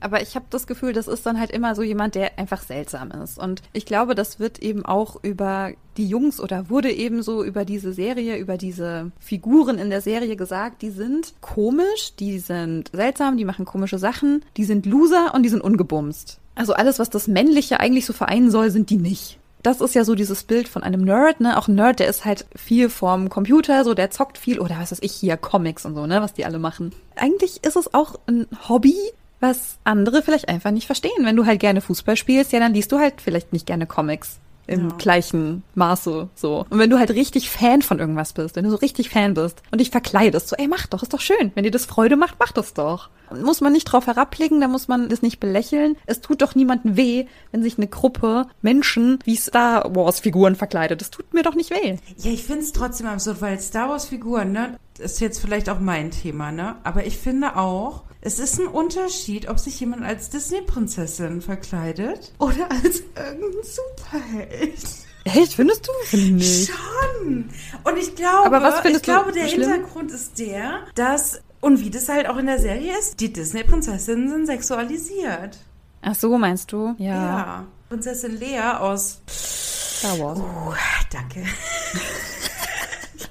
Aber 0.00 0.22
ich 0.22 0.34
habe 0.36 0.46
das 0.50 0.66
Gefühl, 0.66 0.92
das 0.92 1.08
ist 1.08 1.26
dann 1.26 1.38
halt 1.38 1.50
immer 1.50 1.74
so 1.74 1.82
jemand, 1.82 2.14
der 2.14 2.38
einfach 2.38 2.62
seltsam 2.62 3.10
ist. 3.10 3.38
Und 3.38 3.62
ich 3.72 3.86
glaube, 3.86 4.14
das 4.14 4.38
wird 4.38 4.60
eben 4.60 4.84
auch 4.84 5.22
über 5.22 5.72
die 5.96 6.06
Jungs 6.06 6.40
oder 6.40 6.70
wurde 6.70 6.92
eben 6.92 7.22
so 7.22 7.42
über 7.44 7.64
diese 7.64 7.92
Serie, 7.92 8.38
über 8.38 8.56
diese 8.56 9.10
Figuren 9.18 9.78
in 9.78 9.90
der 9.90 10.00
Serie 10.00 10.36
gesagt, 10.36 10.82
die 10.82 10.90
sind 10.90 11.34
komisch, 11.40 12.14
die 12.18 12.38
sind 12.38 12.90
seltsam, 12.92 13.36
die 13.36 13.44
machen 13.44 13.64
komische 13.64 13.98
Sachen, 13.98 14.44
die 14.56 14.64
sind 14.64 14.86
Loser 14.86 15.34
und 15.34 15.42
die 15.42 15.48
sind 15.48 15.62
ungebumst. 15.62 16.38
Also 16.54 16.72
alles, 16.74 16.98
was 16.98 17.10
das 17.10 17.26
Männliche 17.26 17.80
eigentlich 17.80 18.06
so 18.06 18.12
vereinen 18.12 18.50
soll, 18.50 18.70
sind 18.70 18.90
die 18.90 18.96
nicht. 18.96 19.37
Das 19.62 19.80
ist 19.80 19.94
ja 19.94 20.04
so 20.04 20.14
dieses 20.14 20.44
Bild 20.44 20.68
von 20.68 20.82
einem 20.82 21.02
Nerd, 21.02 21.40
ne? 21.40 21.58
Auch 21.58 21.68
ein 21.68 21.74
Nerd, 21.74 21.98
der 21.98 22.08
ist 22.08 22.24
halt 22.24 22.46
viel 22.54 22.88
vorm 22.88 23.28
Computer, 23.28 23.84
so 23.84 23.94
der 23.94 24.10
zockt 24.10 24.38
viel 24.38 24.60
oder 24.60 24.78
was 24.78 24.92
weiß 24.92 25.00
ich 25.02 25.12
hier, 25.12 25.36
Comics 25.36 25.84
und 25.84 25.94
so, 25.94 26.06
ne? 26.06 26.22
Was 26.22 26.34
die 26.34 26.44
alle 26.44 26.58
machen. 26.58 26.92
Eigentlich 27.16 27.64
ist 27.64 27.76
es 27.76 27.92
auch 27.92 28.14
ein 28.26 28.46
Hobby, 28.68 28.96
was 29.40 29.78
andere 29.84 30.22
vielleicht 30.22 30.48
einfach 30.48 30.70
nicht 30.70 30.86
verstehen. 30.86 31.24
Wenn 31.24 31.36
du 31.36 31.46
halt 31.46 31.60
gerne 31.60 31.80
Fußball 31.80 32.16
spielst, 32.16 32.52
ja, 32.52 32.60
dann 32.60 32.74
liest 32.74 32.92
du 32.92 32.98
halt 32.98 33.20
vielleicht 33.20 33.52
nicht 33.52 33.66
gerne 33.66 33.86
Comics 33.86 34.38
im 34.68 34.90
Ja. 34.90 34.94
gleichen 34.96 35.64
Maße 35.74 36.28
so. 36.34 36.66
Und 36.70 36.78
wenn 36.78 36.90
du 36.90 36.98
halt 36.98 37.10
richtig 37.10 37.50
Fan 37.50 37.82
von 37.82 37.98
irgendwas 37.98 38.32
bist, 38.32 38.54
wenn 38.54 38.64
du 38.64 38.70
so 38.70 38.76
richtig 38.76 39.10
Fan 39.10 39.34
bist 39.34 39.62
und 39.72 39.80
dich 39.80 39.90
verkleidest, 39.90 40.48
so, 40.48 40.56
ey, 40.56 40.68
mach 40.68 40.86
doch, 40.86 41.02
ist 41.02 41.12
doch 41.12 41.20
schön. 41.20 41.50
Wenn 41.54 41.64
dir 41.64 41.70
das 41.70 41.86
Freude 41.86 42.16
macht, 42.16 42.36
mach 42.38 42.52
das 42.52 42.74
doch. 42.74 43.08
Muss 43.42 43.60
man 43.60 43.72
nicht 43.72 43.84
drauf 43.84 44.06
herabblicken, 44.06 44.60
da 44.60 44.68
muss 44.68 44.88
man 44.88 45.08
das 45.10 45.20
nicht 45.20 45.40
belächeln. 45.40 45.96
Es 46.06 46.20
tut 46.20 46.40
doch 46.40 46.54
niemandem 46.54 46.96
weh, 46.96 47.26
wenn 47.50 47.62
sich 47.62 47.76
eine 47.76 47.86
Gruppe 47.88 48.46
Menschen 48.62 49.18
wie 49.24 49.36
Star 49.36 49.94
Wars 49.94 50.20
Figuren 50.20 50.54
verkleidet. 50.56 51.00
Das 51.00 51.10
tut 51.10 51.34
mir 51.34 51.42
doch 51.42 51.54
nicht 51.54 51.70
weh. 51.70 51.96
Ja, 52.16 52.30
ich 52.30 52.44
finde 52.44 52.62
es 52.62 52.72
trotzdem 52.72 53.06
absurd, 53.06 53.42
weil 53.42 53.58
Star 53.60 53.88
Wars 53.90 54.06
Figuren, 54.06 54.52
ne, 54.52 54.78
ist 54.98 55.20
jetzt 55.20 55.40
vielleicht 55.40 55.68
auch 55.68 55.78
mein 55.80 56.10
Thema, 56.10 56.52
ne? 56.52 56.76
Aber 56.84 57.04
ich 57.06 57.16
finde 57.18 57.56
auch, 57.56 58.02
es 58.20 58.38
ist 58.38 58.58
ein 58.58 58.66
Unterschied, 58.66 59.48
ob 59.48 59.58
sich 59.58 59.78
jemand 59.80 60.02
als 60.04 60.30
Disney-Prinzessin 60.30 61.40
verkleidet 61.40 62.32
oder 62.38 62.70
als 62.70 63.02
irgendein 63.16 63.62
Superheld. 63.62 64.78
Echt, 65.24 65.54
findest 65.54 65.86
du? 65.86 65.92
Finde 66.06 66.42
ich. 66.42 66.66
Schon. 66.70 67.50
Und 67.84 67.98
ich 67.98 68.14
glaube, 68.16 68.46
Aber 68.46 68.62
was 68.62 68.80
findest 68.80 69.06
ich 69.06 69.12
glaube, 69.14 69.32
der 69.32 69.46
schlimm? 69.48 69.70
Hintergrund 69.70 70.10
ist 70.10 70.38
der, 70.38 70.80
dass, 70.94 71.40
und 71.60 71.80
wie 71.80 71.90
das 71.90 72.08
halt 72.08 72.28
auch 72.28 72.38
in 72.38 72.46
der 72.46 72.58
Serie 72.58 72.98
ist, 72.98 73.20
die 73.20 73.32
Disney-Prinzessinnen 73.32 74.30
sind 74.30 74.46
sexualisiert. 74.46 75.58
Ach 76.02 76.14
so, 76.14 76.36
meinst 76.38 76.72
du? 76.72 76.94
Ja. 76.98 77.14
Ja. 77.14 77.66
Prinzessin 77.88 78.36
Lea 78.38 78.60
aus 78.78 79.18
Star 79.28 80.18
Wars. 80.18 80.38
Oh, 80.38 80.74
danke. 81.12 81.44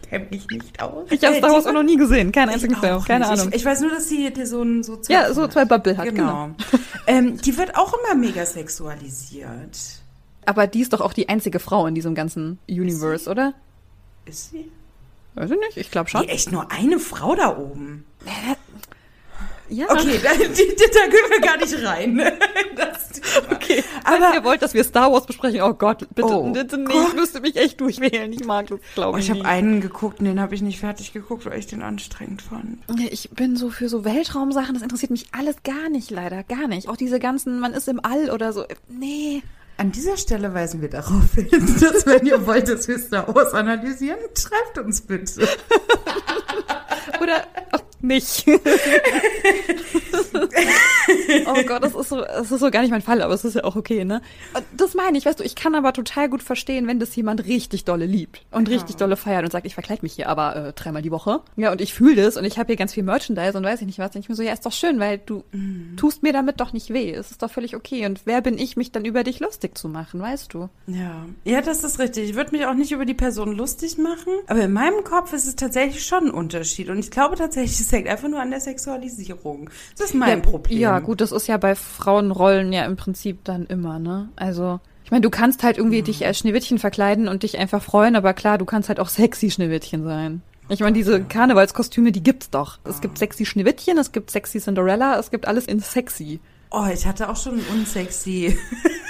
Ich 0.08 0.10
kenne 0.10 0.28
mich 0.32 0.48
nicht 0.50 0.82
aus. 0.82 1.12
Ich 1.12 1.24
habe 1.24 1.36
Star 1.36 1.52
Wars 1.52 1.66
auch 1.66 1.74
noch 1.74 1.84
nie 1.84 1.98
gesehen, 1.98 2.32
keinen 2.32 2.50
einzigen 2.50 2.74
Ich 2.74 2.80
Film, 2.80 3.04
keine 3.04 3.26
nicht. 3.30 3.40
Ahnung. 3.40 3.50
Ich, 3.50 3.56
ich 3.58 3.66
weiß 3.66 3.82
nur, 3.82 3.90
dass 3.92 4.08
sie 4.08 4.30
hier 4.30 4.48
so 4.48 4.62
ein 4.62 4.82
so 4.84 5.00
Ja, 5.10 5.34
so 5.34 5.48
zwei 5.48 5.66
Bubble 5.66 5.98
hat, 5.98 6.06
Genau. 6.06 6.52
ähm, 7.08 7.38
die 7.42 7.58
wird 7.58 7.76
auch 7.76 7.94
immer 7.94 8.16
mega 8.16 8.46
sexualisiert. 8.46 9.78
Aber 10.46 10.66
die 10.68 10.80
ist 10.82 10.94
doch 10.94 11.02
auch 11.02 11.12
die 11.14 11.28
einzige 11.28 11.60
Frau 11.60 11.88
in 11.88 11.96
diesem 11.96 12.16
ganzen 12.16 12.58
Universe, 12.70 13.30
oder? 13.30 13.54
Ist 14.26 14.52
sie? 14.52 14.72
Weiß 15.36 15.52
ich 15.52 15.60
nicht, 15.60 15.78
ich 15.78 15.92
glaube 15.92 16.10
schon. 16.10 16.22
Die 16.22 16.30
echt 16.30 16.52
nur 16.52 16.72
eine 16.72 17.00
Frau 17.00 17.36
da 17.36 17.58
oben. 17.58 18.06
Ja. 19.70 19.86
Okay, 19.90 20.20
da, 20.24 20.30
die, 20.38 20.46
da 20.46 21.02
können 21.02 21.30
wir 21.32 21.42
gar 21.42 21.58
nicht 21.58 21.86
rein. 21.86 22.18
Das, 22.76 23.22
okay. 23.52 23.84
Aber- 24.04 24.18
Falls 24.18 24.36
ihr 24.36 24.44
wollt, 24.44 24.62
dass 24.62 24.74
wir 24.74 24.84
Star 24.84 25.12
Wars 25.12 25.26
besprechen, 25.26 25.62
oh 25.62 25.74
Gott, 25.74 26.08
bitte, 26.16 26.28
Oh 26.28 26.52
bitte 26.52 26.78
nicht, 26.78 26.92
Gott. 26.92 27.08
ich 27.10 27.14
müsste 27.16 27.42
mich 27.42 27.56
echt 27.58 27.82
durchwählen. 27.82 28.32
Ich 28.32 28.46
mag 28.46 28.68
das, 28.68 28.80
glaube 28.96 29.16
Oh, 29.16 29.18
ich. 29.18 29.26
ich 29.30 29.36
habe 29.38 29.46
einen 29.46 29.82
geguckt 29.82 30.20
und 30.20 30.26
den 30.26 30.40
habe 30.40 30.56
ich 30.56 30.62
nicht 30.62 30.80
fertig 30.80 31.12
geguckt, 31.14 31.46
weil 31.46 31.60
ich 31.60 31.68
den 31.68 31.82
anstrengend 31.82 32.42
fand. 32.42 32.80
Ich 33.12 33.30
bin 33.32 33.56
so 33.58 33.70
für 33.70 33.90
so 33.90 34.06
Weltraumsachen, 34.06 34.74
das 34.74 34.84
interessiert 34.84 35.12
mich 35.12 35.28
alles 35.38 35.58
gar 35.64 35.90
nicht, 35.90 36.12
leider, 36.12 36.44
gar 36.44 36.68
nicht. 36.68 36.88
Auch 36.88 36.98
diese 36.98 37.20
ganzen, 37.20 37.60
man 37.60 37.74
ist 37.74 37.88
im 37.88 38.00
All 38.04 38.30
oder 38.32 38.54
so. 38.54 38.64
Nee. 38.88 39.44
An 39.80 39.92
dieser 39.92 40.18
Stelle 40.18 40.54
weisen 40.56 40.82
wir 40.82 40.90
darauf 40.90 41.34
hin, 41.36 41.50
dass 41.80 42.06
wenn 42.08 42.26
ihr 42.26 42.48
wollt, 42.48 42.68
dass 42.68 42.88
wir 42.88 42.98
Star 42.98 43.34
Wars 43.36 43.54
analysieren, 43.54 44.18
schreibt 44.36 44.78
uns 44.86 45.02
bitte. 45.02 45.48
Oder 47.22 47.44
ach, 47.72 47.80
nicht. 48.02 48.46
oh 51.46 51.64
Gott, 51.68 51.84
das 51.84 51.96
ist 51.96 52.10
so, 52.10 52.18
das 52.18 52.52
ist 52.52 52.60
so 52.60 52.70
gar 52.72 52.82
nicht 52.82 52.92
mein 52.92 53.02
Fall, 53.02 53.22
aber 53.22 53.34
es 53.34 53.46
ist 53.46 53.56
ja 53.56 53.64
auch 53.64 53.76
okay, 53.76 54.06
ne? 54.06 54.22
Und 54.54 54.66
Das 54.76 54.94
meine 54.94 55.18
ich, 55.18 55.26
weißt 55.26 55.40
du, 55.40 55.44
ich 55.44 55.56
kann 55.56 55.76
aber 55.76 55.94
total 55.94 56.30
gut 56.30 56.44
verstehen, 56.44 56.88
wenn 56.88 57.00
das 57.00 57.16
jemand 57.16 57.46
richtig 57.46 57.86
dolle 57.86 58.06
liebt 58.06 58.42
und 58.52 58.70
richtig 58.70 58.98
dolle 58.98 59.16
feiert 59.16 59.44
und 59.44 59.52
sagt, 59.52 59.66
ich 59.66 59.74
verkleide 59.74 60.02
mich 60.04 60.14
hier 60.14 60.30
aber 60.30 60.56
äh, 60.56 60.74
dreimal 60.74 61.02
die 61.02 61.12
Woche. 61.12 61.42
Ja, 61.56 61.72
und 61.72 61.82
ich 61.82 61.94
fühle 61.94 62.24
das 62.24 62.38
und 62.38 62.46
ich 62.46 62.58
habe 62.58 62.68
hier 62.68 62.76
ganz 62.76 62.94
viel 62.94 63.04
Merchandise 63.04 63.58
und 63.58 63.64
weiß 63.64 63.82
ich 63.82 63.88
nicht 63.88 64.00
was. 64.00 64.16
Und 64.16 64.22
ich 64.22 64.30
mir 64.30 64.36
so, 64.36 64.44
ja, 64.44 64.54
ist 64.54 64.66
doch 64.66 64.72
schön, 64.72 65.00
weil 65.00 65.20
du 65.20 65.44
tust 65.98 66.24
mir 66.24 66.34
damit 66.34 66.60
doch 66.60 66.74
nicht 66.74 66.92
weh. 66.94 67.12
Es 67.12 67.32
ist 67.32 67.42
doch 67.42 67.52
völlig 67.52 67.76
okay. 67.76 68.06
Und 68.06 68.22
wer 68.26 68.42
bin 68.42 68.58
ich, 68.58 68.78
mich 68.78 68.92
dann 68.92 69.06
über 69.06 69.24
dich 69.24 69.40
lustig 69.40 69.78
zu 69.78 69.90
machen, 69.90 70.22
weißt 70.22 70.54
du? 70.54 70.70
Ja, 70.88 71.26
ja, 71.44 71.62
das 71.62 71.84
ist 71.84 72.00
richtig. 72.00 72.30
Ich 72.30 72.36
würde 72.36 72.52
mich 72.52 72.66
auch 72.66 72.74
nicht 72.74 72.92
über 72.92 73.06
die 73.06 73.14
Person 73.14 73.54
lustig 73.54 73.98
machen, 73.98 74.34
aber 74.48 74.62
in 74.62 74.74
meinem 74.74 75.04
Kopf 75.04 75.34
ist 75.34 75.48
es 75.48 75.56
tatsächlich 75.56 76.06
schon 76.06 76.26
ein 76.26 76.32
Unterschied. 76.32 76.90
Und 76.90 77.00
ich 77.00 77.12
glaube 77.12 77.36
tatsächlich, 77.36 77.87
es 77.88 77.94
hängt 77.94 78.08
einfach 78.08 78.28
nur 78.28 78.42
an 78.42 78.52
der 78.52 78.60
Sexualisierung. 78.60 79.70
Das 79.98 80.08
ist 80.08 80.14
mein 80.14 80.40
ja, 80.44 80.50
Problem. 80.50 80.78
Ja, 80.78 81.00
gut, 81.00 81.22
das 81.22 81.32
ist 81.32 81.48
ja 81.48 81.56
bei 81.58 81.74
Frauenrollen 81.74 82.74
ja 82.74 82.84
im 82.86 82.98
Prinzip 82.98 83.46
dann 83.46 83.66
immer, 83.66 83.98
ne? 83.98 84.28
Also, 84.36 84.82
ich 85.06 85.12
meine, 85.12 85.22
du 85.22 85.30
kannst 85.30 85.64
halt 85.64 85.78
irgendwie 85.78 86.02
dich 86.02 86.26
als 86.26 86.40
Schneewittchen 86.40 86.80
verkleiden 86.80 87.30
und 87.30 87.44
dich 87.44 87.58
einfach 87.58 87.82
freuen, 87.82 88.18
aber 88.18 88.34
klar, 88.34 88.58
du 88.58 88.66
kannst 88.66 88.90
halt 88.90 89.00
auch 89.00 89.08
sexy 89.08 89.50
Schneewittchen 89.50 90.04
sein. 90.04 90.42
Ich 90.68 90.82
meine, 90.82 90.94
diese 90.98 91.24
Karnevalskostüme, 91.24 92.12
die 92.12 92.22
gibt's 92.22 92.50
doch. 92.50 92.80
Es 92.84 93.00
gibt 93.00 93.18
sexy 93.18 93.46
Schneewittchen, 93.46 93.98
es 93.98 94.12
gibt 94.12 94.32
sexy 94.32 94.60
Cinderella, 94.60 95.18
es 95.18 95.32
gibt 95.32 95.48
alles 95.48 95.66
in 95.66 95.80
sexy. 95.80 96.42
Oh, 96.72 96.88
ich 96.94 97.06
hatte 97.06 97.30
auch 97.30 97.38
schon 97.38 97.62
unsexy 97.74 98.58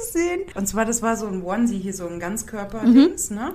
gesehen. 0.00 0.40
Und 0.54 0.66
zwar, 0.66 0.84
das 0.84 1.02
war 1.02 1.16
so 1.16 1.26
ein 1.26 1.42
Onesie, 1.42 1.78
hier 1.78 1.94
so 1.94 2.06
ein 2.06 2.18
Ganzkörper-Dings, 2.20 3.30
ne? 3.30 3.52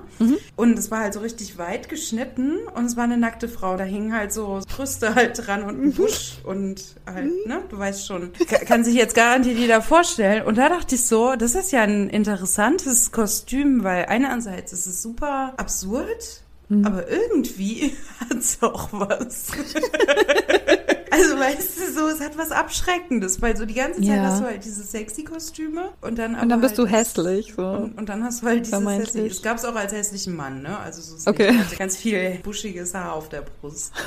Und 0.56 0.78
es 0.78 0.90
war 0.90 1.00
halt 1.00 1.14
so 1.14 1.20
richtig 1.20 1.58
weit 1.58 1.88
geschnitten 1.88 2.58
und 2.74 2.86
es 2.86 2.96
war 2.96 3.04
eine 3.04 3.16
nackte 3.16 3.48
Frau. 3.48 3.76
Da 3.76 3.84
hingen 3.84 4.12
halt 4.14 4.32
so 4.32 4.60
Brüste 4.74 5.14
halt 5.14 5.46
dran 5.46 5.62
und 5.62 5.82
ein 5.82 5.92
Busch 5.92 6.38
und 6.44 6.82
halt, 7.06 7.46
ne? 7.46 7.62
Du 7.68 7.78
weißt 7.78 8.06
schon. 8.06 8.32
Ka- 8.48 8.64
Kann 8.64 8.84
sich 8.84 8.94
jetzt 8.94 9.14
garantiert 9.14 9.58
jeder 9.58 9.82
vorstellen. 9.82 10.42
Und 10.44 10.58
da 10.58 10.68
dachte 10.68 10.94
ich 10.94 11.04
so, 11.04 11.34
das 11.36 11.54
ist 11.54 11.72
ja 11.72 11.82
ein 11.82 12.08
interessantes 12.10 13.12
Kostüm, 13.12 13.84
weil 13.84 14.06
einerseits 14.06 14.72
ist 14.72 14.86
es 14.86 15.02
super 15.02 15.54
absurd, 15.56 16.42
aber 16.84 17.08
irgendwie 17.10 17.96
hat 18.20 18.38
es 18.38 18.58
auch 18.62 18.88
was. 18.92 19.48
Also 21.10 21.38
weißt 21.38 21.78
du, 21.78 21.92
so, 21.92 22.08
es 22.08 22.20
hat 22.20 22.36
was 22.36 22.50
Abschreckendes, 22.50 23.40
weil 23.40 23.56
so 23.56 23.64
die 23.66 23.74
ganze 23.74 24.00
Zeit 24.00 24.08
Ja. 24.08 24.22
hast 24.24 24.40
du 24.40 24.44
halt 24.46 24.64
diese 24.64 24.82
sexy 24.82 25.24
Kostüme 25.24 25.90
und 26.00 26.18
dann 26.18 26.34
Und 26.38 26.48
dann 26.48 26.60
bist 26.60 26.78
halt 26.78 26.88
du 26.88 26.92
hässlich, 26.92 27.54
so. 27.56 27.66
Und, 27.66 27.98
und 27.98 28.08
dann 28.08 28.22
hast 28.24 28.42
du 28.42 28.46
halt 28.46 28.66
dieses 28.66 28.86
hässliche. 28.86 29.26
Es 29.26 29.42
gab 29.42 29.56
es 29.56 29.64
auch 29.64 29.74
als 29.74 29.92
hässlichen 29.92 30.36
Mann, 30.36 30.62
ne? 30.62 30.78
Also 30.78 31.00
so 31.02 31.30
Okay. 31.30 31.48
also 31.58 31.76
ganz 31.76 31.96
viel 31.96 32.38
buschiges 32.42 32.94
Haar 32.94 33.12
auf 33.14 33.28
der 33.28 33.42
Brust. 33.42 33.92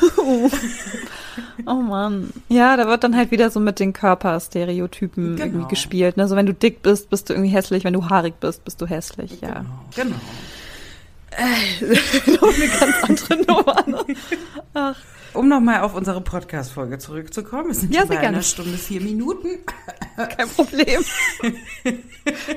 Oh 1.65 1.75
Mann. 1.75 2.31
Ja, 2.49 2.75
da 2.75 2.87
wird 2.87 3.03
dann 3.03 3.15
halt 3.15 3.31
wieder 3.31 3.49
so 3.51 3.59
mit 3.59 3.79
den 3.79 3.93
Körperstereotypen 3.93 5.35
Genau. 5.35 5.45
irgendwie 5.45 5.67
gespielt. 5.69 6.17
Ne? 6.17 6.27
So, 6.27 6.35
wenn 6.35 6.45
du 6.45 6.53
dick 6.53 6.81
bist, 6.81 7.09
bist 7.09 7.29
du 7.29 7.33
irgendwie 7.33 7.51
hässlich. 7.51 7.83
Wenn 7.83 7.93
du 7.93 8.09
haarig 8.09 8.33
bist, 8.39 8.63
bist 8.65 8.81
du 8.81 8.85
hässlich. 8.87 9.39
Ja. 9.41 9.65
Genau. 9.95 10.15
genau. 10.15 10.15
Noch 12.41 12.53
eine 12.55 12.67
ganz 12.67 13.03
andere 13.03 13.37
Nummer. 13.45 14.05
Ach. 14.73 14.95
Um 15.33 15.47
nochmal 15.47 15.81
auf 15.81 15.95
unsere 15.95 16.21
Podcast-Folge 16.21 16.97
zurückzukommen. 16.97 17.71
Es 17.71 17.81
sind 17.81 17.93
Ja, 17.93 18.01
bei 18.05 18.15
gerne. 18.15 18.27
einer 18.29 18.41
Stunde 18.43 18.77
vier 18.77 19.01
Minuten. 19.01 19.59
Kein 20.15 20.49
Problem. 20.49 21.01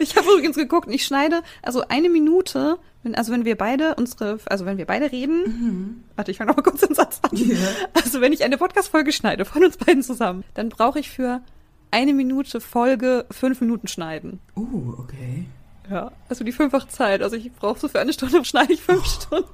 ich 0.01 0.17
habe 0.17 0.27
übrigens 0.33 0.57
geguckt, 0.57 0.89
ich 0.91 1.05
schneide 1.05 1.43
also 1.63 1.83
eine 1.89 2.09
Minute, 2.11 2.79
wenn, 3.03 3.15
also 3.15 3.33
wenn 3.33 3.45
wir 3.45 3.57
beide 3.57 3.95
unsere, 3.95 4.39
also 4.47 4.67
wenn 4.67 4.79
wir 4.79 4.87
beide 4.87 5.13
reden, 5.13 6.05
warte, 6.17 6.31
ich 6.31 6.39
fange 6.39 6.49
noch 6.51 6.57
mal 6.57 6.63
kurz 6.63 6.81
den 6.81 6.95
Satz 6.95 7.21
an. 7.23 7.31
Ja. 7.37 7.57
Also 7.95 8.21
wenn 8.21 8.33
ich 8.33 8.45
eine 8.45 8.59
Podcast-Folge 8.59 9.13
schneide 9.13 9.45
von 9.45 9.65
uns 9.65 9.77
beiden 9.77 10.03
zusammen, 10.03 10.45
dann 10.55 10.69
brauche 10.69 10.99
ich 10.99 11.11
für 11.11 11.41
eine 11.91 12.13
Minute 12.13 12.61
Folge 12.61 13.25
fünf 13.31 13.61
Minuten 13.61 13.87
schneiden. 13.89 14.41
Uh, 14.57 14.95
okay. 14.99 15.47
Ja, 15.91 16.11
also 16.29 16.45
die 16.45 16.53
fünffache 16.53 16.89
Zeit. 16.89 17.23
Also 17.23 17.37
ich 17.37 17.53
brauche 17.53 17.79
so 17.79 17.89
für 17.89 18.01
eine 18.01 18.13
Stunde 18.13 18.45
schneide 18.45 18.73
ich 18.73 18.83
fünf 18.83 19.05
Stunden. 19.05 19.49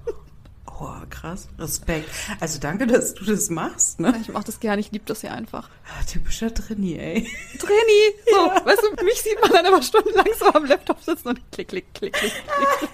Oh, 0.83 0.89
krass. 1.11 1.47
Respekt. 1.59 2.09
Also 2.41 2.59
danke, 2.59 2.87
dass 2.87 3.13
du 3.13 3.25
das 3.27 3.51
machst, 3.51 4.01
ne? 4.01 4.15
Ich 4.23 4.31
mache 4.31 4.45
das 4.45 4.61
gerne, 4.61 4.81
ich 4.81 4.91
liebe 4.91 5.05
das 5.05 5.21
ja 5.21 5.33
einfach. 5.33 5.69
Ah, 5.85 6.03
Typischer 6.05 6.55
Trainee, 6.55 6.97
ey. 6.97 7.29
Training! 7.59 8.13
So, 8.33 8.67
weißt 8.67 8.83
du, 8.83 9.05
mich 9.05 9.21
sieht 9.21 9.39
man 9.43 9.53
dann 9.53 9.67
aber 9.67 9.83
stundenlang 9.83 10.29
so 10.39 10.47
am 10.47 10.65
Laptop 10.65 11.03
sitzen 11.03 11.29
und 11.29 11.53
klick, 11.53 11.69
klick, 11.69 11.93
klick, 11.93 12.15
klick, 12.15 12.33
klick. 12.33 12.91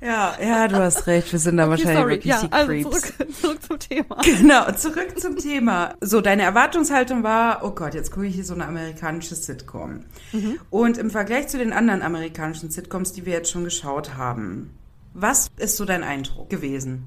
Ja, 0.00 0.34
ja, 0.42 0.66
du 0.66 0.76
hast 0.76 1.06
recht. 1.06 1.30
Wir 1.30 1.38
sind 1.38 1.58
da 1.58 1.68
wahrscheinlich 1.68 1.98
Sorry, 1.98 2.10
wirklich 2.12 2.32
ja, 2.32 2.40
die 2.40 2.52
also 2.52 2.66
Creeps. 2.66 2.90
zurück, 2.90 3.34
zurück 3.40 3.62
zum 3.62 3.78
Thema. 3.78 4.16
Genau, 4.24 4.72
zurück 4.72 5.20
zum 5.20 5.36
Thema. 5.36 5.94
So, 6.00 6.20
deine 6.20 6.42
Erwartungshaltung 6.42 7.22
war, 7.22 7.62
oh 7.62 7.70
Gott, 7.70 7.94
jetzt 7.94 8.10
gucke 8.10 8.26
ich 8.26 8.34
hier 8.34 8.44
so 8.44 8.54
eine 8.54 8.66
amerikanische 8.66 9.36
Sitcom. 9.36 10.04
Mhm. 10.32 10.58
Und 10.70 10.98
im 10.98 11.10
Vergleich 11.10 11.48
zu 11.48 11.58
den 11.58 11.72
anderen 11.72 12.02
amerikanischen 12.02 12.70
Sitcoms, 12.70 13.12
die 13.12 13.26
wir 13.26 13.34
jetzt 13.34 13.50
schon 13.50 13.62
geschaut 13.62 14.16
haben, 14.16 14.70
was 15.14 15.50
ist 15.56 15.76
so 15.76 15.84
dein 15.84 16.02
Eindruck 16.02 16.50
gewesen? 16.50 17.04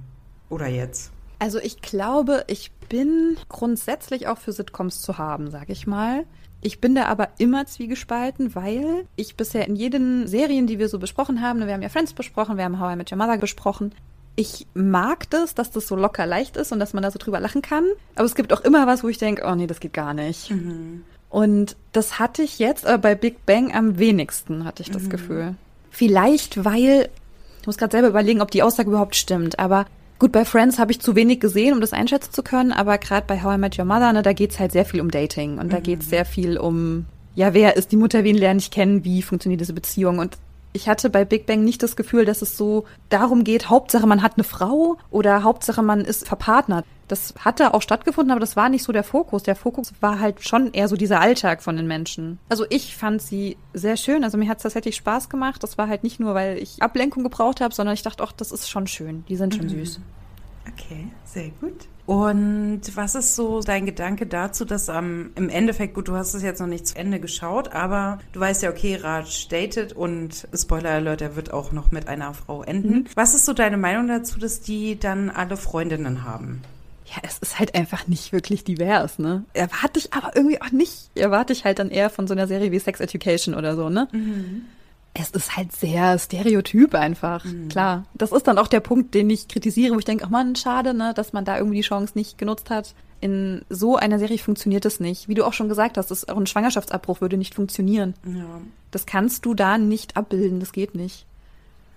Oder 0.49 0.67
jetzt? 0.67 1.11
Also 1.39 1.59
ich 1.59 1.81
glaube, 1.81 2.43
ich 2.47 2.71
bin 2.89 3.37
grundsätzlich 3.49 4.27
auch 4.27 4.37
für 4.37 4.51
Sitcoms 4.51 5.01
zu 5.01 5.17
haben, 5.17 5.51
sag 5.51 5.69
ich 5.69 5.87
mal. 5.87 6.25
Ich 6.61 6.79
bin 6.81 6.95
da 6.95 7.05
aber 7.05 7.29
immer 7.37 7.65
zwiegespalten, 7.65 8.55
weil 8.55 9.05
ich 9.15 9.35
bisher 9.35 9.67
in 9.67 9.75
jeden 9.75 10.27
Serien, 10.27 10.65
die 10.65 10.79
wir 10.79 10.89
so 10.89 10.97
besprochen 10.97 11.41
haben, 11.41 11.65
wir 11.65 11.73
haben 11.73 11.81
ja 11.81 11.89
Friends 11.89 12.13
besprochen, 12.13 12.57
wir 12.57 12.63
haben 12.63 12.79
How 12.79 12.93
I 12.93 12.95
Met 12.95 13.11
Your 13.11 13.17
Mother 13.17 13.37
besprochen, 13.37 13.93
ich 14.35 14.67
mag 14.73 15.29
das, 15.29 15.55
dass 15.55 15.71
das 15.71 15.87
so 15.87 15.95
locker 15.95 16.25
leicht 16.25 16.57
ist 16.57 16.71
und 16.71 16.79
dass 16.79 16.93
man 16.93 17.03
da 17.03 17.11
so 17.11 17.19
drüber 17.19 17.39
lachen 17.39 17.61
kann. 17.61 17.85
Aber 18.15 18.25
es 18.25 18.35
gibt 18.35 18.51
auch 18.51 18.61
immer 18.61 18.85
was, 18.87 19.03
wo 19.03 19.07
ich 19.07 19.17
denke, 19.17 19.43
oh 19.45 19.55
nee, 19.55 19.67
das 19.67 19.79
geht 19.79 19.93
gar 19.93 20.13
nicht. 20.13 20.51
Und 21.29 21.75
das 21.91 22.19
hatte 22.19 22.41
ich 22.41 22.59
jetzt, 22.59 22.85
aber 22.85 22.97
bei 22.97 23.15
Big 23.15 23.45
Bang 23.45 23.73
am 23.73 23.97
wenigsten, 23.97 24.65
hatte 24.65 24.83
ich 24.83 24.91
das 24.91 25.09
Gefühl. 25.09 25.55
Vielleicht, 25.89 26.65
weil, 26.65 27.09
ich 27.65 27.67
muss 27.67 27.77
gerade 27.77 27.93
selber 27.93 28.09
überlegen, 28.09 28.41
ob 28.43 28.51
die 28.51 28.61
Aussage 28.61 28.89
überhaupt 28.89 29.15
stimmt, 29.15 29.57
aber 29.57 29.87
gut, 30.19 30.31
bei 30.31 30.45
Friends 30.45 30.77
habe 30.77 30.91
ich 30.91 31.01
zu 31.01 31.15
wenig 31.15 31.39
gesehen, 31.39 31.73
um 31.73 31.81
das 31.81 31.93
einschätzen 31.93 32.31
zu 32.31 32.43
können, 32.43 32.71
aber 32.71 32.99
gerade 32.99 33.25
bei 33.25 33.41
How 33.41 33.55
I 33.55 33.57
Met 33.57 33.79
Your 33.79 33.85
Mother, 33.85 34.13
ne, 34.13 34.21
da 34.21 34.33
geht's 34.33 34.59
halt 34.59 34.71
sehr 34.71 34.85
viel 34.85 35.01
um 35.01 35.09
Dating. 35.09 35.57
Und 35.57 35.73
da 35.73 35.79
geht's 35.79 36.07
sehr 36.07 36.25
viel 36.25 36.59
um, 36.59 37.07
ja, 37.33 37.55
wer 37.55 37.75
ist 37.75 37.91
die 37.91 37.97
Mutter, 37.97 38.23
wen 38.23 38.35
lerne 38.35 38.59
ich 38.59 38.69
kennen, 38.69 39.03
wie 39.03 39.23
funktioniert 39.23 39.61
diese 39.61 39.73
Beziehung. 39.73 40.19
Und 40.19 40.37
ich 40.75 40.89
hatte 40.89 41.09
bei 41.09 41.23
Big 41.23 41.45
Bang 41.45 41.63
nicht 41.63 41.81
das 41.81 41.95
Gefühl, 41.95 42.25
dass 42.25 42.41
es 42.41 42.57
so 42.57 42.83
darum 43.09 43.45
geht, 43.45 43.69
Hauptsache 43.69 44.05
man 44.05 44.21
hat 44.21 44.33
eine 44.35 44.43
Frau 44.43 44.97
oder 45.09 45.43
Hauptsache 45.43 45.81
man 45.81 46.01
ist 46.01 46.27
verpartnert. 46.27 46.85
Das 47.07 47.33
hatte 47.39 47.73
auch 47.73 47.81
stattgefunden, 47.81 48.31
aber 48.31 48.41
das 48.41 48.57
war 48.57 48.67
nicht 48.67 48.83
so 48.83 48.91
der 48.91 49.03
Fokus. 49.03 49.43
Der 49.43 49.55
Fokus 49.55 49.93
war 50.01 50.19
halt 50.19 50.43
schon 50.45 50.73
eher 50.73 50.87
so 50.87 50.97
dieser 50.97 51.21
Alltag 51.21 51.63
von 51.63 51.77
den 51.77 51.87
Menschen. 51.87 52.39
Also 52.49 52.65
ich 52.69 52.95
fand 52.95 53.21
sie 53.21 53.57
sehr 53.73 53.95
schön. 53.95 54.23
Also 54.23 54.37
mir 54.37 54.49
hat 54.49 54.57
es 54.57 54.63
tatsächlich 54.63 54.97
Spaß 54.97 55.29
gemacht. 55.29 55.63
Das 55.63 55.77
war 55.77 55.87
halt 55.87 56.03
nicht 56.03 56.19
nur, 56.19 56.33
weil 56.33 56.57
ich 56.57 56.81
Ablenkung 56.81 57.23
gebraucht 57.23 57.61
habe, 57.61 57.73
sondern 57.73 57.93
ich 57.93 58.01
dachte, 58.01 58.23
auch, 58.23 58.31
das 58.33 58.51
ist 58.51 58.69
schon 58.69 58.87
schön. 58.87 59.23
Die 59.29 59.37
sind 59.37 59.55
schon 59.55 59.69
süß. 59.69 60.01
Okay, 60.67 61.07
sehr 61.23 61.49
gut. 61.61 61.87
Und 62.05 62.81
was 62.93 63.15
ist 63.15 63.35
so 63.35 63.61
dein 63.61 63.85
Gedanke 63.85 64.27
dazu, 64.27 64.63
dass 64.63 64.89
am 64.89 65.31
im 65.35 65.49
Endeffekt, 65.49 65.95
gut, 65.95 66.07
du 66.07 66.15
hast 66.15 66.35
es 66.35 66.43
jetzt 66.43 66.59
noch 66.59 66.67
nicht 66.67 66.85
zu 66.85 66.95
Ende 66.95 67.19
geschaut, 67.19 67.73
aber 67.73 68.19
du 68.31 68.39
weißt 68.39 68.61
ja, 68.61 68.69
okay, 68.69 68.95
Raj 68.95 69.47
datet 69.49 69.93
und 69.93 70.47
Spoiler 70.53 70.91
Alert, 70.91 71.21
er 71.21 71.35
wird 71.35 71.51
auch 71.51 71.71
noch 71.71 71.91
mit 71.91 72.07
einer 72.07 72.33
Frau 72.33 72.61
enden. 72.61 73.05
Was 73.15 73.33
ist 73.33 73.45
so 73.45 73.53
deine 73.53 73.77
Meinung 73.77 74.07
dazu, 74.07 74.37
dass 74.39 74.61
die 74.61 74.99
dann 74.99 75.31
alle 75.31 75.57
Freundinnen 75.57 76.23
haben? 76.23 76.61
Ja, 77.07 77.21
es 77.23 77.37
ist 77.37 77.59
halt 77.59 77.75
einfach 77.75 78.07
nicht 78.07 78.31
wirklich 78.33 78.63
divers, 78.63 79.19
ne? 79.19 79.43
Erwarte 79.53 79.99
ich 79.99 80.13
aber 80.13 80.35
irgendwie 80.35 80.61
auch 80.61 80.71
nicht. 80.71 81.11
Erwarte 81.15 81.53
ich 81.53 81.63
halt 81.63 81.77
dann 81.79 81.91
eher 81.91 82.09
von 82.09 82.27
so 82.27 82.33
einer 82.33 82.47
Serie 82.47 82.71
wie 82.71 82.79
Sex 82.79 82.99
Education 82.99 83.53
oder 83.53 83.75
so, 83.75 83.89
ne? 83.89 84.07
Es 85.17 85.31
ist 85.31 85.55
halt 85.55 85.71
sehr 85.71 86.19
stereotyp 86.19 86.93
einfach, 86.93 87.45
klar. 87.69 88.03
Das 88.15 88.33
ist 88.33 88.47
dann 88.47 88.57
auch 88.57 88.67
der 88.67 88.81
Punkt, 88.81 89.13
den 89.13 89.29
ich 89.29 89.47
kritisiere, 89.47 89.95
wo 89.95 89.99
ich 89.99 90.05
denke, 90.05 90.25
ach 90.25 90.29
man, 90.29 90.55
schade, 90.57 90.93
ne, 90.93 91.13
dass 91.15 91.31
man 91.31 91.45
da 91.45 91.57
irgendwie 91.57 91.77
die 91.77 91.83
Chance 91.87 92.13
nicht 92.15 92.37
genutzt 92.37 92.69
hat. 92.69 92.93
In 93.21 93.63
so 93.69 93.95
einer 93.95 94.19
Serie 94.19 94.37
funktioniert 94.37 94.83
es 94.85 94.99
nicht. 94.99 95.29
Wie 95.29 95.33
du 95.33 95.45
auch 95.45 95.53
schon 95.53 95.69
gesagt 95.69 95.97
hast, 95.97 96.11
das 96.11 96.27
auch 96.27 96.37
ein 96.37 96.47
Schwangerschaftsabbruch 96.47 97.21
würde 97.21 97.37
nicht 97.37 97.55
funktionieren. 97.55 98.13
Ja, 98.25 98.59
Das 98.91 99.05
kannst 99.05 99.45
du 99.45 99.53
da 99.53 99.77
nicht 99.77 100.17
abbilden, 100.17 100.59
das 100.59 100.73
geht 100.73 100.95
nicht. 100.95 101.25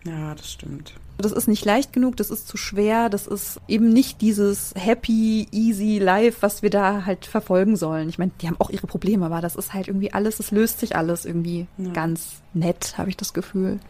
Ja, 0.09 0.35
das 0.35 0.51
stimmt. 0.53 0.95
Das 1.21 1.33
ist 1.33 1.49
nicht 1.49 1.65
leicht 1.65 1.93
genug, 1.93 2.17
das 2.17 2.31
ist 2.31 2.47
zu 2.47 2.57
schwer, 2.57 3.09
das 3.09 3.27
ist 3.27 3.61
eben 3.67 3.89
nicht 3.93 4.21
dieses 4.21 4.73
happy, 4.77 5.49
easy 5.51 5.99
Life, 5.99 6.39
was 6.43 6.63
wir 6.63 6.71
da 6.71 7.07
halt 7.07 7.27
verfolgen 7.27 7.77
sollen. 7.77 8.09
Ich 8.09 8.19
meine, 8.19 8.31
die 8.41 8.47
haben 8.47 8.55
auch 8.61 8.71
ihre 8.71 8.87
Probleme, 8.87 9.27
aber 9.27 9.41
das 9.41 9.57
ist 9.57 9.75
halt 9.75 9.89
irgendwie 9.89 10.13
alles, 10.13 10.39
es 10.39 10.53
löst 10.53 10.79
sich 10.79 10.95
alles 10.95 11.25
irgendwie 11.25 11.67
Ja. 11.77 11.91
ganz 11.93 12.37
nett, 12.55 12.95
habe 12.99 13.11
ich 13.11 13.17
das 13.17 13.35
Gefühl. 13.35 13.81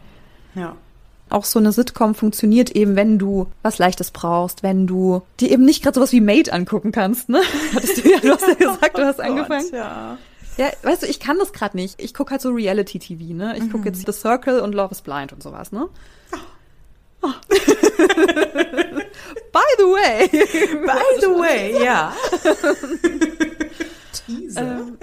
Ja. 0.55 0.75
Auch 1.29 1.45
so 1.45 1.59
eine 1.59 1.71
Sitcom 1.71 2.15
funktioniert 2.15 2.71
eben, 2.71 2.95
wenn 2.95 3.19
du 3.19 3.45
was 3.61 3.77
Leichtes 3.77 4.09
brauchst, 4.09 4.63
wenn 4.63 4.87
du 4.87 5.21
dir 5.39 5.51
eben 5.51 5.63
nicht 5.63 5.83
gerade 5.83 5.93
sowas 5.93 6.11
wie 6.11 6.21
Mate 6.21 6.51
angucken 6.51 6.91
kannst, 6.91 7.29
ne? 7.29 7.41
Hattest 7.75 8.03
du 8.03 8.09
ja, 8.11 8.19
du 8.19 8.29
hast 8.31 8.47
ja 8.47 8.53
gesagt, 8.55 8.97
du 8.97 9.05
hast 9.05 9.19
Oh 9.19 9.23
angefangen. 9.23 9.65
Gott, 9.69 9.73
ja. 9.79 10.17
Ja, 10.59 10.69
weißt 10.83 11.03
du, 11.03 11.07
ich 11.07 11.21
kann 11.21 11.39
das 11.39 11.53
gerade 11.53 11.77
nicht. 11.77 12.01
Ich 12.01 12.13
gucke 12.13 12.31
halt 12.31 12.41
so 12.41 12.49
Reality-TV, 12.49 13.33
ne? 13.33 13.57
Ich 13.57 13.71
gucke 13.71 13.85
jetzt 13.85 14.05
The 14.05 14.11
Circle 14.11 14.59
und 14.59 14.75
Love 14.75 14.91
is 14.91 15.01
Blind 15.01 15.31
und 15.31 15.41
sowas, 15.41 15.71
ne? 15.71 15.87
Oh. 17.21 17.31
By 19.53 19.69
the 19.77 19.83
way. 19.85 20.27
By 20.27 21.21
the 21.21 21.27
way, 21.27 21.81
ja. 21.85 22.13
Teaser. 24.11 24.61
ähm, 24.61 24.97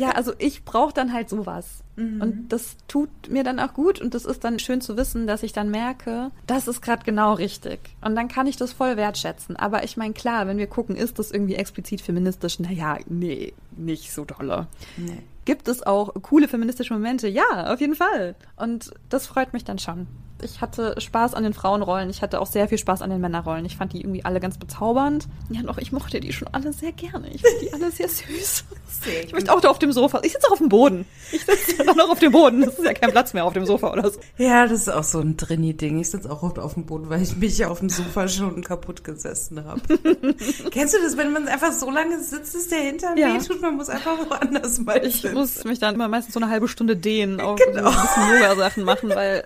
ja, 0.00 0.10
also 0.10 0.32
ich 0.38 0.64
brauche 0.64 0.92
dann 0.94 1.12
halt 1.12 1.28
sowas. 1.28 1.82
Und 2.20 2.48
das 2.50 2.76
tut 2.88 3.08
mir 3.30 3.42
dann 3.42 3.58
auch 3.58 3.72
gut 3.72 4.02
und 4.02 4.12
das 4.12 4.26
ist 4.26 4.44
dann 4.44 4.58
schön 4.58 4.82
zu 4.82 4.98
wissen, 4.98 5.26
dass 5.26 5.42
ich 5.42 5.54
dann 5.54 5.70
merke, 5.70 6.30
das 6.46 6.68
ist 6.68 6.82
gerade 6.82 7.04
genau 7.04 7.32
richtig. 7.32 7.80
Und 8.02 8.14
dann 8.16 8.28
kann 8.28 8.46
ich 8.46 8.58
das 8.58 8.74
voll 8.74 8.98
wertschätzen. 8.98 9.56
Aber 9.56 9.82
ich 9.82 9.96
meine, 9.96 10.12
klar, 10.12 10.46
wenn 10.46 10.58
wir 10.58 10.66
gucken, 10.66 10.94
ist 10.94 11.18
das 11.18 11.30
irgendwie 11.30 11.54
explizit 11.54 12.02
feministisch? 12.02 12.58
Naja, 12.60 12.98
nee, 13.08 13.54
nicht 13.76 14.12
so 14.12 14.26
dolle. 14.26 14.66
nee. 14.98 15.22
Gibt 15.46 15.68
es 15.68 15.86
auch 15.86 16.12
coole 16.22 16.48
feministische 16.48 16.92
Momente? 16.92 17.28
Ja, 17.28 17.72
auf 17.72 17.80
jeden 17.80 17.94
Fall. 17.94 18.34
Und 18.56 18.92
das 19.08 19.28
freut 19.28 19.52
mich 19.52 19.64
dann 19.64 19.78
schon. 19.78 20.08
Ich 20.42 20.60
hatte 20.60 20.94
Spaß 21.00 21.32
an 21.34 21.44
den 21.44 21.54
Frauenrollen. 21.54 22.10
Ich 22.10 22.20
hatte 22.20 22.40
auch 22.40 22.46
sehr 22.46 22.68
viel 22.68 22.76
Spaß 22.76 23.00
an 23.00 23.08
den 23.08 23.20
Männerrollen. 23.22 23.64
Ich 23.64 23.76
fand 23.76 23.94
die 23.94 24.00
irgendwie 24.00 24.24
alle 24.24 24.38
ganz 24.38 24.58
bezaubernd. 24.58 25.26
Ja, 25.48 25.62
doch, 25.62 25.78
ich 25.78 25.92
mochte 25.92 26.20
die 26.20 26.32
schon 26.32 26.48
alle 26.52 26.74
sehr 26.74 26.92
gerne. 26.92 27.28
Ich 27.30 27.40
fand 27.40 27.54
die 27.62 27.72
alle 27.72 27.90
sehr 27.90 28.08
süß. 28.08 28.64
Sehr 29.02 29.24
Ich 29.24 29.32
möchte 29.32 29.50
auch 29.52 29.60
da 29.60 29.68
auf 29.70 29.78
dem 29.78 29.92
Sofa. 29.92 30.20
Ich 30.24 30.32
sitze 30.32 30.46
auch 30.48 30.52
auf 30.52 30.58
dem 30.58 30.68
Boden. 30.68 31.06
Ich 31.32 31.42
sitze 31.44 31.82
dann 31.86 31.96
noch 31.96 32.10
auf 32.10 32.18
dem 32.18 32.32
Boden. 32.32 32.60
Das 32.60 32.78
ist 32.78 32.84
ja 32.84 32.92
kein 32.92 33.10
Platz 33.12 33.32
mehr 33.32 33.46
auf 33.46 33.54
dem 33.54 33.64
Sofa 33.64 33.92
oder 33.92 34.10
so. 34.10 34.20
Ja, 34.36 34.66
das 34.66 34.80
ist 34.82 34.88
auch 34.90 35.04
so 35.04 35.20
ein 35.20 35.36
Drini-Ding. 35.38 35.98
Ich 36.00 36.10
sitze 36.10 36.30
auch 36.30 36.42
oft 36.42 36.58
auf 36.58 36.74
dem 36.74 36.84
Boden, 36.84 37.08
weil 37.08 37.22
ich 37.22 37.34
mich 37.36 37.64
auf 37.64 37.78
dem 37.78 37.88
Sofa 37.88 38.28
schon 38.28 38.62
kaputt 38.62 39.04
gesessen 39.04 39.64
habe. 39.64 39.80
Kennst 40.70 40.94
du 40.94 40.98
das, 41.02 41.16
wenn 41.16 41.32
man 41.32 41.48
einfach 41.48 41.72
so 41.72 41.90
lange 41.90 42.20
sitzt, 42.22 42.54
dass 42.54 42.68
der 42.68 42.80
Hintern 42.80 43.16
Ja. 43.16 43.34
wehtut? 43.34 43.62
Man 43.62 43.76
muss 43.76 43.88
einfach 43.88 44.18
woanders 44.28 44.78
mal 44.80 45.04
Ich 45.04 45.22
sitzen. 45.22 45.34
muss 45.34 45.64
mich 45.64 45.78
dann 45.78 45.94
immer 45.94 46.08
meistens 46.08 46.34
so 46.34 46.40
eine 46.40 46.50
halbe 46.50 46.68
Stunde 46.68 46.94
dehnen, 46.96 47.40
auch 47.40 47.56
Genau. 47.56 47.88
ein 47.88 47.94
bisschen 48.02 48.34
Yoga-Sachen 48.34 48.84
machen, 48.84 49.08
weil, 49.10 49.44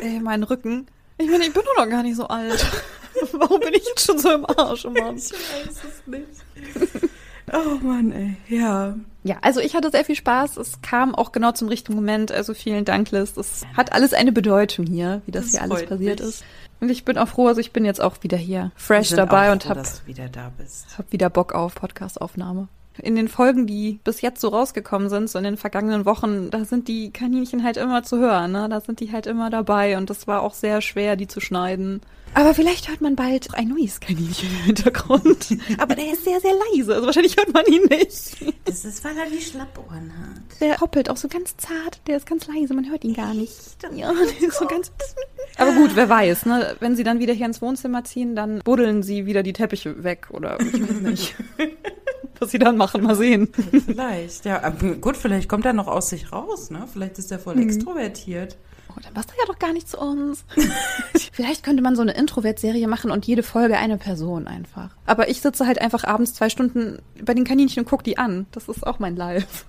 ey, 0.00 0.20
mein 0.20 0.42
Rücken. 0.42 0.86
Ich 1.18 1.30
meine, 1.30 1.44
ich 1.46 1.52
bin 1.52 1.62
doch 1.64 1.84
noch 1.84 1.90
gar 1.90 2.02
nicht 2.02 2.16
so 2.16 2.26
alt. 2.26 2.66
Warum 3.32 3.60
bin 3.60 3.74
ich 3.74 3.84
jetzt 3.86 4.06
schon 4.06 4.18
so 4.18 4.32
im 4.32 4.44
Arsch, 4.46 4.84
oh 4.84 4.90
Mann? 4.90 5.16
Ich 5.16 5.32
weiß 5.32 5.82
es 5.84 6.06
nicht. 6.06 7.10
Oh 7.52 7.76
Mann, 7.82 8.10
ey. 8.10 8.36
Ja. 8.48 8.96
Ja, 9.22 9.36
also 9.42 9.60
ich 9.60 9.76
hatte 9.76 9.90
sehr 9.90 10.04
viel 10.04 10.14
Spaß. 10.16 10.56
Es 10.56 10.80
kam 10.80 11.14
auch 11.14 11.30
genau 11.30 11.52
zum 11.52 11.68
richtigen 11.68 11.94
Moment. 11.94 12.32
Also 12.32 12.54
vielen 12.54 12.86
Dank, 12.86 13.10
Liz. 13.10 13.36
Es 13.36 13.64
hat 13.76 13.92
alles 13.92 14.14
eine 14.14 14.32
Bedeutung 14.32 14.86
hier, 14.86 15.20
wie 15.26 15.30
das, 15.30 15.44
Das 15.44 15.52
hier 15.52 15.62
alles 15.62 15.84
passiert 15.84 16.20
mich. 16.20 16.28
ist. 16.28 16.44
Und 16.80 16.88
ich 16.88 17.04
bin 17.04 17.18
auch 17.18 17.28
froh, 17.28 17.46
also 17.46 17.60
ich 17.60 17.70
bin 17.72 17.84
jetzt 17.84 18.00
auch 18.00 18.16
wieder 18.22 18.38
hier 18.38 18.72
fresh 18.76 19.10
dabei 19.10 19.50
auch 19.50 19.52
und 19.52 19.62
froh, 19.62 19.70
hab, 19.70 19.76
dass 19.76 20.00
du 20.00 20.06
wieder 20.06 20.28
da 20.30 20.50
bist. 20.56 20.86
hab 20.96 21.12
wieder 21.12 21.28
Bock 21.28 21.54
auf 21.54 21.74
Podcastaufnahme. 21.74 22.68
In 22.98 23.16
den 23.16 23.28
Folgen, 23.28 23.66
die 23.66 23.98
bis 24.04 24.20
jetzt 24.20 24.40
so 24.40 24.48
rausgekommen 24.48 25.08
sind, 25.08 25.28
so 25.28 25.38
in 25.38 25.44
den 25.44 25.56
vergangenen 25.56 26.04
Wochen, 26.04 26.50
da 26.50 26.64
sind 26.64 26.86
die 26.86 27.10
Kaninchen 27.10 27.64
halt 27.64 27.76
immer 27.76 28.04
zu 28.04 28.18
hören, 28.18 28.52
ne? 28.52 28.68
Da 28.68 28.80
sind 28.80 29.00
die 29.00 29.10
halt 29.10 29.26
immer 29.26 29.50
dabei 29.50 29.96
und 29.96 30.10
das 30.10 30.26
war 30.26 30.42
auch 30.42 30.54
sehr 30.54 30.80
schwer, 30.80 31.16
die 31.16 31.26
zu 31.26 31.40
schneiden. 31.40 32.00
Aber 32.34 32.52
vielleicht 32.54 32.88
hört 32.88 33.00
man 33.00 33.14
bald 33.16 33.54
ein 33.54 33.68
neues 33.68 34.00
Kaninchen 34.00 34.48
im 34.50 34.64
Hintergrund. 34.64 35.56
Aber 35.78 35.94
der 35.94 36.12
ist 36.12 36.24
sehr, 36.24 36.40
sehr 36.40 36.52
leise. 36.74 36.94
Also 36.94 37.06
wahrscheinlich 37.06 37.36
hört 37.36 37.52
man 37.54 37.64
ihn 37.66 37.84
nicht. 37.84 38.36
Das 38.64 38.84
ist, 38.84 39.04
weil 39.04 39.16
er 39.16 39.30
die 39.30 39.40
Schlappohren 39.40 40.12
hat. 40.18 40.60
Der 40.60 40.80
hoppelt 40.80 41.08
auch 41.10 41.16
so 41.16 41.28
ganz 41.28 41.56
zart. 41.56 42.00
Der 42.06 42.16
ist 42.16 42.26
ganz 42.26 42.46
leise. 42.48 42.74
Man 42.74 42.90
hört 42.90 43.04
ihn 43.04 43.14
gar 43.14 43.34
nicht. 43.34 43.52
Ja, 43.94 44.12
der 44.12 44.48
ist 44.48 44.58
so 44.58 44.66
ganz. 44.66 44.90
Aber 45.58 45.72
gut, 45.72 45.94
wer 45.94 46.08
weiß, 46.08 46.46
ne? 46.46 46.76
Wenn 46.80 46.96
sie 46.96 47.04
dann 47.04 47.20
wieder 47.20 47.32
hier 47.32 47.46
ins 47.46 47.62
Wohnzimmer 47.62 48.02
ziehen, 48.04 48.34
dann 48.34 48.58
buddeln 48.64 49.02
sie 49.02 49.26
wieder 49.26 49.42
die 49.42 49.52
Teppiche 49.52 50.02
weg 50.02 50.26
oder 50.30 50.58
ich 50.60 50.72
weiß 50.82 51.00
nicht. 51.02 51.34
Was 52.40 52.50
sie 52.50 52.58
dann 52.58 52.76
machen, 52.76 53.04
mal 53.04 53.14
sehen. 53.14 53.48
Vielleicht, 53.86 54.44
ja. 54.44 54.60
Aber 54.64 54.94
gut, 54.96 55.16
vielleicht 55.16 55.48
kommt 55.48 55.64
er 55.66 55.72
noch 55.72 55.86
aus 55.86 56.08
sich 56.08 56.32
raus, 56.32 56.70
ne? 56.70 56.88
Vielleicht 56.92 57.16
ist 57.18 57.30
er 57.30 57.38
voll 57.38 57.54
Mhm. 57.54 57.62
extrovertiert. 57.62 58.56
Dann 59.04 59.14
passt 59.14 59.30
er 59.30 59.38
ja 59.38 59.46
doch 59.46 59.58
gar 59.58 59.72
nicht 59.72 59.88
zu 59.88 59.98
uns. 59.98 60.44
Vielleicht 61.32 61.62
könnte 61.62 61.82
man 61.82 61.96
so 61.96 62.02
eine 62.02 62.12
Introvert-Serie 62.12 62.88
machen 62.88 63.10
und 63.10 63.26
jede 63.26 63.42
Folge 63.42 63.76
eine 63.76 63.98
Person 63.98 64.46
einfach. 64.46 64.90
Aber 65.06 65.28
ich 65.28 65.40
sitze 65.40 65.66
halt 65.66 65.80
einfach 65.80 66.04
abends 66.04 66.34
zwei 66.34 66.48
Stunden 66.48 66.98
bei 67.22 67.34
den 67.34 67.44
Kaninchen 67.44 67.82
und 67.82 67.88
gucke 67.88 68.04
die 68.04 68.18
an. 68.18 68.46
Das 68.52 68.68
ist 68.68 68.86
auch 68.86 68.98
mein 68.98 69.16
Live. 69.16 69.66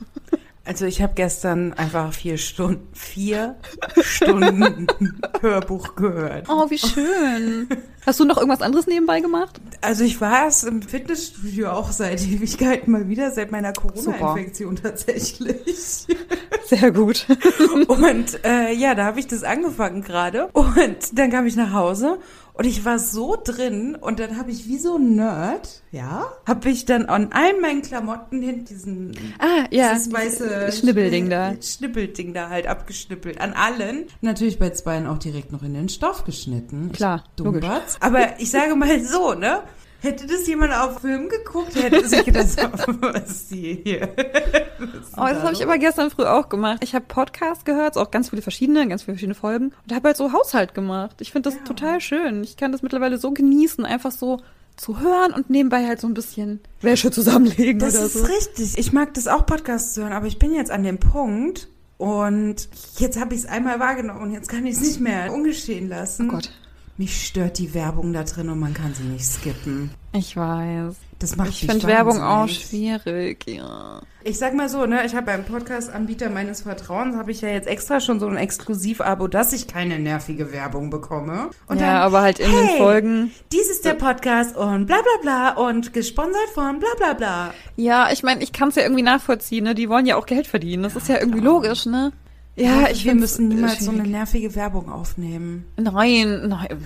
Also 0.65 0.85
ich 0.85 0.99
habe 1.01 1.13
gestern 1.13 1.73
einfach 1.73 2.11
vier 2.11 2.39
Stunden, 2.39 2.87
vier 2.93 3.55
Stunden 4.01 4.87
Hörbuch 5.41 5.95
gehört. 5.95 6.47
Oh, 6.49 6.69
wie 6.71 6.79
schön. 6.79 7.67
Hast 8.03 8.19
du 8.19 8.25
noch 8.25 8.37
irgendwas 8.37 8.61
anderes 8.61 8.87
nebenbei 8.87 9.19
gemacht? 9.19 9.61
Also 9.81 10.03
ich 10.03 10.19
war 10.21 10.47
es 10.47 10.63
im 10.63 10.81
Fitnessstudio 10.81 11.69
auch 11.69 11.91
seit 11.91 12.21
Ewigkeiten 12.25 12.91
mal 12.91 13.07
wieder, 13.07 13.29
seit 13.29 13.51
meiner 13.51 13.73
Corona-Infektion 13.73 14.75
tatsächlich. 14.75 16.07
Sehr 16.65 16.91
gut. 16.91 17.27
Und 17.87 18.43
äh, 18.43 18.71
ja, 18.73 18.95
da 18.95 19.05
habe 19.05 19.19
ich 19.19 19.27
das 19.27 19.43
angefangen 19.43 20.01
gerade. 20.01 20.47
Und 20.53 21.17
dann 21.17 21.29
kam 21.29 21.45
ich 21.45 21.55
nach 21.55 21.73
Hause 21.73 22.17
und 22.57 22.65
ich 22.65 22.85
war 22.85 22.99
so 22.99 23.37
drin 23.41 23.95
und 23.99 24.19
dann 24.19 24.37
habe 24.37 24.51
ich 24.51 24.67
wie 24.67 24.77
so 24.77 24.95
ein 24.97 25.15
Nerd, 25.15 25.81
ja, 25.91 26.25
habe 26.45 26.69
ich 26.69 26.85
dann 26.85 27.05
an 27.05 27.31
allen 27.31 27.61
meinen 27.61 27.81
Klamotten 27.81 28.41
hin 28.41 28.65
diesen 28.65 29.11
Ah, 29.39 29.65
ja. 29.71 29.93
dieses 29.93 30.11
weiße 30.11 30.71
Schnibbelding 30.71 31.29
da. 31.29 31.53
Schnippelding 31.61 32.33
da 32.33 32.49
halt 32.49 32.67
abgeschnippelt. 32.67 33.39
An 33.41 33.53
allen. 33.53 34.05
Natürlich 34.21 34.57
bei 34.59 34.69
zweien 34.71 35.05
auch 35.07 35.17
direkt 35.17 35.51
noch 35.51 35.63
in 35.63 35.73
den 35.73 35.89
Stoff 35.89 36.23
geschnitten. 36.23 36.91
Klar, 36.91 37.23
Ich, 37.37 37.43
logisch. 37.43 37.65
Aber 37.99 38.39
ich 38.39 38.49
sage 38.51 38.75
mal 38.75 38.99
so, 39.03 39.33
ne? 39.33 39.61
Hätte 40.05 40.27
das 40.27 40.45
jemand 40.45 40.71
auf 40.71 40.99
Film 40.99 41.29
geguckt, 41.29 41.75
hätte 41.75 42.07
sich 42.07 42.23
gedacht, 42.23 42.47
so, 42.49 42.61
was 43.01 43.31
ist 43.31 43.51
die 43.51 43.81
hier? 43.83 44.09
Oh, 45.17 45.25
das 45.27 45.41
habe 45.41 45.53
ich 45.53 45.63
aber 45.63 45.77
gestern 45.79 46.11
früh 46.11 46.25
auch 46.25 46.47
gemacht. 46.49 46.77
Ich 46.83 46.93
habe 46.93 47.05
Podcast 47.07 47.65
gehört, 47.65 47.97
auch 47.97 48.11
ganz 48.11 48.29
viele 48.29 48.43
verschiedene, 48.43 48.87
ganz 48.87 49.03
viele 49.03 49.15
verschiedene 49.15 49.33
Folgen 49.35 49.71
und 49.83 49.95
habe 49.95 50.09
halt 50.09 50.17
so 50.17 50.31
Haushalt 50.31 50.75
gemacht. 50.75 51.15
Ich 51.21 51.31
finde 51.31 51.49
das 51.49 51.63
total 51.63 52.01
schön. 52.01 52.43
Ich 52.43 52.55
kann 52.55 52.71
das 52.71 52.83
mittlerweile 52.83 53.17
so 53.17 53.31
genießen, 53.31 53.83
einfach 53.83 54.11
so 54.11 54.39
zu 54.75 54.99
hören 54.99 55.33
und 55.33 55.49
nebenbei 55.49 55.87
halt 55.87 56.01
so 56.01 56.07
ein 56.07 56.13
bisschen 56.13 56.59
Wäsche 56.81 57.09
zusammenlegen 57.09 57.79
Das 57.79 57.95
oder 57.95 58.05
ist 58.05 58.13
so. 58.13 58.25
richtig. 58.25 58.77
Ich 58.77 58.93
mag 58.93 59.13
das 59.15 59.27
auch, 59.27 59.45
Podcasts 59.45 59.93
zu 59.95 60.03
hören, 60.03 60.13
aber 60.13 60.27
ich 60.27 60.37
bin 60.37 60.53
jetzt 60.53 60.69
an 60.69 60.83
dem 60.83 60.99
Punkt 60.99 61.67
und 61.97 62.67
jetzt 62.97 63.19
habe 63.19 63.33
ich 63.33 63.41
es 63.41 63.45
einmal 63.47 63.79
wahrgenommen 63.79 64.21
und 64.21 64.31
jetzt 64.31 64.49
kann 64.49 64.65
ich 64.65 64.75
es 64.75 64.81
nicht 64.81 64.99
mehr 64.99 65.33
ungeschehen 65.33 65.89
lassen. 65.89 66.29
Oh 66.29 66.33
Gott. 66.33 66.51
Mich 66.97 67.27
stört 67.27 67.57
die 67.57 67.73
Werbung 67.73 68.13
da 68.13 68.23
drin 68.23 68.47
und 68.47 68.57
man 68.57 68.73
kann 68.73 68.93
sie 68.93 69.03
nicht 69.03 69.25
skippen. 69.25 69.91
Ich 70.13 70.37
weiß. 70.37 70.95
Das 71.19 71.35
macht 71.35 71.49
Ich 71.49 71.65
finde 71.65 71.87
Werbung 71.87 72.21
auch 72.21 72.47
schwierig, 72.47 73.45
ja. 73.47 74.01
Ich 74.23 74.37
sag 74.37 74.53
mal 74.53 74.69
so, 74.69 74.85
ne, 74.85 75.05
ich 75.05 75.13
habe 75.13 75.25
beim 75.25 75.43
Podcast-Anbieter 75.43 76.29
meines 76.29 76.61
Vertrauens, 76.61 77.17
habe 77.17 77.31
ich 77.31 77.41
ja 77.41 77.49
jetzt 77.49 77.67
extra 77.67 77.99
schon 77.99 78.21
so 78.21 78.27
ein 78.27 78.37
Exklusiv-Abo, 78.37 79.27
dass 79.27 79.51
ich 79.51 79.67
keine 79.67 79.99
nervige 79.99 80.53
Werbung 80.53 80.89
bekomme. 80.89 81.49
Und 81.67 81.81
ja, 81.81 81.99
aber 81.99 82.21
halt 82.21 82.39
in 82.39 82.49
den 82.49 82.63
hey, 82.65 82.77
Folgen. 82.77 83.31
Dies 83.51 83.69
ist 83.69 83.83
der 83.83 83.95
Podcast 83.95 84.55
und 84.55 84.85
bla 84.85 84.97
bla 85.01 85.21
bla 85.53 85.67
und 85.67 85.91
gesponsert 85.91 86.49
von 86.53 86.79
bla 86.79 86.89
bla 86.97 87.13
bla. 87.13 87.53
Ja, 87.75 88.09
ich 88.13 88.23
meine, 88.23 88.41
ich 88.41 88.53
kann 88.53 88.69
es 88.69 88.75
ja 88.75 88.83
irgendwie 88.83 89.03
nachvollziehen, 89.03 89.65
ne? 89.65 89.75
Die 89.75 89.89
wollen 89.89 90.05
ja 90.05 90.15
auch 90.15 90.25
Geld 90.25 90.47
verdienen. 90.47 90.83
Das 90.83 90.95
ist 90.95 91.09
ja 91.09 91.19
irgendwie 91.19 91.41
logisch, 91.41 91.85
ne? 91.85 92.13
Ja, 92.55 92.89
ich 92.89 93.03
wir 93.05 93.15
müssen 93.15 93.47
niemals 93.49 93.79
so 93.79 93.91
schwierig. 93.91 93.99
eine 94.01 94.09
nervige 94.09 94.55
Werbung 94.55 94.89
aufnehmen. 94.89 95.65
Nein, 95.77 96.47
nein. 96.47 96.85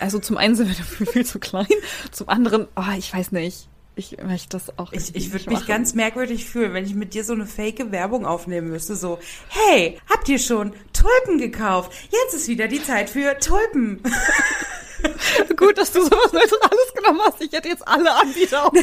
Also 0.00 0.18
zum 0.18 0.36
einen 0.36 0.54
sind 0.56 0.68
wir 0.68 0.74
dafür 0.78 1.06
viel 1.06 1.26
zu 1.26 1.38
klein, 1.38 1.66
zum 2.10 2.28
anderen, 2.28 2.66
oh, 2.76 2.82
ich 2.96 3.12
weiß 3.12 3.32
nicht. 3.32 3.68
Ich 3.96 4.16
möchte 4.24 4.48
das 4.48 4.76
auch 4.76 4.92
Ich, 4.92 5.14
ich 5.14 5.30
würde 5.30 5.48
mich 5.50 5.60
machen. 5.60 5.68
ganz 5.68 5.94
merkwürdig 5.94 6.46
fühlen, 6.46 6.72
wenn 6.74 6.84
ich 6.84 6.94
mit 6.96 7.14
dir 7.14 7.22
so 7.22 7.32
eine 7.32 7.46
fake 7.46 7.92
Werbung 7.92 8.26
aufnehmen 8.26 8.70
müsste. 8.70 8.96
So, 8.96 9.20
hey, 9.50 10.00
habt 10.10 10.28
ihr 10.28 10.40
schon 10.40 10.72
Tulpen 10.92 11.38
gekauft? 11.38 11.92
Jetzt 12.10 12.34
ist 12.34 12.48
wieder 12.48 12.66
die 12.66 12.82
Zeit 12.82 13.08
für 13.08 13.38
Tulpen. 13.38 14.00
Gut, 15.56 15.78
dass 15.78 15.92
du 15.92 16.02
sowas 16.02 16.32
Neutrales 16.32 16.94
genommen 16.94 17.20
hast. 17.24 17.40
Ich 17.42 17.52
hätte 17.52 17.68
jetzt 17.68 17.86
alle 17.86 18.12
Anbieter 18.14 18.66
auf. 18.66 18.72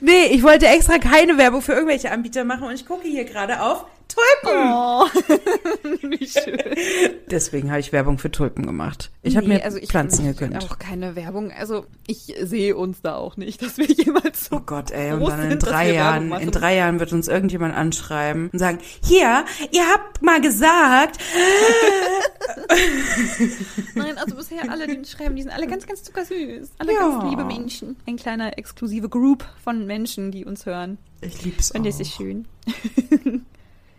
Nee, 0.00 0.26
ich 0.30 0.42
wollte 0.42 0.66
extra 0.66 0.98
keine 0.98 1.36
Werbung 1.36 1.62
für 1.62 1.72
irgendwelche 1.72 2.10
Anbieter 2.10 2.44
machen 2.44 2.64
und 2.64 2.74
ich 2.74 2.86
gucke 2.86 3.08
hier 3.08 3.24
gerade 3.24 3.60
auf 3.60 3.86
Tulpen. 4.10 4.72
Oh, 4.72 5.06
wie 6.08 6.26
schön. 6.26 6.58
Deswegen 7.30 7.70
habe 7.70 7.80
ich 7.80 7.92
Werbung 7.92 8.18
für 8.18 8.30
Tulpen 8.30 8.66
gemacht. 8.66 9.10
Ich 9.22 9.36
habe 9.36 9.46
mir 9.46 9.64
also 9.64 9.78
ich 9.78 9.88
Pflanzen 9.88 10.26
gegönnt. 10.26 10.64
Auch 10.64 10.78
keine 10.78 11.14
Werbung. 11.14 11.52
Also 11.52 11.86
ich 12.06 12.34
sehe 12.40 12.76
uns 12.76 13.02
da 13.02 13.16
auch 13.16 13.36
nicht, 13.36 13.62
dass 13.62 13.78
wir 13.78 13.86
jemals 13.86 14.46
so 14.46 14.56
Oh 14.56 14.60
Gott, 14.60 14.90
ey, 14.90 15.12
und 15.12 15.28
dann 15.28 15.42
in 15.44 15.50
sind, 15.50 15.66
drei 15.66 15.92
Jahren, 15.92 16.32
in 16.32 16.50
drei 16.50 16.76
Jahren 16.76 16.98
wird 16.98 17.12
uns 17.12 17.28
irgendjemand 17.28 17.74
anschreiben 17.74 18.50
und 18.52 18.58
sagen, 18.58 18.78
hier, 19.04 19.44
ihr 19.70 19.86
habt 19.88 20.22
mal 20.22 20.40
gesagt, 20.40 21.18
Nein, 23.94 24.18
also 24.18 24.34
bisher 24.34 24.70
alle, 24.70 24.86
die 24.86 24.98
uns 24.98 25.10
schreiben, 25.10 25.29
die 25.36 25.42
sind 25.42 25.52
alle 25.52 25.66
ganz, 25.66 25.86
ganz 25.86 26.02
zuckersüß. 26.02 26.70
Alle 26.78 26.92
Ja. 26.94 27.00
ganz 27.08 27.24
liebe 27.30 27.44
Menschen. 27.44 27.96
Ein 28.06 28.16
kleiner 28.16 28.58
exklusive 28.58 29.08
Group 29.08 29.44
von 29.62 29.86
Menschen, 29.86 30.30
die 30.30 30.44
uns 30.44 30.66
hören. 30.66 30.98
ich 31.20 31.44
lieb's 31.44 31.70
Und 31.70 31.84
das 31.86 31.96
auch. 31.96 32.00
ist 32.00 32.12
schön. 32.14 32.46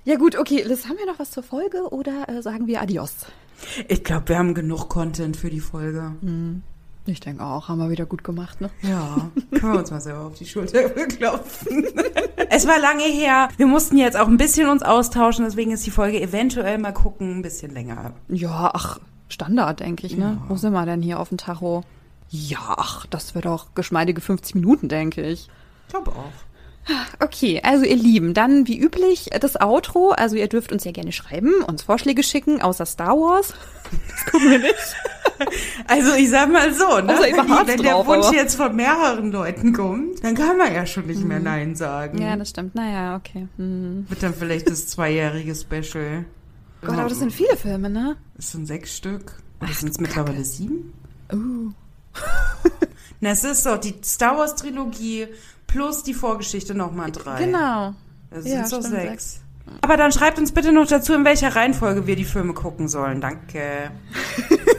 ja 0.06 0.16
gut, 0.18 0.38
okay, 0.38 0.64
Liz, 0.64 0.88
haben 0.88 0.98
wir 0.98 1.06
noch 1.06 1.20
was 1.20 1.32
zur 1.32 1.44
Folge 1.44 1.90
oder 1.92 2.28
äh, 2.30 2.42
sagen 2.42 2.68
wir 2.68 2.82
Adios? 2.82 3.14
Ich 3.88 4.04
glaube, 4.04 4.30
wir 4.30 4.38
haben 4.40 4.54
genug 4.56 4.90
Content 4.90 5.38
für 5.38 5.50
die 5.52 5.60
Folge. 5.60 6.14
Ich 7.06 7.20
denke 7.20 7.44
auch, 7.44 7.68
haben 7.68 7.78
wir 7.80 7.92
wieder 7.92 8.08
gut 8.08 8.24
gemacht, 8.24 8.60
ne? 8.60 8.72
Ja, 8.82 9.30
können 9.52 9.74
wir 9.74 9.80
uns 9.80 9.92
mal 9.92 10.02
selber 10.02 10.22
auf 10.26 10.34
die 10.36 10.46
Schulter 10.48 10.90
klopfen. 10.90 11.86
es 12.50 12.66
war 12.68 12.80
lange 12.80 13.04
her. 13.04 13.50
Wir 13.58 13.68
mussten 13.68 13.98
jetzt 13.98 14.18
auch 14.18 14.28
ein 14.28 14.38
bisschen 14.38 14.68
uns 14.70 14.82
austauschen, 14.82 15.46
deswegen 15.46 15.72
ist 15.72 15.86
die 15.86 15.92
Folge 15.92 16.20
eventuell 16.20 16.80
mal 16.80 16.92
gucken 16.92 17.38
ein 17.38 17.42
bisschen 17.44 17.72
länger. 17.72 18.14
Ja, 18.30 18.72
ach, 18.74 19.00
Standard, 19.32 19.80
denke 19.80 20.06
ich, 20.06 20.16
ne? 20.18 20.38
Ja. 20.40 20.46
Wo 20.50 20.56
sind 20.56 20.74
wir 20.74 20.86
denn 20.86 21.02
hier 21.02 21.20
auf 21.20 21.30
dem 21.30 21.38
Tacho? 21.38 21.84
Ja, 22.30 22.76
ach, 22.78 23.06
das 23.08 23.36
wird 23.36 23.48
auch 23.48 23.68
geschmeidige 23.76 24.22
50 24.22 24.56
Minuten, 24.56 24.88
denke 24.90 25.22
ich. 25.22 25.50
Ich 25.88 25.94
glaube 25.94 26.12
auch. 26.12 26.32
Okay, 27.20 27.62
also 27.64 27.86
ihr 27.86 27.96
Lieben, 27.96 28.34
dann 28.34 28.68
wie 28.68 28.80
üblich 28.80 29.30
das 29.40 29.60
Outro. 29.62 30.12
Also 30.12 30.36
ihr 30.36 30.48
dürft 30.48 30.72
uns 30.72 30.84
ja 30.84 30.92
gerne 30.92 31.12
schreiben, 31.12 31.54
uns 31.68 31.84
Vorschläge 31.84 32.24
schicken, 32.24 32.60
außer 32.62 32.86
Star 32.88 33.16
Wars. 33.18 33.54
Das 34.10 34.32
gucken 34.32 34.50
wir 34.52 34.60
nicht. 34.60 34.76
Also 35.88 36.14
ich 36.14 36.30
sag 36.30 36.52
mal 36.52 36.72
so, 36.72 37.00
ne? 37.00 37.14
Ihr 37.28 37.36
wenn, 37.66 37.82
der 37.82 37.94
drauf, 37.94 38.06
Wunsch 38.06 38.28
aber- 38.28 38.36
jetzt 38.36 38.56
von 38.56 38.76
mehreren 38.76 39.32
Leuten 39.32 39.74
kommt, 39.74 40.24
dann 40.24 40.36
kann 40.36 40.56
man 40.56 40.72
ja 40.72 40.86
schon 40.86 41.08
nicht 41.08 41.24
mehr 41.24 41.40
Nein 41.40 41.76
sagen. 41.76 42.22
Ja, 42.22 42.36
das 42.36 42.52
stimmt. 42.52 42.76
Naja, 42.76 43.16
okay. 43.16 43.48
Hm. 43.58 44.06
Wird 44.08 44.22
dann 44.22 44.36
vielleicht 44.36 44.70
das 44.70 44.86
zweijährige 44.86 45.56
Special. 45.56 46.26
Gott, 46.82 46.98
aber 46.98 47.10
das 47.10 47.20
sind 47.20 47.32
viele 47.32 47.56
Filme, 47.58 47.90
ne? 47.90 48.18
Es 48.38 48.52
sind 48.52 48.66
sechs 48.66 48.96
Stück. 48.96 49.42
Oder 49.62 49.74
sind 49.74 49.90
es 49.90 50.00
mittlerweile 50.00 50.44
sieben? 50.44 50.94
Uh. 51.32 51.72
Na, 53.20 53.30
es 53.32 53.44
ist 53.44 53.66
doch 53.66 53.78
die 53.78 53.96
Star 54.04 54.38
Wars 54.38 54.56
Trilogie 54.56 55.28
plus 55.68 56.04
die 56.04 56.14
Vorgeschichte 56.16 56.74
nochmal 56.74 57.12
drei. 57.12 57.46
Genau. 57.46 57.94
Das 58.32 58.46
Ja, 58.46 58.66
sind 58.66 58.68
so 58.70 58.80
stimmt, 58.80 58.96
sechs. 58.96 59.41
Aber 59.82 59.98
dann 59.98 60.12
schreibt 60.12 60.38
uns 60.38 60.52
bitte 60.52 60.72
noch 60.72 60.88
dazu, 60.88 61.14
in 61.14 61.26
welcher 61.26 61.56
Reihenfolge 61.56 62.08
wir 62.08 62.16
die 62.16 62.26
Filme 62.26 62.54
gucken 62.54 62.88
sollen. 62.88 63.22
Danke. 63.22 63.92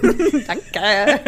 Danke. 0.46 1.20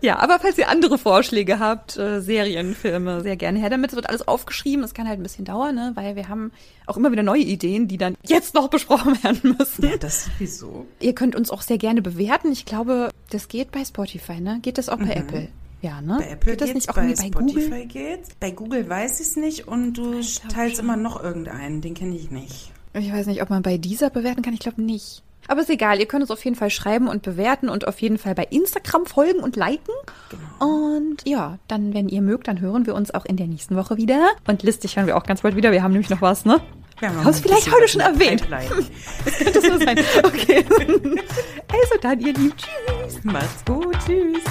ja, 0.00 0.18
aber 0.18 0.38
falls 0.38 0.56
ihr 0.58 0.68
andere 0.68 0.98
Vorschläge 0.98 1.58
habt, 1.58 1.96
äh, 1.96 2.20
Serienfilme, 2.20 3.20
sehr 3.20 3.36
gerne 3.36 3.58
her 3.58 3.70
damit. 3.70 3.90
Es 3.90 3.96
wird 3.96 4.08
alles 4.08 4.26
aufgeschrieben. 4.26 4.84
Es 4.84 4.94
kann 4.94 5.08
halt 5.08 5.20
ein 5.20 5.22
bisschen 5.22 5.44
dauern, 5.44 5.74
ne? 5.74 5.92
weil 5.94 6.16
wir 6.16 6.28
haben 6.28 6.52
auch 6.86 6.96
immer 6.96 7.12
wieder 7.12 7.22
neue 7.22 7.42
Ideen, 7.42 7.88
die 7.88 7.98
dann 7.98 8.16
jetzt 8.24 8.54
noch 8.54 8.68
besprochen 8.68 9.22
werden 9.22 9.56
müssen. 9.58 9.88
Ja, 9.88 9.96
das 9.96 10.26
sowieso. 10.26 10.86
Ihr 11.00 11.14
könnt 11.14 11.36
uns 11.36 11.50
auch 11.50 11.62
sehr 11.62 11.78
gerne 11.78 12.02
bewerten. 12.02 12.50
Ich 12.52 12.64
glaube, 12.64 13.10
das 13.30 13.48
geht 13.48 13.72
bei 13.72 13.84
Spotify, 13.84 14.40
ne? 14.40 14.58
Geht 14.62 14.78
das 14.78 14.88
auch 14.88 14.98
bei 14.98 15.12
Apple? 15.14 15.48
Ja, 15.84 16.00
ne? 16.00 16.16
Bei 16.18 16.30
Apple 16.30 16.52
geht 16.52 16.60
das 16.62 16.72
nicht 16.72 16.88
auch 16.88 16.94
bei 16.94 17.02
bei 17.08 17.14
Spotify 17.14 17.68
Google? 17.68 17.86
geht's. 17.86 18.30
Bei 18.40 18.50
Google 18.50 18.88
weiß 18.88 19.20
ich 19.20 19.26
es 19.26 19.36
nicht 19.36 19.68
und 19.68 19.92
du 19.92 20.12
glaub 20.12 20.48
teilst 20.48 20.76
schon. 20.76 20.86
immer 20.86 20.96
noch 20.96 21.22
irgendeinen, 21.22 21.82
den 21.82 21.92
kenne 21.92 22.16
ich 22.16 22.30
nicht. 22.30 22.72
Ich 22.94 23.12
weiß 23.12 23.26
nicht, 23.26 23.42
ob 23.42 23.50
man 23.50 23.60
bei 23.62 23.76
dieser 23.76 24.08
bewerten 24.08 24.40
kann. 24.40 24.54
Ich 24.54 24.60
glaube 24.60 24.80
nicht. 24.80 25.22
Aber 25.46 25.60
ist 25.60 25.68
egal, 25.68 26.00
ihr 26.00 26.06
könnt 26.06 26.22
uns 26.22 26.30
auf 26.30 26.42
jeden 26.42 26.56
Fall 26.56 26.70
schreiben 26.70 27.06
und 27.06 27.20
bewerten 27.20 27.68
und 27.68 27.86
auf 27.86 28.00
jeden 28.00 28.16
Fall 28.16 28.34
bei 28.34 28.44
Instagram 28.44 29.04
folgen 29.04 29.40
und 29.40 29.56
liken. 29.56 29.92
Genau. 30.30 30.96
Und 30.96 31.18
ja, 31.26 31.58
dann, 31.68 31.92
wenn 31.92 32.08
ihr 32.08 32.22
mögt, 32.22 32.48
dann 32.48 32.62
hören 32.62 32.86
wir 32.86 32.94
uns 32.94 33.12
auch 33.12 33.26
in 33.26 33.36
der 33.36 33.46
nächsten 33.46 33.76
Woche 33.76 33.98
wieder. 33.98 34.30
Und 34.46 34.62
listig 34.62 34.96
hören 34.96 35.06
wir 35.06 35.18
auch 35.18 35.24
ganz 35.24 35.42
bald 35.42 35.54
wieder. 35.54 35.70
Wir 35.70 35.82
haben 35.82 35.92
nämlich 35.92 36.08
noch 36.08 36.22
was, 36.22 36.46
ne? 36.46 36.62
Ja, 37.02 37.12
Hast 37.24 37.44
du 37.44 37.48
vielleicht 37.48 37.70
heute 37.70 37.88
schon 37.88 38.00
erwähnt? 38.00 38.46
Das 38.50 39.34
könnte 39.38 39.60
so 39.60 39.84
sein. 39.84 39.98
Okay. 40.22 40.64
also 40.70 41.94
dann, 42.00 42.20
ihr 42.20 42.32
Lieben. 42.32 42.54
Tschüss. 42.56 43.22
Macht's 43.22 43.62
gut. 43.66 43.94
Tschüss. 44.06 44.42